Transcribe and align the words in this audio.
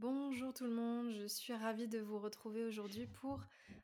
Bonjour 0.00 0.54
tout 0.54 0.62
le 0.62 0.74
monde, 0.74 1.10
je 1.10 1.26
suis 1.26 1.52
ravie 1.52 1.88
de 1.88 1.98
vous 1.98 2.20
retrouver 2.20 2.64
aujourd'hui 2.64 3.08
pour 3.08 3.40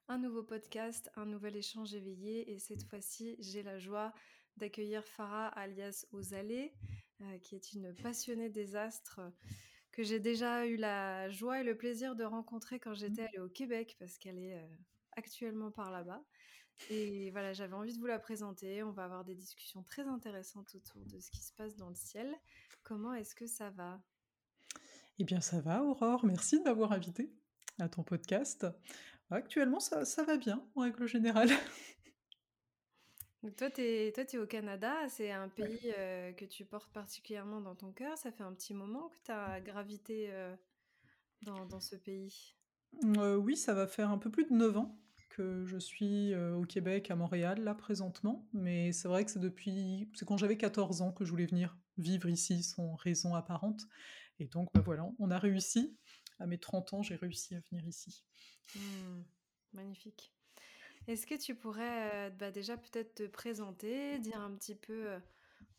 un 0.07 0.17
nouveau 0.17 0.45
podcast, 0.45 1.11
un 1.17 1.27
nouvel 1.27 1.57
échange 1.57 1.93
éveillé 1.93 2.53
et 2.53 2.61
cette 2.61 2.85
fois-ci 2.85 3.35
j'ai 3.41 3.65
la 3.65 3.81
joie 3.81 4.13
d'accueillir 4.57 5.03
Farah 5.05 5.49
alias 5.49 6.07
Ozalé 6.13 6.73
euh, 7.21 7.39
qui 7.39 7.57
est 7.57 7.73
une 7.73 7.93
passionnée 7.97 8.49
des 8.49 8.77
astres 8.77 9.23
que 9.91 10.05
j'ai 10.05 10.21
déjà 10.21 10.69
eu 10.69 10.77
la 10.77 11.31
joie 11.31 11.61
et 11.61 11.65
le 11.65 11.77
plaisir 11.77 12.15
de 12.15 12.23
rencontrer 12.23 12.79
quand 12.79 12.95
j'étais 12.95 13.23
allée 13.23 13.41
au 13.41 13.49
Québec 13.49 13.97
parce 13.99 14.17
qu'elle 14.17 14.39
est 14.39 14.55
euh, 14.55 14.77
actuellement 15.17 15.73
par 15.73 15.91
là-bas. 15.91 16.23
Et 16.91 17.33
voilà, 17.33 17.53
j'avais 17.55 17.75
envie 17.75 17.93
de 17.93 17.99
vous 17.99 18.07
la 18.07 18.21
présenter. 18.21 18.85
On 18.85 18.93
va 18.93 19.05
avoir 19.05 19.25
des 19.25 19.35
discussions 19.35 19.83
très 19.83 20.07
intéressantes 20.07 20.77
autour 20.77 21.05
de 21.07 21.19
ce 21.19 21.33
qui 21.33 21.43
se 21.43 21.53
passe 21.53 21.75
dans 21.75 21.89
le 21.89 21.97
ciel. 21.97 22.33
Comment 22.85 23.15
est-ce 23.15 23.35
que 23.35 23.47
ça 23.49 23.71
va? 23.71 24.01
Eh 25.21 25.25
bien, 25.25 25.41
ça 25.41 25.61
va, 25.61 25.85
Aurore. 25.85 26.25
Merci 26.25 26.59
de 26.59 26.65
m'avoir 26.65 26.91
invité 26.91 27.31
à 27.79 27.89
ton 27.89 28.03
podcast. 28.03 28.67
Actuellement, 29.31 29.79
ça, 29.79 30.05
ça 30.05 30.25
va 30.25 30.37
bien, 30.37 30.67
en 30.75 30.83
règle 30.83 31.07
générale. 31.07 31.51
Donc 33.45 33.57
toi, 33.57 33.71
tu 33.71 33.83
es, 33.83 34.39
au 34.39 34.47
Canada, 34.47 34.93
c'est 35.09 35.31
un 35.31 35.49
pays 35.49 35.93
euh, 35.99 36.33
que 36.33 36.45
tu 36.45 36.65
portes 36.65 36.93
particulièrement 36.93 37.61
dans 37.61 37.77
ton 37.77 37.93
cœur. 37.93 38.19
Ça 38.19 38.33
fait 38.33 38.43
un 38.43 38.53
petit 38.55 38.75
moment 38.75 39.11
que 39.11 39.17
tu 39.27 39.31
as 39.31 39.61
gravité 39.61 40.31
euh, 40.33 40.57
dans, 41.43 41.65
dans 41.67 41.81
ce 41.81 41.95
pays. 41.95 42.57
Euh, 43.19 43.37
oui, 43.37 43.57
ça 43.57 43.73
va 43.73 43.87
faire 43.87 44.11
un 44.11 44.19
peu 44.19 44.31
plus 44.31 44.47
de 44.47 44.55
9 44.55 44.79
ans 44.79 44.99
que 45.29 45.65
je 45.65 45.79
suis 45.79 46.35
au 46.35 46.63
Québec, 46.63 47.11
à 47.11 47.17
Montréal, 47.17 47.63
là, 47.63 47.75
présentement. 47.75 48.49
Mais 48.53 48.93
c'est 48.93 49.09
vrai 49.09 49.25
que 49.25 49.31
c'est 49.31 49.41
depuis... 49.41 50.09
C'est 50.15 50.27
quand 50.27 50.37
j'avais 50.37 50.57
14 50.57 51.03
ans 51.03 51.13
que 51.13 51.25
je 51.25 51.31
voulais 51.31 51.47
venir 51.47 51.77
vivre 51.99 52.29
ici 52.29 52.63
sans 52.63 52.95
raison 52.95 53.35
apparente. 53.35 53.83
Et 54.39 54.47
donc, 54.47 54.71
bah 54.75 54.81
voilà, 54.81 55.09
on 55.19 55.31
a 55.31 55.39
réussi. 55.39 55.97
À 56.39 56.47
mes 56.47 56.59
30 56.59 56.95
ans, 56.95 57.03
j'ai 57.03 57.15
réussi 57.15 57.55
à 57.55 57.61
venir 57.71 57.87
ici. 57.87 58.25
Hmm, 58.75 59.23
magnifique. 59.73 60.33
Est-ce 61.07 61.27
que 61.27 61.35
tu 61.35 61.55
pourrais 61.55 62.29
euh, 62.29 62.31
bah, 62.31 62.51
déjà 62.51 62.77
peut-être 62.77 63.15
te 63.15 63.27
présenter, 63.27 64.19
dire 64.19 64.41
un 64.41 64.55
petit 64.57 64.75
peu, 64.75 65.11
euh, 65.11 65.19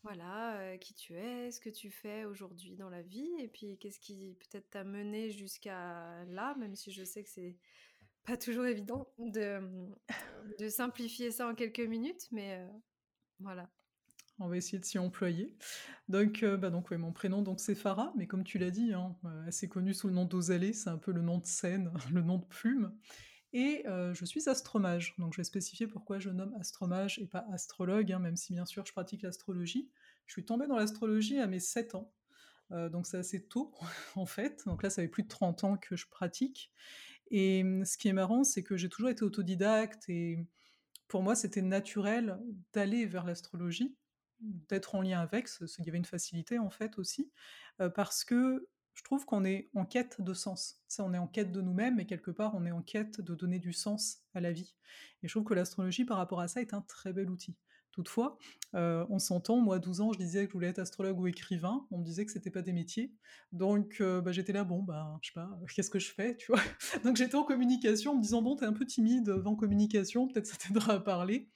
voilà, 0.02 0.58
euh, 0.60 0.76
qui 0.78 0.94
tu 0.94 1.14
es, 1.14 1.50
ce 1.50 1.60
que 1.60 1.68
tu 1.68 1.90
fais 1.90 2.24
aujourd'hui 2.24 2.76
dans 2.76 2.88
la 2.88 3.02
vie, 3.02 3.30
et 3.40 3.48
puis 3.48 3.76
qu'est-ce 3.78 3.98
qui 3.98 4.36
peut-être 4.38 4.70
t'a 4.70 4.84
mené 4.84 5.30
jusqu'à 5.30 6.24
là, 6.26 6.54
même 6.58 6.76
si 6.76 6.92
je 6.92 7.02
sais 7.02 7.24
que 7.24 7.30
c'est 7.30 7.56
pas 8.24 8.36
toujours 8.36 8.66
évident 8.66 9.08
de, 9.18 9.60
de 10.58 10.68
simplifier 10.68 11.32
ça 11.32 11.48
en 11.48 11.54
quelques 11.54 11.80
minutes, 11.80 12.28
mais 12.30 12.64
voilà. 13.40 13.68
On 14.38 14.48
va 14.48 14.56
essayer 14.58 14.78
de 14.78 14.84
s'y 14.84 14.98
employer. 14.98 15.56
Donc, 16.08 16.42
euh, 16.42 16.58
bah 16.58 16.68
donc 16.68 16.90
mon 16.90 17.12
prénom 17.12 17.42
donc 17.42 17.58
c'est 17.58 17.74
Farah, 17.74 18.12
mais 18.16 18.26
comme 18.26 18.44
tu 18.44 18.58
l'as 18.58 18.70
dit, 18.70 18.92
hein, 18.92 19.16
euh, 19.24 19.48
assez 19.48 19.68
connu 19.68 19.94
sous 19.94 20.08
le 20.08 20.14
nom 20.14 20.26
d'Ozalé, 20.26 20.74
c'est 20.74 20.90
un 20.90 20.98
peu 20.98 21.12
le 21.12 21.22
nom 21.22 21.38
de 21.38 21.46
scène, 21.46 21.90
le 22.12 22.20
nom 22.22 22.38
de 22.38 22.44
plume. 22.44 22.94
Et 23.54 23.84
euh, 23.86 24.12
je 24.12 24.24
suis 24.26 24.48
astromage, 24.48 25.14
donc 25.18 25.32
je 25.32 25.38
vais 25.38 25.44
spécifier 25.44 25.86
pourquoi 25.86 26.18
je 26.18 26.28
nomme 26.28 26.54
astromage 26.60 27.18
et 27.18 27.26
pas 27.26 27.46
astrologue, 27.50 28.12
hein, 28.12 28.18
même 28.18 28.36
si 28.36 28.52
bien 28.52 28.66
sûr 28.66 28.84
je 28.84 28.92
pratique 28.92 29.22
l'astrologie. 29.22 29.90
Je 30.26 30.34
suis 30.34 30.44
tombée 30.44 30.66
dans 30.66 30.76
l'astrologie 30.76 31.38
à 31.38 31.46
mes 31.46 31.60
7 31.60 31.94
ans, 31.94 32.12
donc 32.70 33.06
c'est 33.06 33.16
assez 33.16 33.46
tôt 33.46 33.72
en 34.16 34.26
fait. 34.26 34.62
Donc 34.66 34.82
là, 34.82 34.90
ça 34.90 35.00
fait 35.00 35.08
plus 35.08 35.22
de 35.22 35.28
30 35.28 35.64
ans 35.64 35.76
que 35.78 35.96
je 35.96 36.06
pratique. 36.08 36.70
Et 37.30 37.64
ce 37.84 37.96
qui 37.96 38.08
est 38.08 38.12
marrant, 38.12 38.44
c'est 38.44 38.62
que 38.62 38.76
j'ai 38.76 38.88
toujours 38.88 39.08
été 39.08 39.22
autodidacte 39.22 40.08
et 40.08 40.38
pour 41.08 41.22
moi, 41.22 41.34
c'était 41.34 41.62
naturel 41.62 42.38
d'aller 42.72 43.06
vers 43.06 43.24
l'astrologie 43.24 43.96
d'être 44.40 44.94
en 44.94 45.02
lien 45.02 45.20
avec, 45.20 45.48
il 45.60 45.84
y 45.84 45.88
avait 45.88 45.98
une 45.98 46.04
facilité 46.04 46.58
en 46.58 46.70
fait 46.70 46.98
aussi, 46.98 47.30
euh, 47.80 47.88
parce 47.88 48.24
que 48.24 48.68
je 48.94 49.02
trouve 49.02 49.26
qu'on 49.26 49.44
est 49.44 49.70
en 49.74 49.84
quête 49.84 50.22
de 50.22 50.32
sens. 50.32 50.82
On 50.98 51.12
est 51.12 51.18
en 51.18 51.26
quête 51.26 51.52
de 51.52 51.60
nous-mêmes 51.60 52.00
et 52.00 52.06
quelque 52.06 52.30
part, 52.30 52.54
on 52.54 52.64
est 52.64 52.70
en 52.72 52.82
quête 52.82 53.20
de 53.20 53.34
donner 53.34 53.58
du 53.58 53.74
sens 53.74 54.22
à 54.34 54.40
la 54.40 54.52
vie. 54.52 54.74
Et 55.22 55.28
je 55.28 55.32
trouve 55.34 55.44
que 55.44 55.52
l'astrologie, 55.54 56.06
par 56.06 56.16
rapport 56.16 56.40
à 56.40 56.48
ça, 56.48 56.62
est 56.62 56.72
un 56.72 56.80
très 56.80 57.12
bel 57.12 57.28
outil. 57.28 57.56
Toutefois, 57.96 58.36
euh, 58.74 59.06
on 59.08 59.18
s'entend, 59.18 59.56
moi 59.56 59.76
à 59.76 59.78
12 59.78 60.02
ans, 60.02 60.12
je 60.12 60.18
disais 60.18 60.44
que 60.44 60.50
je 60.50 60.52
voulais 60.52 60.68
être 60.68 60.78
astrologue 60.78 61.18
ou 61.18 61.26
écrivain, 61.28 61.86
on 61.90 61.98
me 61.98 62.04
disait 62.04 62.26
que 62.26 62.30
c'était 62.32 62.50
pas 62.50 62.60
des 62.60 62.74
métiers. 62.74 63.14
Donc 63.52 64.02
euh, 64.02 64.20
bah, 64.20 64.32
j'étais 64.32 64.52
là, 64.52 64.64
bon, 64.64 64.82
bah, 64.82 65.18
je 65.22 65.28
sais 65.28 65.32
pas, 65.34 65.48
qu'est-ce 65.74 65.88
que 65.88 65.98
je 65.98 66.12
fais, 66.12 66.36
tu 66.36 66.52
vois? 66.52 66.60
Donc 67.04 67.16
j'étais 67.16 67.36
en 67.36 67.44
communication 67.44 68.12
en 68.12 68.16
me 68.16 68.22
disant, 68.22 68.42
bon, 68.42 68.54
t'es 68.54 68.66
un 68.66 68.74
peu 68.74 68.84
timide 68.84 69.30
en 69.46 69.56
communication, 69.56 70.28
peut-être 70.28 70.46
ça 70.46 70.56
t'aidera 70.58 70.94
à 70.94 71.00
parler. 71.00 71.48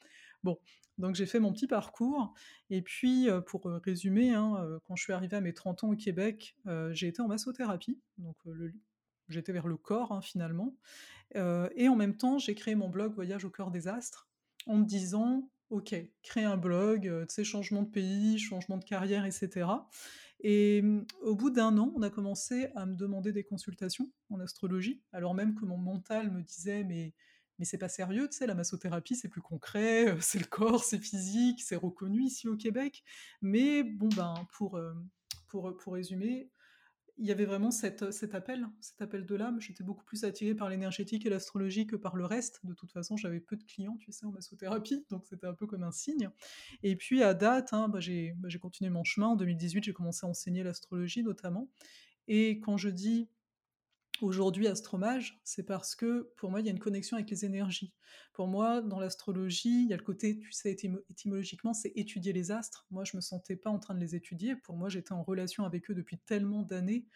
Bon, 0.42 0.58
donc 1.00 1.14
j'ai 1.14 1.26
fait 1.26 1.40
mon 1.40 1.52
petit 1.52 1.66
parcours. 1.66 2.32
Et 2.70 2.82
puis, 2.82 3.28
pour 3.46 3.64
résumer, 3.64 4.34
hein, 4.34 4.80
quand 4.86 4.96
je 4.96 5.02
suis 5.02 5.12
arrivée 5.12 5.36
à 5.36 5.40
mes 5.40 5.52
30 5.52 5.84
ans 5.84 5.90
au 5.90 5.96
Québec, 5.96 6.56
j'ai 6.92 7.08
été 7.08 7.20
en 7.22 7.28
massothérapie. 7.28 7.98
Donc 8.18 8.36
j'étais 9.28 9.52
vers 9.52 9.66
le 9.66 9.76
corps 9.76 10.12
hein, 10.12 10.20
finalement. 10.20 10.76
et 11.34 11.88
en 11.88 11.96
même 11.96 12.16
temps, 12.16 12.38
j'ai 12.38 12.54
créé 12.54 12.74
mon 12.74 12.88
blog 12.88 13.12
Voyage 13.14 13.44
au 13.44 13.50
cœur 13.50 13.70
des 13.70 13.88
astres 13.88 14.28
en 14.66 14.76
me 14.76 14.84
disant, 14.84 15.50
ok, 15.70 15.94
créer 16.22 16.44
un 16.44 16.56
blog, 16.56 17.02
tu 17.02 17.34
sais, 17.34 17.44
changement 17.44 17.82
de 17.82 17.90
pays, 17.90 18.38
changement 18.38 18.76
de 18.76 18.84
carrière, 18.84 19.24
etc. 19.24 19.66
Et 20.42 20.82
mm, 20.82 21.06
au 21.22 21.34
bout 21.34 21.50
d'un 21.50 21.76
an, 21.78 21.92
on 21.96 22.02
a 22.02 22.10
commencé 22.10 22.68
à 22.74 22.86
me 22.86 22.94
demander 22.94 23.32
des 23.32 23.44
consultations 23.44 24.10
en 24.30 24.40
astrologie, 24.40 25.02
alors 25.12 25.34
même 25.34 25.54
que 25.54 25.64
mon 25.64 25.78
mental 25.78 26.30
me 26.30 26.42
disait, 26.42 26.84
mais 26.84 27.14
mais 27.60 27.66
c'est 27.66 27.78
pas 27.78 27.90
sérieux, 27.90 28.26
tu 28.28 28.38
sais, 28.38 28.46
la 28.46 28.54
massothérapie, 28.54 29.14
c'est 29.14 29.28
plus 29.28 29.42
concret, 29.42 30.08
euh, 30.08 30.16
c'est 30.20 30.38
le 30.38 30.46
corps, 30.46 30.82
c'est 30.82 30.98
physique, 30.98 31.62
c'est 31.62 31.76
reconnu 31.76 32.22
ici 32.24 32.48
au 32.48 32.56
Québec. 32.56 33.04
Mais 33.42 33.84
bon, 33.84 34.08
ben, 34.16 34.34
pour, 34.54 34.78
euh, 34.78 34.94
pour, 35.46 35.76
pour 35.76 35.92
résumer, 35.92 36.50
il 37.18 37.26
y 37.26 37.32
avait 37.32 37.44
vraiment 37.44 37.70
cette, 37.70 38.12
cet 38.12 38.34
appel, 38.34 38.66
cet 38.80 39.02
appel 39.02 39.26
de 39.26 39.34
l'âme. 39.34 39.60
J'étais 39.60 39.84
beaucoup 39.84 40.04
plus 40.04 40.24
attirée 40.24 40.54
par 40.54 40.70
l'énergétique 40.70 41.26
et 41.26 41.28
l'astrologie 41.28 41.86
que 41.86 41.96
par 41.96 42.16
le 42.16 42.24
reste. 42.24 42.64
De 42.64 42.72
toute 42.72 42.92
façon, 42.92 43.18
j'avais 43.18 43.40
peu 43.40 43.56
de 43.56 43.64
clients, 43.64 43.98
tu 43.98 44.10
sais, 44.10 44.24
en 44.24 44.30
massothérapie, 44.30 45.04
donc 45.10 45.26
c'était 45.26 45.46
un 45.46 45.52
peu 45.52 45.66
comme 45.66 45.82
un 45.82 45.92
signe. 45.92 46.30
Et 46.82 46.96
puis 46.96 47.22
à 47.22 47.34
date, 47.34 47.74
hein, 47.74 47.90
bah, 47.90 48.00
j'ai 48.00 48.34
continué 48.58 48.88
mon 48.88 49.04
chemin. 49.04 49.26
En 49.26 49.36
2018, 49.36 49.84
j'ai 49.84 49.92
commencé 49.92 50.24
à 50.24 50.30
enseigner 50.30 50.62
l'astrologie 50.62 51.22
notamment. 51.22 51.68
Et 52.26 52.58
quand 52.60 52.78
je 52.78 52.88
dis 52.88 53.28
aujourd'hui 54.22 54.66
astromage, 54.66 55.40
c'est 55.44 55.62
parce 55.62 55.94
que 55.94 56.32
pour 56.36 56.50
moi, 56.50 56.60
il 56.60 56.66
y 56.66 56.68
a 56.68 56.72
une 56.72 56.78
connexion 56.78 57.16
avec 57.16 57.30
les 57.30 57.44
énergies. 57.44 57.94
Pour 58.32 58.48
moi, 58.48 58.80
dans 58.80 59.00
l'astrologie, 59.00 59.84
il 59.84 59.88
y 59.88 59.92
a 59.92 59.96
le 59.96 60.02
côté, 60.02 60.38
tu 60.38 60.52
sais, 60.52 60.76
étymologiquement, 61.08 61.72
c'est 61.74 61.92
étudier 61.96 62.32
les 62.32 62.50
astres. 62.50 62.86
Moi, 62.90 63.04
je 63.04 63.16
me 63.16 63.20
sentais 63.20 63.56
pas 63.56 63.70
en 63.70 63.78
train 63.78 63.94
de 63.94 64.00
les 64.00 64.14
étudier. 64.14 64.56
Pour 64.56 64.76
moi, 64.76 64.88
j'étais 64.88 65.12
en 65.12 65.22
relation 65.22 65.64
avec 65.64 65.90
eux 65.90 65.94
depuis 65.94 66.18
tellement 66.18 66.62
d'années. 66.62 67.06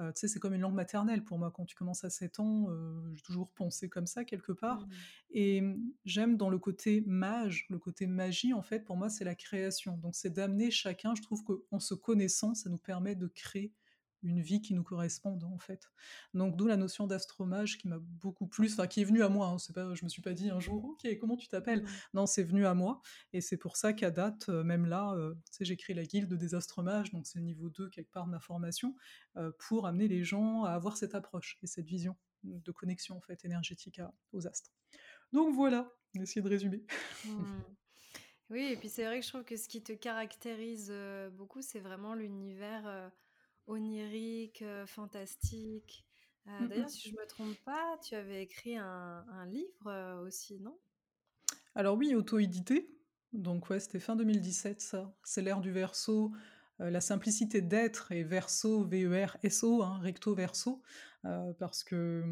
Euh, 0.00 0.12
tu 0.12 0.20
sais, 0.20 0.28
c'est 0.28 0.38
comme 0.38 0.54
une 0.54 0.62
langue 0.62 0.74
maternelle 0.74 1.24
pour 1.24 1.38
moi. 1.38 1.50
Quand 1.50 1.66
tu 1.66 1.74
commences 1.74 2.04
à 2.04 2.10
7 2.10 2.40
ans, 2.40 2.70
euh, 2.70 3.12
j'ai 3.14 3.22
toujours 3.22 3.50
pensé 3.50 3.88
comme 3.88 4.06
ça 4.06 4.24
quelque 4.24 4.52
part. 4.52 4.80
Mmh. 4.80 4.90
Et 5.32 5.62
j'aime 6.04 6.36
dans 6.36 6.48
le 6.48 6.58
côté 6.58 7.02
mage, 7.06 7.66
le 7.68 7.78
côté 7.78 8.06
magie, 8.06 8.54
en 8.54 8.62
fait, 8.62 8.80
pour 8.80 8.96
moi, 8.96 9.10
c'est 9.10 9.24
la 9.24 9.34
création. 9.34 9.98
Donc, 9.98 10.14
c'est 10.14 10.30
d'amener 10.30 10.70
chacun, 10.70 11.14
je 11.14 11.22
trouve 11.22 11.44
qu'en 11.44 11.80
se 11.80 11.94
connaissant, 11.94 12.54
ça 12.54 12.70
nous 12.70 12.78
permet 12.78 13.14
de 13.14 13.26
créer 13.26 13.72
une 14.22 14.40
vie 14.40 14.60
qui 14.60 14.74
nous 14.74 14.82
corresponde 14.82 15.44
en 15.44 15.58
fait. 15.58 15.90
Donc 16.34 16.56
d'où 16.56 16.66
la 16.66 16.76
notion 16.76 17.06
d'astromage 17.06 17.78
qui 17.78 17.88
m'a 17.88 17.98
beaucoup 17.98 18.46
plus, 18.46 18.74
enfin 18.74 18.86
qui 18.86 19.00
est 19.00 19.04
venue 19.04 19.22
à 19.22 19.28
moi. 19.28 19.48
Hein, 19.48 19.58
c'est 19.58 19.72
pas, 19.72 19.94
je 19.94 20.04
me 20.04 20.08
suis 20.08 20.22
pas 20.22 20.32
dit 20.32 20.50
un 20.50 20.60
jour, 20.60 20.84
ok, 20.84 21.18
comment 21.18 21.36
tu 21.36 21.48
t'appelles? 21.48 21.84
Non, 22.14 22.26
c'est 22.26 22.42
venu 22.42 22.66
à 22.66 22.74
moi, 22.74 23.00
et 23.32 23.40
c'est 23.40 23.56
pour 23.56 23.76
ça 23.76 23.92
qu'à 23.92 24.10
date, 24.10 24.48
euh, 24.48 24.62
même 24.62 24.86
là, 24.86 25.12
euh, 25.14 25.34
j'ai 25.60 25.76
créé 25.76 25.94
la 25.94 26.04
guilde 26.04 26.32
des 26.34 26.54
astromages, 26.54 27.10
donc 27.10 27.26
c'est 27.26 27.40
niveau 27.40 27.70
2 27.70 27.88
quelque 27.90 28.10
part 28.10 28.26
de 28.26 28.30
ma 28.30 28.40
formation, 28.40 28.94
euh, 29.36 29.52
pour 29.58 29.86
amener 29.86 30.08
les 30.08 30.24
gens 30.24 30.64
à 30.64 30.70
avoir 30.70 30.96
cette 30.96 31.14
approche 31.14 31.58
et 31.62 31.66
cette 31.66 31.86
vision 31.86 32.16
de 32.42 32.72
connexion 32.72 33.16
en 33.16 33.20
fait 33.20 33.44
énergétique 33.44 34.00
aux 34.32 34.46
astres. 34.46 34.70
Donc 35.32 35.54
voilà, 35.54 35.92
essayer 36.14 36.42
de 36.42 36.48
résumer. 36.48 36.84
Mmh. 37.24 37.28
Oui, 38.52 38.64
et 38.72 38.76
puis 38.76 38.88
c'est 38.88 39.04
vrai 39.04 39.20
que 39.20 39.24
je 39.24 39.30
trouve 39.30 39.44
que 39.44 39.56
ce 39.56 39.68
qui 39.68 39.80
te 39.80 39.92
caractérise 39.92 40.92
beaucoup, 41.34 41.62
c'est 41.62 41.78
vraiment 41.78 42.14
l'univers 42.14 43.12
onirique, 43.66 44.62
euh, 44.62 44.86
fantastique. 44.86 46.06
Euh, 46.46 46.66
d'ailleurs, 46.66 46.90
si 46.90 47.10
je 47.10 47.14
me 47.14 47.26
trompe 47.26 47.56
pas, 47.64 47.98
tu 48.02 48.14
avais 48.14 48.42
écrit 48.42 48.76
un, 48.76 49.46
livre 49.46 49.86
euh, 49.86 50.20
aussi, 50.20 50.58
non? 50.60 50.78
Alors 51.74 51.96
oui, 51.96 52.14
auto-édité. 52.14 52.90
Donc 53.32 53.70
ouais, 53.70 53.78
c'était 53.78 54.00
fin 54.00 54.16
2017 54.16 54.80
ça. 54.80 55.14
C'est 55.22 55.42
l'ère 55.42 55.60
du 55.60 55.70
verso, 55.70 56.32
la 56.80 57.00
simplicité 57.00 57.60
d'être 57.60 58.10
et 58.10 58.24
verso, 58.24 58.84
V-E-R-S-O, 58.84 59.82
hein, 59.82 60.00
recto 60.02 60.34
verso, 60.34 60.82
parce 61.58 61.84
que 61.84 62.24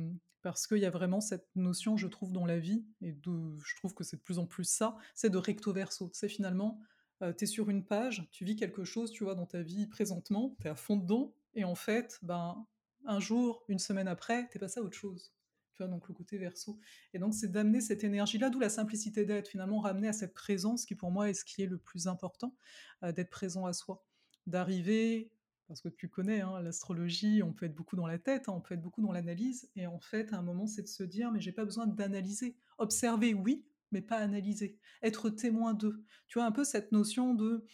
parce 0.43 0.67
qu'il 0.67 0.79
y 0.79 0.87
a 0.87 0.91
vraiment 0.91 1.21
cette 1.21 1.49
notion, 1.57 1.97
je 1.97 2.07
trouve, 2.07 2.33
dans 2.33 2.47
la 2.47 2.59
vie, 2.59 2.85
et 3.01 3.13
je 3.13 3.77
trouve 3.77 3.95
que 3.95 4.03
c'est 4.03 4.17
de 4.17 4.23
plus 4.23 4.39
en 4.39 4.47
plus 4.47 4.65
ça, 4.65 4.97
c'est 5.15 5.31
de 5.31 5.39
recto 5.39 5.73
verso. 5.73 6.11
C'est 6.13 6.29
finalement 6.29 6.81
euh, 7.23 7.33
tu 7.33 7.45
es 7.45 7.47
sur 7.47 7.71
une 7.71 7.85
page, 7.85 8.29
tu 8.31 8.45
vis 8.45 8.57
quelque 8.57 8.85
chose, 8.85 9.11
tu 9.11 9.25
vois, 9.25 9.35
dans 9.35 9.47
ta 9.47 9.63
vie 9.63 9.87
présentement, 9.87 10.57
tu 10.61 10.67
es 10.67 10.71
à 10.71 10.75
fond 10.75 10.97
dedans, 10.97 11.35
et 11.55 11.65
en 11.65 11.75
fait, 11.75 12.19
ben, 12.23 12.67
un 13.05 13.21
jour, 13.21 13.65
une 13.69 13.79
semaine 13.79 14.09
après, 14.09 14.49
t'es 14.49 14.59
passé 14.59 14.81
à 14.81 14.83
autre 14.83 14.97
chose. 14.97 15.33
Tu 15.75 15.83
vois, 15.83 15.89
donc 15.89 16.09
le 16.09 16.15
côté 16.15 16.39
verso. 16.39 16.79
Et 17.15 17.19
donc, 17.19 17.35
c'est 17.35 17.53
d'amener 17.53 17.81
cette 17.81 18.03
énergie-là, 18.03 18.51
d'où 18.51 18.59
la 18.59 18.69
simplicité 18.69 19.25
d'être, 19.25 19.49
finalement, 19.49 19.79
ramener 19.81 20.09
à 20.09 20.13
cette 20.13 20.35
présence 20.35 20.85
qui, 20.85 20.95
pour 20.95 21.11
moi, 21.11 21.31
est 21.31 21.35
ce 21.35 21.45
qui 21.45 21.63
est 21.63 21.67
le 21.67 21.79
plus 21.79 22.09
important, 22.09 22.57
euh, 23.05 23.13
d'être 23.13 23.31
présent 23.31 23.65
à 23.65 23.73
soi. 23.73 24.05
D'arriver 24.47 25.31
parce 25.69 25.83
que 25.83 25.91
tu 25.91 26.09
connais, 26.09 26.41
hein, 26.41 26.61
l'astrologie, 26.63 27.43
on 27.43 27.53
peut 27.53 27.67
être 27.67 27.75
beaucoup 27.75 27.95
dans 27.95 28.07
la 28.07 28.19
tête, 28.19 28.49
hein, 28.49 28.55
on 28.57 28.61
peut 28.61 28.75
être 28.75 28.81
beaucoup 28.81 29.03
dans 29.03 29.13
l'analyse 29.13 29.71
et 29.77 29.87
en 29.87 30.01
fait, 30.01 30.33
à 30.33 30.39
un 30.39 30.43
moment, 30.43 30.67
c'est 30.67 30.83
de 30.83 30.89
se 30.89 31.03
dire: 31.03 31.31
«Mais 31.31 31.41
j'ai 31.41 31.53
pas 31.53 31.67
besoin 31.67 31.87
d'analyser». 31.87 32.57
Observer, 32.79 33.35
oui, 33.35 33.67
mais 33.93 34.03
pas 34.03 34.19
analyser. 34.19 34.79
Être 35.03 35.31
témoin 35.31 35.75
d'eux. 35.75 36.05
Tu 36.29 36.39
vois, 36.39 36.47
un 36.47 36.53
peu 36.53 36.65
cette 36.65 36.93
notion 36.93 37.35
de 37.35 37.65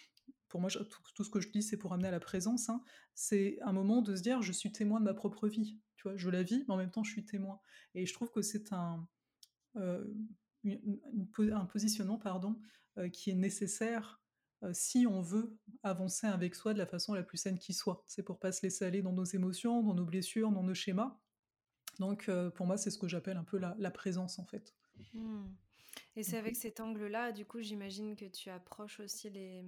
pour 0.49 0.61
moi, 0.61 0.71
tout 0.71 1.25
ce 1.25 1.31
que 1.31 1.41
je 1.41 1.51
dis, 1.51 1.63
c'est 1.63 1.77
pour 1.77 1.93
amener 1.93 2.09
à 2.09 2.13
la 2.13 2.21
présence, 2.21 2.69
hein. 2.69 2.83
C'est 3.15 3.59
un 3.63 3.73
moment 3.73 4.03
de 4.03 4.15
se 4.17 4.23
dire: 4.23 4.41
«Je 4.43 4.53
suis 4.53 4.71
témoin 4.73 5.01
de 5.01 5.05
ma 5.05 5.15
propre 5.15 5.49
vie». 5.49 5.81
Tu 5.97 6.05
vois? 6.09 6.17
Je 6.17 6.31
la 6.31 6.43
vis, 6.45 6.65
mais 6.69 6.75
en 6.75 6.77
même 6.77 6.91
temps, 6.93 7.03
je 7.05 7.11
suis 7.13 7.25
témoin 7.25 7.61
et 7.95 8.07
je 8.07 8.15
trouve 8.15 8.31
que 8.31 8.43
c'est 8.43 8.73
un, 8.73 9.09
po 11.33 11.43
un 11.43 11.67
positionnement, 11.67 12.19
pardon, 12.19 12.61
heu, 12.99 13.09
qui 13.09 13.31
est 13.31 13.35
nécessaire, 13.35 14.23
heu, 14.63 14.73
si 14.73 15.07
on 15.07 15.21
veut 15.23 15.59
avancer 15.83 16.27
avec 16.27 16.55
soi 16.55 16.73
de 16.75 16.79
la 16.79 16.87
façon 16.87 17.15
la 17.15 17.23
plus 17.23 17.39
saine 17.39 17.59
qui 17.59 17.75
soit. 17.75 18.05
C'est 18.07 18.23
pour 18.23 18.39
pas 18.39 18.53
se 18.53 18.63
laisser 18.63 18.85
aller 18.85 19.03
dans 19.03 19.13
nos 19.13 19.25
émotions, 19.25 19.83
dans 19.83 19.95
nos 19.95 20.05
blessures, 20.05 20.53
dans 20.53 20.63
nos 20.63 20.75
schémas. 20.75 21.19
Donc 22.01 22.31
pour 22.55 22.67
moi, 22.67 22.77
c'est 22.77 22.91
ce 22.91 22.99
que 22.99 23.09
j'appelle 23.09 23.37
un 23.37 23.45
peu 23.45 23.59
la 23.59 23.77
la 23.79 23.91
présence, 23.91 24.39
en 24.39 24.47
fait. 24.47 24.75
Mmh. 25.13 25.57
Et 26.17 26.23
c'est 26.23 26.39
avec 26.39 26.57
Mmh 26.57 26.57
cet 26.57 26.81
angle-là, 26.81 27.33
du 27.33 27.45
coup, 27.47 27.61
j'imagine 27.63 28.17
que 28.17 28.27
tu 28.27 28.51
approches 28.51 29.01
aussi 29.01 29.31
les 29.31 29.65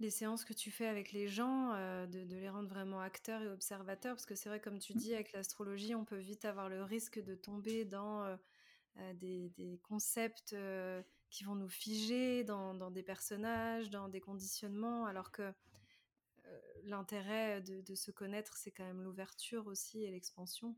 les 0.00 0.10
séances 0.10 0.44
que 0.44 0.52
tu 0.52 0.70
fais 0.70 0.86
avec 0.86 1.12
les 1.12 1.28
gens, 1.28 1.72
heu, 1.74 2.06
de 2.08 2.24
de 2.24 2.36
les 2.36 2.48
rendre 2.50 2.68
vraiment 2.68 3.00
acteurs 3.00 3.42
et 3.42 3.48
observateurs. 3.48 4.14
Parce 4.16 4.26
que 4.26 4.34
c'est 4.34 4.48
vrai, 4.48 4.60
comme 4.60 4.78
tu 4.78 4.94
mh. 4.94 4.94
dis, 4.94 5.14
avec 5.14 5.32
l'astrologie, 5.32 5.94
on 5.94 6.04
peut 6.04 6.18
vite 6.18 6.44
avoir 6.44 6.68
le 6.68 6.82
risque 6.82 7.20
de 7.22 7.34
tomber 7.34 7.84
dans, 7.84 8.24
heu 8.26 8.38
heu, 8.98 9.14
des 9.14 9.50
des 9.50 9.80
concepts, 9.84 10.56
qui 11.30 11.44
vont 11.44 11.56
nous 11.56 11.68
figer 11.70 12.44
dans 12.44 12.74
dans 12.74 12.90
des 12.92 13.02
personnages, 13.04 13.90
dans 13.90 14.08
des 14.08 14.20
conditionnements, 14.22 15.06
alors 15.06 15.32
que, 15.32 15.54
l'intérêt 16.84 17.60
de 17.62 17.80
de 17.80 17.94
se 17.94 18.10
connaître, 18.12 18.56
c'est 18.56 18.70
quand 18.72 18.84
même 18.84 19.02
l'ouverture 19.02 19.66
aussi 19.66 20.04
et 20.04 20.10
l'expansion. 20.10 20.76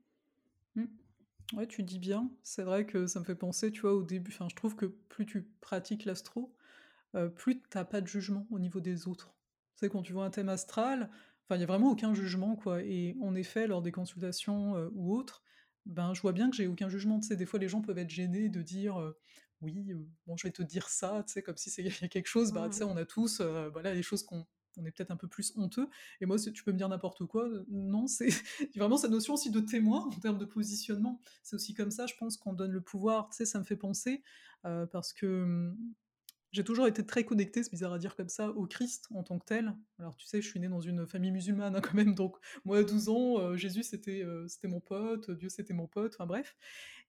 Mmh. 0.75 1.06
Ouais, 1.55 1.67
tu 1.67 1.83
dis 1.83 1.99
bien. 1.99 2.31
C'est 2.43 2.63
vrai 2.63 2.87
que 2.87 3.07
ça 3.07 3.21
me 3.21 3.25
fait 3.25 3.37
penser, 3.37 3.71
tu 3.71 3.83
vois, 3.83 3.95
au 3.95 4.03
début 4.03 4.33
enfin, 4.33 4.49
je 4.51 4.57
trouve 4.57 4.75
que 4.77 4.87
plus 4.87 5.27
tu 5.27 5.43
pratiques 5.61 6.05
l'astro, 6.05 6.57
heu, 7.17 7.31
plus 7.33 7.63
tu 7.63 7.79
as 7.79 7.85
pas 7.85 8.01
de 8.01 8.07
jugement 8.09 8.47
au 8.51 8.59
niveau 8.59 8.81
des 8.81 9.09
autres. 9.09 9.37
Tu 9.77 9.81
sais, 9.87 9.91
quand 9.91 10.03
tu 10.03 10.13
vois 10.13 10.25
un 10.27 10.31
thème 10.31 10.49
astral, 10.51 11.11
enfin, 11.45 11.57
il 11.57 11.61
y 11.61 11.65
a 11.65 11.67
vraiment 11.67 11.91
aucun 11.93 12.15
jugement, 12.15 12.57
quoi 12.57 12.83
et 12.85 13.17
en 13.23 13.35
effet, 13.37 13.67
lors 13.69 13.83
des 13.83 13.93
consultations, 13.93 14.77
heu, 14.77 14.91
ou 14.95 15.15
autres, 15.17 15.43
ben, 15.87 16.15
je 16.15 16.23
vois 16.23 16.33
bien 16.33 16.51
que 16.51 16.57
j'ai 16.57 16.67
aucun 16.69 16.89
jugement. 16.91 17.21
Tu 17.21 17.29
sais, 17.29 17.37
des 17.37 17.47
fois, 17.47 17.61
les 17.61 17.69
gens 17.69 17.83
peuvent 17.83 17.99
être 17.99 18.11
gênés 18.11 18.49
de 18.51 18.63
dire, 18.63 19.01
heu: 19.01 19.19
«Oui, 19.63 19.93
bon, 20.27 20.37
je 20.37 20.47
vais 20.49 20.53
te 20.53 20.63
dire 20.63 20.89
ça», 20.89 21.25
tu 21.27 21.33
sais, 21.35 21.43
comme 21.43 21.57
si 21.59 21.71
c'est 21.71 21.83
il 21.85 21.89
y 22.03 22.05
a 22.05 22.09
quelque 22.09 22.27
chose, 22.29 22.53
bah, 22.53 22.71
tu 22.71 22.79
sais, 22.79 22.85
Mmh 22.85 22.87
on 22.87 22.97
a 22.97 23.05
tous, 23.07 23.41
voilà, 23.43 23.95
des 23.95 24.03
choses 24.03 24.25
qu'on 24.25 24.47
on 24.77 24.85
est 24.85 24.91
peut-être 24.91 25.11
un 25.11 25.17
peu 25.17 25.29
plus 25.29 25.53
honteux 25.57 25.89
et 26.21 26.27
moi, 26.27 26.37
tu 26.39 26.63
peux 26.65 26.73
me 26.73 26.79
dire 26.79 26.89
n'importe 26.89 27.25
quoi, 27.27 27.47
heu, 27.49 27.65
non, 27.69 28.07
c'est 28.07 28.29
vraiment 28.77 28.97
cette 28.97 29.11
notion 29.11 29.35
aussi 29.35 29.51
de 29.51 29.61
témoin 29.61 30.07
en 30.07 30.21
termes 30.21 30.39
de 30.39 30.45
positionnement. 30.45 31.21
C'est 31.43 31.57
aussi 31.57 31.75
comme 31.75 31.91
ça, 31.91 32.07
je 32.07 32.15
pense, 32.19 32.37
qu'on 32.37 32.53
donne 32.53 32.73
le 32.73 32.81
pouvoir. 32.81 33.29
Tu 33.31 33.37
sais, 33.39 33.47
ça 33.47 33.59
me 33.59 33.65
fait 33.65 33.77
penser, 33.77 34.23
heu, 34.67 34.87
parce 34.91 35.13
que, 35.13 35.45
mmh, 35.45 35.77
j'ai 36.53 36.65
toujours 36.65 36.87
été 36.87 37.05
très 37.05 37.25
connectée, 37.25 37.63
c'est 37.63 37.71
bizarre 37.71 37.93
à 37.93 37.99
dire 37.99 38.17
comme 38.17 38.29
ça, 38.31 38.51
au 38.51 38.67
Christ 38.67 39.07
en 39.15 39.23
tant 39.23 39.39
que 39.39 39.45
tel. 39.45 39.75
Alors 39.99 40.17
tu 40.17 40.27
sais, 40.27 40.41
je 40.41 40.49
suis 40.49 40.59
née 40.61 40.69
dans 40.69 40.81
une 40.81 41.07
famille 41.07 41.31
musulmane, 41.33 41.77
hein, 41.77 41.81
quand 41.83 41.95
même, 41.95 42.15
donc 42.15 42.37
moi 42.65 42.79
à 42.79 42.83
12 42.83 43.09
ans, 43.11 43.39
heu, 43.41 43.57
Jésus 43.57 43.83
c'était, 43.83 44.25
mon 44.65 44.81
pote, 44.81 45.31
Dieu 45.33 45.49
c'était 45.51 45.75
mon 45.75 45.87
pote, 45.87 46.15
enfin 46.15 46.27
bref 46.27 46.57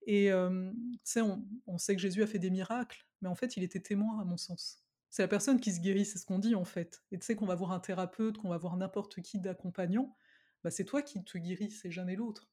et 0.06 0.26
hem, 0.28 0.74
tu 0.94 1.00
sais, 1.04 1.22
on 1.22 1.78
sait 1.78 1.96
que 1.96 2.02
Jésus 2.02 2.24
a 2.24 2.28
fait 2.28 2.40
des 2.40 2.50
miracles, 2.50 3.06
mais 3.22 3.30
en 3.30 3.36
fait, 3.36 3.58
il 3.58 3.64
était 3.64 3.82
témoin 3.82 4.22
à 4.22 4.26
mon 4.26 4.38
sens. 4.38 4.87
C'est 5.10 5.22
la 5.22 5.28
personne 5.28 5.60
qui 5.60 5.72
se 5.72 5.80
guérit, 5.80 6.06
c'est 6.06 6.20
ce 6.20 6.26
qu'on 6.26 6.40
dit 6.40 6.56
en 6.56 6.66
fait 6.66 7.04
et 7.12 7.18
tu 7.18 7.26
sais 7.26 7.36
qu'on 7.36 7.46
va 7.46 7.56
voir 7.56 7.72
un 7.72 7.80
thérapeute, 7.80 8.38
qu'on 8.38 8.50
va 8.50 8.58
voir 8.58 8.78
n'importe 8.78 9.22
qui 9.22 9.40
d'accompagnant, 9.40 10.16
bah, 10.64 10.72
c'est 10.72 10.86
toi 10.86 11.02
qui 11.02 11.24
te 11.24 11.38
guéris, 11.38 11.72
c'est 11.72 11.92
jamais 11.92 12.16
l'autre. 12.16 12.50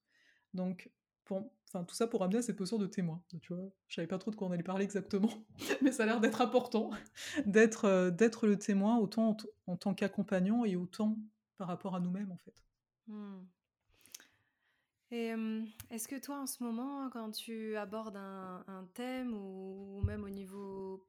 Donc 0.53 0.89
enfin, 1.29 1.83
tout 1.83 1.95
ça 1.95 2.07
pour 2.07 2.23
amener 2.23 2.37
à 2.37 2.41
cette 2.41 2.55
posture 2.55 2.77
de 2.77 2.87
témoin, 2.87 3.21
tu 3.41 3.53
vois? 3.53 3.69
Je 3.87 3.95
savais 3.95 4.07
pas 4.07 4.17
trop 4.17 4.31
de 4.31 4.35
quoi 4.35 4.47
on 4.47 4.51
allait 4.51 4.63
parler 4.63 4.85
exactement, 4.85 5.31
mais 5.81 5.91
ça 5.91 6.03
a 6.03 6.05
l'air 6.05 6.19
d'être 6.19 6.41
important 6.41 6.91
d'être, 7.45 7.85
heu, 7.85 8.11
d'être 8.11 8.47
le 8.47 8.57
témoin 8.57 8.97
autant 8.97 9.35
en 9.67 9.75
tant 9.75 9.93
qu'accompagnant 9.93 10.65
et 10.65 10.75
autant 10.75 11.17
par 11.57 11.67
rapport 11.67 11.95
à 11.95 11.99
nous-mêmes, 11.99 12.31
en 12.31 12.37
fait. 12.37 12.63
Mmh. 13.07 13.43
Et 15.11 15.31
est-ce 15.91 16.07
que 16.07 16.19
toi, 16.19 16.39
en 16.39 16.47
ce 16.47 16.63
moment, 16.63 17.09
quand 17.09 17.31
tu 17.31 17.75
abordes 17.77 18.17
un 18.17 18.87
thème 18.93 19.33
ou 19.33 20.01
même 20.03 20.23
au 20.23 20.29
niveau, 20.29 21.07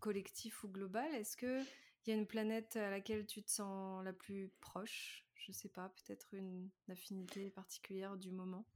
collectif 0.00 0.62
ou 0.64 0.68
global, 0.68 1.12
est-ce 1.14 1.36
qu'il 1.36 1.64
y 2.06 2.10
a 2.10 2.14
une 2.14 2.26
planète 2.26 2.76
à 2.76 2.90
laquelle 2.90 3.26
tu 3.26 3.42
te 3.42 3.50
sens 3.50 4.04
la 4.04 4.12
plus 4.12 4.50
proche? 4.60 5.24
Je 5.34 5.52
sais 5.52 5.68
pas, 5.68 5.88
peut-être 5.88 6.34
une 6.34 6.68
affinité 6.88 7.50
particulière 7.50 8.16
du 8.16 8.30
moment? 8.30 8.66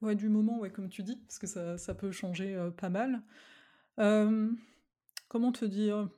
Ouais, 0.00 0.14
du 0.14 0.28
moment, 0.28 0.58
ouais, 0.58 0.70
comme 0.70 0.88
tu 0.88 1.02
dis, 1.02 1.16
parce 1.16 1.38
que 1.38 1.76
ça 1.76 1.94
peut 1.94 2.12
changer, 2.12 2.70
pas 2.76 2.88
mal. 2.88 3.22
Comment 3.96 5.52
te 5.52 5.64
dire? 5.64 6.08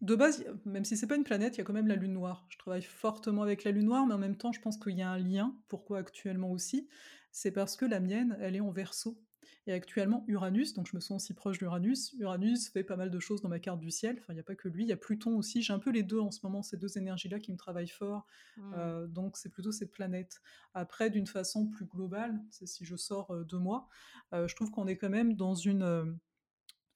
De 0.00 0.14
base, 0.14 0.44
même 0.64 0.84
si 0.84 0.96
c'est 0.96 1.08
pas 1.08 1.16
une 1.16 1.24
planète, 1.24 1.56
il 1.56 1.58
y 1.58 1.60
a 1.60 1.64
quand 1.64 1.72
même 1.72 1.88
la 1.88 1.96
lune 1.96 2.12
noire. 2.12 2.46
Je 2.50 2.58
travaille 2.58 2.82
fortement 2.82 3.42
avec 3.42 3.64
la 3.64 3.72
lune 3.72 3.86
noire, 3.86 4.06
mais 4.06 4.14
en 4.14 4.18
même 4.18 4.36
temps, 4.36 4.52
je 4.52 4.60
pense 4.60 4.78
qu'il 4.78 4.96
y 4.96 5.02
a 5.02 5.10
un 5.10 5.18
lien. 5.18 5.56
Pourquoi 5.66 5.98
actuellement 5.98 6.52
aussi? 6.52 6.88
C'est 7.32 7.50
parce 7.50 7.76
que 7.76 7.84
la 7.84 7.98
mienne, 7.98 8.36
elle 8.40 8.54
est 8.54 8.60
en 8.60 8.70
Verseau 8.70 9.20
et 9.66 9.72
actuellement 9.72 10.24
Uranus, 10.28 10.72
donc 10.74 10.88
je 10.88 10.94
me 10.96 11.00
sens 11.00 11.22
aussi 11.22 11.34
proche 11.34 11.58
d'Uranus. 11.58 12.12
Uranus 12.18 12.68
fait 12.70 12.84
pas 12.84 12.96
mal 12.96 13.10
de 13.10 13.18
choses 13.18 13.42
dans 13.42 13.48
ma 13.48 13.58
carte 13.58 13.80
du 13.80 13.90
ciel, 13.90 14.16
enfin, 14.20 14.32
il 14.32 14.36
y 14.36 14.40
a 14.40 14.44
pas 14.44 14.54
que 14.54 14.68
lui, 14.68 14.84
il 14.84 14.88
y 14.88 14.92
a 14.92 14.96
Pluton 14.96 15.36
aussi. 15.36 15.62
J'ai 15.62 15.72
un 15.72 15.78
peu 15.78 15.90
les 15.90 16.02
2 16.04 16.20
en 16.20 16.30
ce 16.30 16.40
moment, 16.44 16.62
ces 16.62 16.76
2 16.76 16.96
énergies-là 16.96 17.38
qui 17.40 17.50
me 17.52 17.56
travaillent 17.56 17.88
fort, 17.88 18.26
Mmh. 18.56 18.90
heu, 18.92 19.06
donc 19.08 19.36
c'est 19.36 19.50
plutôt 19.50 19.72
ces 19.72 19.90
planètes. 19.90 20.40
Après, 20.74 21.10
d'une 21.10 21.26
façon 21.26 21.66
plus 21.68 21.86
globale, 21.86 22.40
c'est 22.50 22.66
si 22.66 22.84
je 22.84 22.96
sors, 22.96 23.32
heu, 23.34 23.44
de 23.44 23.56
moi, 23.56 23.88
heu, 24.34 24.46
je 24.48 24.54
trouve 24.54 24.70
qu'on 24.70 24.86
est 24.86 24.96
quand 24.96 25.10
même 25.10 25.34
dans 25.34 25.54
une, 25.54 26.18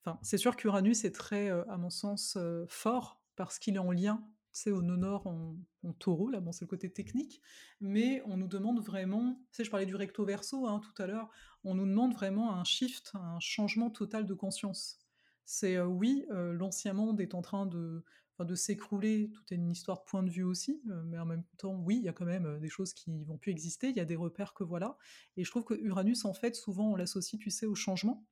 Enfin, 0.05 0.19
c'est 0.21 0.37
sûr 0.37 0.55
qu'Uranus 0.55 1.05
est 1.05 1.15
très, 1.15 1.49
à 1.49 1.77
mon 1.77 1.89
sens, 1.89 2.37
fort 2.67 3.21
parce 3.35 3.57
qu'il 3.59 3.75
est 3.75 3.79
en 3.79 3.91
lien, 3.91 4.23
sais, 4.53 4.71
au 4.71 4.81
nord 4.81 5.27
en 5.27 5.93
Taureau, 5.99 6.29
là, 6.29 6.39
bon, 6.39 6.51
c'est 6.51 6.65
le 6.65 6.69
côté 6.69 6.91
technique, 6.91 7.41
mais 7.81 8.21
on 8.25 8.37
nous 8.37 8.47
demande 8.47 8.79
vraiment 8.79 9.35
tu 9.51 9.57
sais, 9.57 9.63
je 9.63 9.71
parlais 9.71 9.85
du 9.85 9.95
recto 9.95 10.23
verso, 10.25 10.67
hein, 10.67 10.79
tout 10.79 11.01
à 11.01 11.07
l'heure, 11.07 11.29
on 11.63 11.75
nous 11.75 11.85
demande 11.85 12.13
vraiment 12.13 12.55
un 12.55 12.63
shift, 12.63 13.11
un 13.15 13.39
changement 13.39 13.89
total 13.89 14.25
de 14.25 14.33
conscience. 14.33 14.99
C'est, 15.45 15.79
oui, 15.81 16.25
l'ancien 16.29 16.93
monde 16.93 17.19
est 17.19 17.33
en 17.35 17.41
train 17.41 17.65
de 17.65 18.03
de 18.39 18.55
s'écrouler, 18.55 19.29
tout 19.31 19.43
est 19.53 19.55
une 19.55 19.69
histoire 19.71 19.99
de 19.99 20.03
point 20.05 20.23
de 20.23 20.29
vue 20.29 20.43
aussi, 20.43 20.81
mais 21.05 21.17
en 21.17 21.25
même 21.25 21.43
temps, 21.57 21.75
oui, 21.75 21.97
il 21.97 22.03
y 22.03 22.09
a 22.09 22.13
quand 22.13 22.25
même, 22.25 22.59
des 22.59 22.67
choses 22.67 22.93
qui 22.93 23.23
vont 23.23 23.37
plus 23.37 23.51
exister, 23.51 23.89
il 23.89 23.95
y 23.95 24.01
a 24.01 24.05
des 24.05 24.15
repères 24.17 24.53
que 24.53 24.63
voilà 24.65 24.97
et 25.37 25.45
je 25.45 25.51
trouve 25.51 25.63
que 25.63 25.75
Uranus, 25.75 26.25
en 26.25 26.33
fait, 26.33 26.55
souvent, 26.55 26.91
on 26.91 26.95
l'associe, 26.95 27.39
tu 27.39 27.51
sais, 27.51 27.65
au 27.67 27.75
changement 27.75 28.25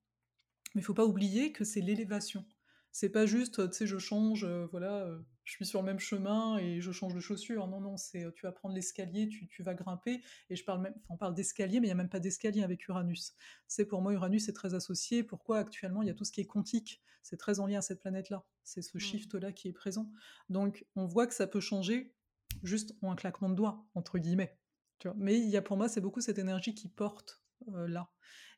mais 0.76 0.82
il 0.82 0.84
faut 0.84 0.94
pas 0.94 1.06
oublier 1.06 1.52
que 1.52 1.64
c'est 1.64 1.82
l'élévation. 1.82 2.46
C'est 2.94 3.10
pas 3.10 3.26
juste, 3.26 3.70
tu 3.70 3.78
sais, 3.78 3.88
je 3.88 3.98
change, 3.98 4.44
heu, 4.44 4.68
voilà, 4.70 5.06
heu, 5.08 5.26
je 5.46 5.54
suis 5.54 5.66
sur 5.66 5.80
le 5.82 5.86
même 5.86 6.00
chemin 6.00 6.58
et 6.58 6.82
je 6.82 6.92
change 6.92 7.14
de 7.14 7.20
chaussures. 7.22 7.68
Non, 7.68 7.80
non, 7.80 7.96
c'est, 7.98 8.24
heu, 8.26 8.34
tu 8.34 8.46
vas 8.46 8.52
prendre 8.52 8.76
l'escalier, 8.76 9.30
tu 9.30 9.48
tu 9.48 9.64
vas 9.64 9.74
grimper 9.74 10.22
et 10.50 10.56
je 10.58 10.64
parle 10.66 10.82
même 10.82 10.96
on 11.10 11.16
parle 11.18 11.34
d'escalier, 11.34 11.80
mais 11.80 11.88
il 11.88 11.90
y 11.90 11.94
a 11.94 11.96
même 11.96 12.10
pas 12.10 12.20
d'escalier 12.20 12.64
avec 12.64 12.86
Uranus. 12.88 13.34
C'est 13.68 13.86
pour 13.86 14.02
moi, 14.02 14.12
Uranus 14.14 14.50
est 14.50 14.54
très 14.54 14.74
associé. 14.74 15.24
Pourquoi? 15.24 15.60
Actuellement, 15.60 16.02
il 16.02 16.08
y 16.08 16.12
a 16.12 16.14
tout 16.14 16.26
ce 16.26 16.32
qui 16.34 16.42
est 16.42 16.46
quantique? 16.48 17.02
C'est 17.24 17.38
très 17.38 17.60
en 17.62 17.68
lien 17.68 17.80
à 17.80 17.82
cette 17.82 18.02
planète-là. 18.02 18.46
C'est 18.64 18.82
ce 18.82 18.98
Mmh. 18.98 19.22
shift-là 19.22 19.54
qui 19.54 19.70
est 19.70 19.74
présent. 19.74 20.12
Donc 20.50 20.86
on 20.96 21.06
voit 21.06 21.28
que 21.28 21.34
ça 21.34 21.48
peut 21.48 21.62
changer 21.62 22.18
juste 22.64 22.94
en 23.02 23.12
un 23.12 23.16
claquement 23.16 23.50
de 23.50 23.56
doigts, 23.56 23.88
entre 23.96 24.20
guillemets, 24.20 24.60
tu 25.00 25.08
vois? 25.08 25.16
Mais 25.18 25.40
il 25.40 25.50
y 25.50 25.58
a 25.58 25.62
pour 25.62 25.78
moi, 25.78 25.88
c'est 25.90 26.02
beaucoup 26.02 26.22
cette 26.22 26.40
énergie 26.40 26.76
qui 26.76 26.90
porte, 26.90 27.44
là. 27.68 28.12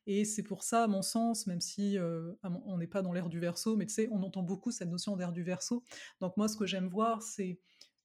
Et 0.06 0.24
c'est 0.24 0.42
pour 0.42 0.62
ça, 0.62 0.84
à 0.84 0.86
mon 0.86 1.02
sens, 1.02 1.46
même 1.46 1.60
si, 1.60 1.98
mon 1.98 2.62
on 2.66 2.78
n'est 2.78 2.86
pas 2.86 3.02
dans 3.02 3.12
l'ère 3.12 3.28
du 3.28 3.40
Verseau, 3.40 3.76
mais 3.76 3.86
tu 3.86 3.94
sais, 3.94 4.08
on 4.12 4.22
entend 4.22 4.42
beaucoup 4.42 4.70
cette 4.70 4.90
notion 4.90 5.16
d'ère 5.16 5.32
du 5.32 5.42
Verseau. 5.42 5.82
Donc 6.20 6.36
moi, 6.36 6.48
ce 6.48 6.56
que 6.56 6.66
j'aime 6.66 6.88
voir, 6.88 7.22
c'est 7.22 7.58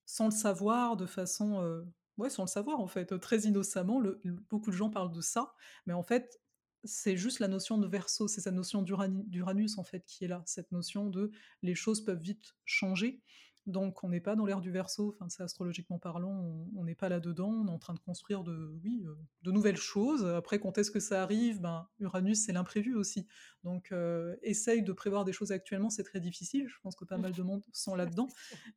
sans 0.06 0.26
le 0.26 0.32
savoir, 0.32 0.96
de 0.98 1.06
façon, 1.06 1.84
ouais, 2.18 2.30
sans 2.30 2.44
le 2.44 2.48
savoir, 2.48 2.80
en 2.80 2.88
fait, 2.88 3.20
très 3.20 3.42
innocemment, 3.42 4.02
beaucoup 4.50 4.72
de 4.72 4.76
gens 4.76 4.90
parlent 4.90 5.12
de 5.12 5.22
ça, 5.22 5.54
mais 5.86 5.94
en 5.94 6.04
fait, 6.04 6.40
c'est 6.86 7.18
juste 7.18 7.40
la 7.40 7.50
notion 7.50 7.78
de 7.78 7.86
Verseau, 7.88 8.30
c'est 8.30 8.40
cette 8.40 8.54
notion 8.54 8.82
d'Uranus, 8.82 9.78
en 9.78 9.84
fait, 9.84 10.06
qui 10.06 10.24
est 10.24 10.30
là. 10.30 10.42
Cette 10.46 10.72
notion 10.72 11.10
de 11.10 11.32
les 11.62 11.76
choses 11.76 12.06
peuvent 12.06 12.22
vite 12.22 12.56
changer, 12.64 13.22
donc 13.66 14.04
on 14.04 14.10
n'est 14.10 14.22
pas 14.22 14.36
dans 14.36 14.46
l'ère 14.46 14.62
du 14.62 14.72
Verseau, 14.72 15.10
enfin, 15.16 15.30
c'est 15.30 15.44
astrologiquement 15.44 16.00
parlant, 16.00 16.68
on 16.76 16.84
n'est 16.84 16.96
pas 16.96 17.10
là-dedans, 17.10 17.50
on 17.50 17.68
est 17.68 17.72
en 17.72 17.78
train 17.80 17.94
de 17.94 18.00
construire 18.00 18.44
de 18.44 18.80
oui, 18.84 19.04
heu, 19.06 19.18
de 19.44 19.52
nouvelles 19.52 19.78
choses. 19.78 20.26
Après, 20.26 20.60
quand 20.60 20.78
est-ce 20.78 20.92
que 20.92 21.00
ça 21.00 21.22
arrive? 21.24 21.62
Ben, 21.62 21.88
Uranus, 22.00 22.40
c'est 22.46 22.52
l'imprévu 22.54 22.96
aussi. 22.96 23.28
Donc, 23.64 23.92
heu, 23.92 24.38
essaye 24.42 24.84
de 24.84 24.92
prévoir 24.94 25.26
des 25.26 25.34
choses 25.34 25.52
actuellement, 25.52 25.90
c'est 25.90 26.04
très 26.04 26.20
difficile. 26.20 26.68
Je 26.68 26.78
pense 26.82 26.96
que 26.96 27.06
pas 27.06 27.18
mal 27.18 27.34
de 27.34 27.44
monde 27.44 27.64
sont 27.74 27.96
là-dedans, 27.96 28.28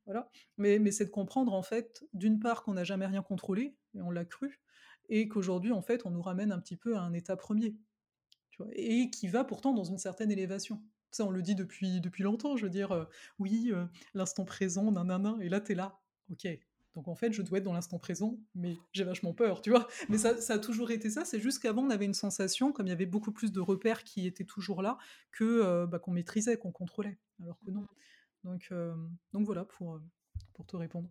voilà. 0.06 0.28
Mais 0.58 0.78
mais 0.78 0.90
c'est 0.90 1.06
de 1.06 1.10
comprendre, 1.10 1.52
en 1.54 1.62
fait, 1.62 2.04
d'une 2.12 2.38
part, 2.38 2.62
qu'on 2.62 2.74
n'a 2.74 2.84
jamais 2.84 3.06
rien 3.06 3.22
contrôlé 3.22 3.76
et 3.94 4.02
on 4.02 4.10
l'a 4.10 4.24
cru 4.24 4.60
et 5.08 5.28
qu'aujourd'hui, 5.28 5.72
en 5.72 5.82
fait, 5.82 6.06
on 6.06 6.10
nous 6.10 6.22
ramène 6.22 6.52
un 6.52 6.60
petit 6.60 6.76
peu 6.76 6.96
à 6.96 7.00
un 7.02 7.12
état 7.12 7.36
premier, 7.36 7.76
tu 8.50 8.62
vois? 8.62 8.72
Et 8.74 9.10
qui 9.10 9.28
va 9.28 9.44
pourtant 9.44 9.74
dans 9.74 9.84
une 9.84 9.98
certaine 9.98 10.30
élévation. 10.30 10.82
Ça, 11.12 11.24
on 11.24 11.30
le 11.30 11.42
dit 11.42 11.54
depuis 11.54 12.22
longtemps, 12.22 12.56
je 12.56 12.64
veux 12.64 12.70
dire, 12.70 13.06
oui, 13.38 13.70
l'instant 14.14 14.44
présent, 14.44 14.90
nin 14.90 15.38
et 15.40 15.48
là, 15.48 15.60
tu 15.60 15.72
es 15.72 15.74
là: 15.74 16.00
«OK». 16.30 16.46
Donc 16.94 17.08
en 17.08 17.14
fait, 17.14 17.32
je 17.32 17.40
dois 17.40 17.56
être 17.56 17.64
dans 17.64 17.72
l'instant 17.72 17.98
présent, 17.98 18.38
mais 18.54 18.76
j'ai 18.92 19.04
vachement 19.04 19.32
peur, 19.32 19.62
tu 19.62 19.70
vois. 19.70 19.88
Mais 20.10 20.18
ça, 20.18 20.34
a 20.52 20.58
toujours 20.58 20.90
été 20.90 21.08
ça. 21.08 21.24
C'est 21.24 21.40
juste 21.40 21.62
qu'avant, 21.62 21.82
on 21.82 21.90
avait 21.90 22.04
une 22.04 22.12
sensation, 22.12 22.70
comme 22.70 22.86
il 22.86 22.90
y 22.90 22.92
avait 22.92 23.06
beaucoup 23.06 23.32
plus 23.32 23.50
de 23.50 23.60
repères 23.60 24.04
qui 24.04 24.26
étaient 24.26 24.44
toujours 24.44 24.82
là, 24.82 24.98
que 25.30 25.86
bah, 25.86 25.98
qu'on 25.98 26.10
maîtrisait, 26.12 26.58
qu'on 26.58 26.72
contrôlait. 26.72 27.18
Alors 27.42 27.58
que 27.60 27.70
non. 27.70 27.86
Donc, 28.44 28.72
donc 29.32 29.46
voilà 29.46 29.64
pour, 29.64 30.00
pour 30.52 30.66
te 30.66 30.76
répondre. 30.76 31.08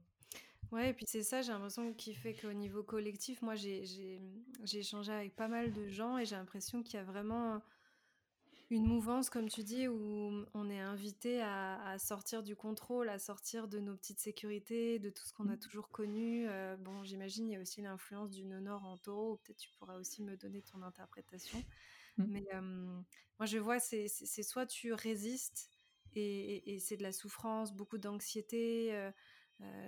Ouais, 0.72 0.92
et 0.92 0.94
puis 0.94 1.06
c'est 1.08 1.24
ça, 1.24 1.42
j'ai 1.42 1.52
l'impression 1.52 1.94
qui 1.94 2.14
fait 2.14 2.34
qu'au 2.34 2.54
niveau 2.54 2.84
collectif, 2.84 3.42
moi 3.42 3.56
j'ai 3.56 4.22
échangé 4.72 5.12
avec 5.12 5.36
pas 5.36 5.48
mal 5.48 5.74
de 5.74 5.90
gens 5.90 6.18
et 6.18 6.26
j'ai 6.26 6.36
l'impression 6.36 6.82
qu'il 6.84 6.96
y 6.96 7.00
a 7.00 7.04
vraiment 7.04 7.62
une 8.72 8.86
mouvance, 8.86 9.30
comme 9.30 9.50
tu 9.50 9.64
dis, 9.64 9.88
où 9.88 10.46
on 10.54 10.70
est 10.70 10.80
invité 10.80 11.42
à, 11.42 11.98
sortir 12.00 12.42
du 12.42 12.56
contrôle, 12.56 13.10
à 13.10 13.20
sortir 13.20 13.68
de 13.68 13.80
nos 13.80 13.96
petites 13.96 14.20
sécurités, 14.20 14.98
de 14.98 15.10
tout 15.10 15.24
ce 15.26 15.34
qu'on 15.34 15.50
a 15.50 15.56
Mmh. 15.56 15.60
toujours 15.60 15.90
connu. 15.90 16.48
Euh, 16.48 16.78
bon, 16.78 17.04
j'imagine 17.04 17.50
il 17.50 17.54
y 17.54 17.56
a 17.58 17.60
aussi 17.60 17.82
l'influence 17.82 18.32
du 18.32 18.46
nord 18.46 18.86
en 18.86 18.98
taureau. 18.98 19.38
Peut-être 19.38 19.58
tu 19.58 19.70
pourras 19.78 19.98
aussi 19.98 20.24
me 20.24 20.38
donner 20.38 20.62
ton 20.62 20.82
interprétation. 20.82 21.58
Mmh. 22.18 22.26
Mais 22.28 22.46
euh, 22.54 22.62
moi, 23.40 23.46
je 23.46 23.58
vois, 23.58 23.80
c'est 23.80 24.08
soit 24.08 24.66
tu 24.66 24.94
résistes 24.94 25.70
et, 26.14 26.78
c'est 26.80 26.98
de 26.98 27.04
la 27.04 27.12
souffrance, 27.12 27.74
beaucoup 27.74 27.98
d'anxiété. 27.98 28.94
Euh, 28.94 29.12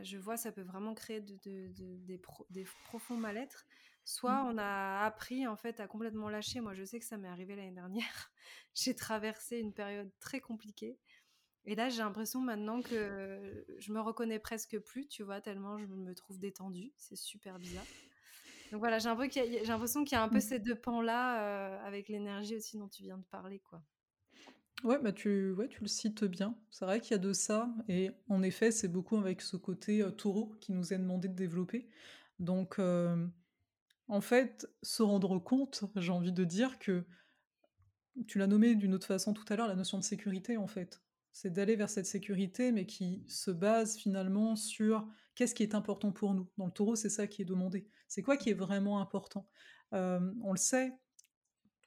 je 0.03 0.17
vois, 0.17 0.37
ça 0.37 0.51
peut 0.51 0.61
vraiment 0.61 0.93
créer 0.93 1.21
de, 1.21 1.35
des, 1.43 2.17
des, 2.49 2.65
profonds 2.85 3.17
mal-être. 3.17 3.65
Soit 4.05 4.45
on 4.49 4.57
a 4.57 5.05
appris 5.05 5.47
en 5.47 5.55
fait 5.55 5.79
à 5.79 5.87
complètement 5.87 6.29
lâcher. 6.29 6.59
Moi, 6.59 6.73
je 6.73 6.83
sais 6.83 6.99
que 6.99 7.05
ça 7.05 7.17
m'est 7.17 7.27
arrivé 7.27 7.55
l'année 7.55 7.71
dernière. 7.71 8.31
j'ai 8.73 8.95
traversé 8.95 9.59
une 9.59 9.73
période 9.73 10.11
très 10.19 10.41
compliquée. 10.41 10.97
Et 11.65 11.75
là, 11.75 11.87
j'ai 11.87 11.99
l'impression 11.99 12.41
maintenant 12.41 12.81
que 12.81 13.65
je 13.77 13.93
me 13.93 14.01
reconnais 14.01 14.39
presque 14.39 14.77
plus, 14.79 15.07
tu 15.07 15.23
vois, 15.23 15.39
tellement 15.39 15.77
je 15.77 15.85
me 15.85 16.13
trouve 16.13 16.37
détendue. 16.37 16.91
C'est 16.97 17.15
super 17.15 17.57
bizarre. 17.57 17.85
Donc 18.73 18.79
voilà, 18.79 18.97
j'ai 18.97 19.07
l'impression 19.07 20.03
qu'il 20.03 20.15
y, 20.15 20.15
a 20.15 20.23
un 20.23 20.29
peu 20.29 20.37
Mmh. 20.37 20.41
ces 20.41 20.59
deux 20.59 20.75
pans-là, 20.75 21.43
euh, 21.43 21.87
avec 21.87 22.09
l'énergie 22.09 22.55
aussi 22.55 22.77
dont 22.77 22.87
tu 22.87 23.03
viens 23.03 23.19
de 23.19 23.23
parler, 23.25 23.59
quoi. 23.59 23.83
Ouais, 24.83 24.99
bah 24.99 25.13
tu, 25.13 25.51
ouais, 25.51 25.67
tu 25.69 25.81
le 25.81 25.87
cites 25.87 26.25
bien. 26.25 26.57
C'est 26.71 26.83
vrai 26.85 26.99
qu'il 26.99 27.11
y 27.11 27.13
a 27.13 27.19
de 27.19 27.33
ça. 27.33 27.69
Et 27.87 28.09
en 28.27 28.41
effet, 28.41 28.71
c'est 28.71 28.87
beaucoup 28.87 29.15
avec 29.17 29.41
ce 29.41 29.57
côté 29.57 30.01
euh, 30.01 30.09
taureau 30.09 30.55
qui 30.59 30.73
nous 30.73 30.91
est 30.91 30.97
demandé 30.97 31.27
de 31.27 31.35
développer. 31.35 31.87
Donc, 32.39 32.79
euh, 32.79 33.27
en 34.13 34.21
fait, 34.21 34.67
se 34.83 35.01
rendre 35.01 35.39
compte, 35.39 35.85
j'ai 35.95 36.11
envie 36.11 36.31
de 36.31 36.43
dire 36.43 36.77
que 36.77 37.03
tu 38.27 38.37
l'as 38.37 38.45
nommé 38.45 38.75
d'une 38.75 38.93
autre 38.93 39.07
façon 39.07 39.33
tout 39.33 39.43
à 39.49 39.55
l'heure, 39.55 39.67
la 39.67 39.75
notion 39.75 39.97
de 39.97 40.03
sécurité, 40.03 40.55
en 40.55 40.67
fait. 40.67 41.01
C'est 41.31 41.51
d'aller 41.51 41.75
vers 41.75 41.89
cette 41.89 42.05
sécurité, 42.05 42.71
mais 42.71 42.85
qui 42.85 43.25
se 43.27 43.49
base 43.49 43.97
finalement 43.97 44.55
sur 44.55 45.07
qu'est-ce 45.33 45.55
qui 45.55 45.63
est 45.63 45.73
important 45.73 46.11
pour 46.11 46.35
nous. 46.35 46.47
Dans 46.59 46.67
le 46.67 46.71
taureau, 46.71 46.95
c'est 46.95 47.09
ça 47.09 47.25
qui 47.25 47.41
est 47.41 47.45
demandé. 47.45 47.87
C'est 48.07 48.21
quoi 48.21 48.37
qui 48.37 48.51
est 48.51 48.53
vraiment 48.53 49.01
important? 49.01 49.49
Euh, 49.95 50.31
On 50.43 50.51
le 50.51 50.59
sait, 50.59 50.93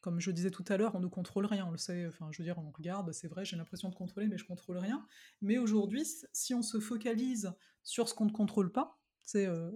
comme 0.01 0.19
je 0.19 0.33
disais 0.33 0.51
tout 0.51 0.65
à 0.67 0.77
l'heure, 0.77 0.97
on 0.97 1.01
ne 1.01 1.07
contrôle 1.07 1.47
rien, 1.47 1.65
on 1.65 1.71
le 1.71 1.79
sait, 1.79 2.09
enfin 2.09 2.29
je 2.33 2.39
veux 2.43 2.45
dire, 2.45 2.59
on 2.59 2.73
regarde, 2.73 3.13
c'est 3.13 3.29
vrai, 3.29 3.45
j'ai 3.45 3.57
l'impression 3.57 3.89
de 3.89 3.95
contrôler, 3.95 4.27
mais 4.27 4.37
je 4.37 4.47
contrôle 4.47 4.79
rien. 4.79 5.07
Mais 5.43 5.59
aujourd'hui, 5.59 6.05
si 6.33 6.55
on 6.55 6.63
se 6.63 6.81
focalise 6.81 7.53
sur 7.85 8.09
ce 8.09 8.15
qu'on 8.15 8.25
ne 8.25 8.33
contrôle 8.33 8.73
pas, 8.73 8.99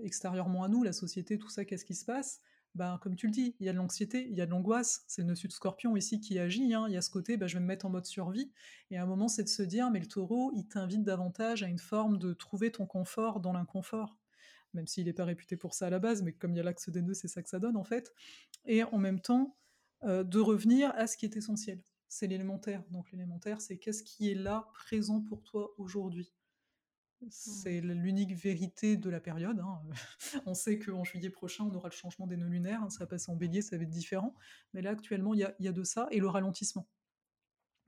extérieurement 0.02 0.64
à 0.64 0.68
nous, 0.68 0.82
la 0.82 0.92
société, 0.92 1.38
tout 1.38 1.48
ça, 1.48 1.64
qu'est-ce 1.64 1.84
qui 1.84 1.94
se 1.94 2.04
passe? 2.04 2.40
Ben, 2.76 2.98
comme 3.02 3.16
tu 3.16 3.26
le 3.26 3.32
dis, 3.32 3.56
il 3.58 3.66
y 3.66 3.68
a 3.68 3.72
de 3.72 3.78
l'anxiété, 3.78 4.28
il 4.30 4.36
y 4.36 4.40
a 4.40 4.46
de 4.46 4.50
l'angoisse, 4.52 5.02
c'est 5.08 5.22
le 5.22 5.28
nœud 5.28 5.34
de 5.34 5.52
scorpion 5.52 5.96
ici 5.96 6.20
qui 6.20 6.38
agit, 6.38 6.72
hein. 6.72 6.84
il 6.86 6.94
y 6.94 6.96
a 6.96 7.02
ce 7.02 7.10
côté, 7.10 7.36
ben, 7.36 7.48
je 7.48 7.54
vais 7.54 7.60
me 7.60 7.66
mettre 7.66 7.84
en 7.84 7.90
mode 7.90 8.06
survie, 8.06 8.52
et 8.92 8.96
à 8.96 9.02
un 9.02 9.06
moment 9.06 9.26
c'est 9.26 9.42
de 9.42 9.48
se 9.48 9.64
dire, 9.64 9.90
mais 9.90 9.98
le 9.98 10.06
taureau, 10.06 10.52
il 10.54 10.68
t'invite 10.68 11.02
davantage 11.02 11.64
à 11.64 11.66
une 11.66 11.80
forme 11.80 12.16
de 12.18 12.32
trouver 12.32 12.70
ton 12.70 12.86
confort 12.86 13.40
dans 13.40 13.52
l'inconfort, 13.52 14.16
même 14.72 14.86
s'il 14.86 15.06
n'est 15.06 15.12
pas 15.12 15.24
réputé 15.24 15.56
pour 15.56 15.74
ça 15.74 15.88
à 15.88 15.90
la 15.90 15.98
base, 15.98 16.22
mais 16.22 16.32
comme 16.32 16.52
il 16.52 16.58
y 16.58 16.60
a 16.60 16.62
l'axe 16.62 16.88
des 16.88 17.02
nœuds, 17.02 17.14
c'est 17.14 17.26
ça 17.26 17.42
que 17.42 17.48
ça 17.48 17.58
donne 17.58 17.76
en 17.76 17.82
fait, 17.82 18.14
et 18.66 18.84
en 18.84 18.98
même 18.98 19.20
temps, 19.20 19.56
de 20.02 20.38
revenir 20.38 20.92
à 20.94 21.06
ce 21.06 21.16
qui 21.16 21.26
est 21.26 21.36
essentiel. 21.36 21.82
C'est 22.08 22.26
l'élémentaire. 22.26 22.82
Donc 22.90 23.12
l'élémentaire, 23.12 23.60
c'est 23.60 23.76
qu'est-ce 23.76 24.02
qui 24.02 24.30
est 24.30 24.34
là, 24.34 24.68
présent 24.72 25.20
pour 25.20 25.42
toi 25.42 25.74
aujourd'hui? 25.76 26.32
C'est 27.28 27.80
mmh. 27.80 27.92
l'unique 27.92 28.34
vérité 28.34 28.96
de 28.96 29.10
la 29.10 29.20
période. 29.20 29.60
Hein. 29.60 29.82
on 30.46 30.54
sait 30.54 30.78
qu'en 30.78 31.04
juillet 31.04 31.30
prochain, 31.30 31.64
on 31.64 31.74
aura 31.74 31.88
le 31.88 31.94
changement 31.94 32.26
des 32.26 32.36
nœuds 32.36 32.48
lunaires. 32.48 32.82
Hein. 32.82 32.90
Ça 32.90 33.00
va 33.00 33.06
passer 33.06 33.30
en 33.30 33.36
bélier, 33.36 33.62
ça 33.62 33.76
va 33.76 33.82
être 33.82 33.90
différent. 33.90 34.34
Mais 34.72 34.82
là, 34.82 34.90
actuellement, 34.90 35.34
il 35.34 35.40
y 35.40 35.44
a, 35.44 35.54
y 35.58 35.68
a, 35.68 35.72
de 35.72 35.84
ça. 35.84 36.08
Et 36.10 36.18
le 36.18 36.28
ralentissement. 36.28 36.88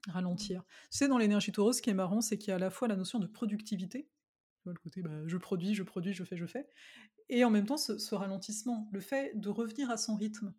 Ralentir. 0.09 0.65
Tu 0.91 0.99
sais, 0.99 1.09
dans 1.09 1.19
l'énergie 1.19 1.53
taureuse, 1.53 1.77
ce 1.77 1.83
qui 1.83 1.91
est 1.91 1.95
marrant, 1.95 2.21
c'est 2.21 2.37
qu'il 2.37 2.49
y 2.49 2.53
a 2.53 2.57
à 2.57 2.59
la 2.59 2.71
fois 2.71 2.89
la 2.89 2.97
notion 2.97 3.19
de 3.19 3.27
productivité. 3.27 4.09
Le 4.65 4.75
côté 4.75 5.03
bah, 5.03 5.11
je 5.27 5.37
produis, 5.37 5.75
je 5.75 5.83
produis, 5.83 6.12
je 6.12 6.25
fais, 6.25 6.37
je 6.37 6.47
fais. 6.47 6.69
Et 7.29 7.45
en 7.45 7.51
même 7.51 7.67
temps, 7.67 7.77
ce, 7.77 7.99
ce 7.99 8.15
ralentissement. 8.15 8.89
Le 8.93 9.01
fait 9.01 9.39
de 9.39 9.49
revenir 9.49 9.91
à 9.91 9.97
son 9.97 10.17
rythme. 10.17 10.55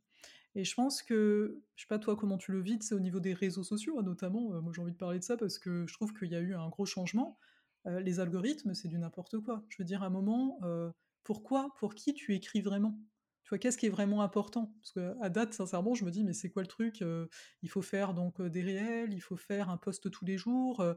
Et 0.55 0.63
je 0.63 0.75
pense 0.75 1.01
que, 1.01 1.61
je 1.75 1.81
sais 1.83 1.87
pas 1.87 1.99
toi 1.99 2.15
comment 2.15 2.37
tu 2.37 2.51
le 2.51 2.61
vis, 2.61 2.77
c'est 2.81 2.93
au 2.93 2.99
niveau 2.99 3.19
des 3.19 3.33
réseaux 3.33 3.63
sociaux 3.63 3.97
hein, 3.99 4.03
notamment. 4.03 4.53
Euh, 4.53 4.61
moi 4.61 4.71
j'ai 4.73 4.81
envie 4.81 4.91
de 4.91 4.97
parler 4.97 5.19
de 5.19 5.23
ça 5.23 5.35
parce 5.35 5.57
que 5.57 5.85
je 5.87 5.93
trouve 5.93 6.13
qu'il 6.13 6.29
y 6.29 6.35
a 6.35 6.39
eu 6.39 6.53
un 6.53 6.69
gros 6.69 6.85
changement. 6.85 7.39
Euh, 7.87 7.99
les 7.99 8.19
algorithmes, 8.19 8.73
c'est 8.73 8.87
du 8.87 8.97
n'importe 8.97 9.39
quoi. 9.39 9.63
Je 9.69 9.77
veux 9.79 9.85
dire, 9.85 10.03
à 10.03 10.07
un 10.07 10.09
moment, 10.09 10.59
euh, 10.63 10.91
pourquoi, 11.23 11.73
pour 11.77 11.95
qui 11.95 12.13
tu 12.13 12.33
écris 12.33 12.61
vraiment? 12.61 12.97
Tu 13.43 13.49
vois, 13.49 13.57
qu'est-ce 13.57 13.77
qui 13.77 13.87
est 13.87 13.89
vraiment 13.89 14.21
important? 14.21 14.73
Parce 14.81 14.91
qu'à 14.93 15.29
date, 15.29 15.53
sincèrement, 15.53 15.93
je 15.95 16.05
me 16.05 16.11
dis, 16.11 16.23
mais 16.23 16.33
c'est 16.33 16.49
quoi 16.49 16.61
le 16.61 16.67
truc 16.67 17.01
euh, 17.01 17.27
Il 17.61 17.69
faut 17.69 17.81
faire 17.81 18.13
donc 18.13 18.41
des 18.41 18.61
réels, 18.61 19.11
il 19.11 19.19
faut 19.19 19.35
faire 19.35 19.69
un 19.69 19.77
post 19.77 20.09
tous 20.09 20.23
les 20.23 20.37
jours. 20.37 20.79
Euh, 20.79 20.93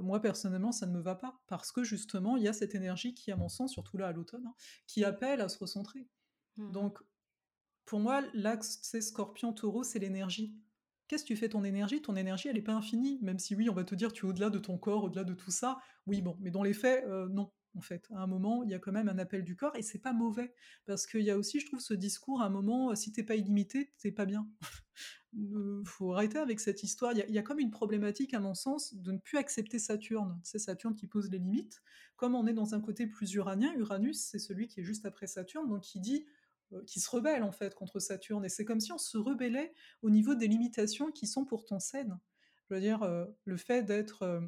moi, 0.00 0.20
personnellement, 0.20 0.70
ça 0.70 0.86
ne 0.86 0.92
me 0.92 1.00
va 1.00 1.16
pas. 1.16 1.40
Parce 1.48 1.72
que 1.72 1.82
justement, 1.82 2.36
il 2.36 2.44
y 2.44 2.48
a 2.48 2.52
cette 2.52 2.76
énergie 2.76 3.12
qui, 3.12 3.32
à 3.32 3.36
mon 3.36 3.48
sens, 3.48 3.72
surtout 3.72 3.96
là 3.96 4.06
à 4.06 4.12
l'automne, 4.12 4.46
hein, 4.46 4.54
qui 4.86 5.04
appelle 5.04 5.40
à 5.40 5.48
se 5.48 5.58
recentrer. 5.58 6.06
Mmh. 6.56 6.70
Donc, 6.70 7.00
pour 7.86 7.98
moi, 7.98 8.22
l'axe, 8.34 8.78
c'est 8.82 9.00
scorpion-taureau, 9.00 9.82
c'est 9.82 9.98
l'énergie. 9.98 10.54
Qu'est-ce 11.10 11.24
que 11.24 11.26
tu 11.26 11.36
fais 11.36 11.48
ton 11.48 11.64
énergie? 11.64 12.00
Ton 12.00 12.14
énergie, 12.14 12.46
elle 12.46 12.54
n'est 12.54 12.62
pas 12.62 12.72
infinie, 12.72 13.18
même 13.20 13.40
si 13.40 13.56
oui, 13.56 13.68
on 13.68 13.74
va 13.74 13.82
te 13.82 13.96
dire 13.96 14.12
tu 14.12 14.26
es 14.26 14.28
au-delà 14.28 14.48
de 14.48 14.60
ton 14.60 14.78
corps, 14.78 15.02
au-delà 15.02 15.24
de 15.24 15.34
tout 15.34 15.50
ça. 15.50 15.80
Oui, 16.06 16.22
bon, 16.22 16.36
mais 16.38 16.52
dans 16.52 16.62
les 16.62 16.72
faits, 16.72 17.04
euh, 17.08 17.28
non. 17.28 17.50
En 17.74 17.80
fait, 17.80 18.06
à 18.12 18.22
un 18.22 18.28
moment, 18.28 18.62
il 18.62 18.70
y 18.70 18.74
a 18.74 18.78
quand 18.78 18.92
même 18.92 19.08
un 19.08 19.18
appel 19.18 19.42
du 19.42 19.56
corps 19.56 19.74
et 19.74 19.82
c'est 19.82 19.98
pas 19.98 20.12
mauvais 20.12 20.54
parce 20.86 21.08
qu'il 21.08 21.22
y 21.22 21.30
a 21.32 21.36
aussi, 21.36 21.58
je 21.58 21.66
trouve, 21.66 21.80
ce 21.80 21.94
discours 21.94 22.42
à 22.42 22.46
un 22.46 22.48
moment, 22.48 22.94
si 22.94 23.10
t'es 23.10 23.24
pas 23.24 23.34
illimité, 23.34 23.92
t'es 23.98 24.12
pas 24.12 24.24
bien. 24.24 24.48
euh, 25.36 25.82
faut 25.84 26.12
arrêter 26.12 26.38
avec 26.38 26.60
cette 26.60 26.84
histoire. 26.84 27.10
Il 27.10 27.18
y, 27.18 27.22
a, 27.22 27.26
il 27.26 27.34
y, 27.34 27.38
a 27.38 27.42
comme 27.42 27.58
une 27.58 27.72
problématique, 27.72 28.32
à 28.32 28.38
mon 28.38 28.54
sens, 28.54 28.94
de 28.94 29.10
ne 29.10 29.18
plus 29.18 29.36
accepter 29.36 29.80
Saturne. 29.80 30.38
C'est 30.44 30.60
Saturne 30.60 30.94
qui 30.94 31.08
pose 31.08 31.28
les 31.28 31.38
limites. 31.38 31.82
Comme 32.14 32.36
on 32.36 32.46
est 32.46 32.54
dans 32.54 32.76
un 32.76 32.80
côté 32.80 33.08
plus 33.08 33.32
uranien, 33.34 33.72
Uranus, 33.74 34.20
c'est 34.20 34.38
celui 34.38 34.68
qui 34.68 34.78
est 34.78 34.84
juste 34.84 35.06
après 35.06 35.26
Saturne, 35.26 35.68
donc 35.68 35.80
qui 35.80 35.98
dit 35.98 36.24
qui 36.86 37.00
se 37.00 37.10
rebelle 37.10 37.42
en 37.42 37.52
fait 37.52 37.74
contre 37.74 38.00
Saturne. 38.00 38.44
Et 38.44 38.48
c'est 38.48 38.64
comme 38.64 38.80
si 38.80 38.92
on 38.92 38.98
se 38.98 39.18
rebellait 39.18 39.72
au 40.02 40.10
niveau 40.10 40.34
des 40.34 40.48
limitations 40.48 41.10
qui 41.10 41.26
sont 41.26 41.44
pourtant 41.44 41.78
saines. 41.78 42.18
Je 42.68 42.74
veux 42.74 42.80
dire, 42.80 43.02
euh, 43.02 43.26
le 43.44 43.56
fait 43.56 43.82
d'être. 43.82 44.22
Euh, 44.22 44.40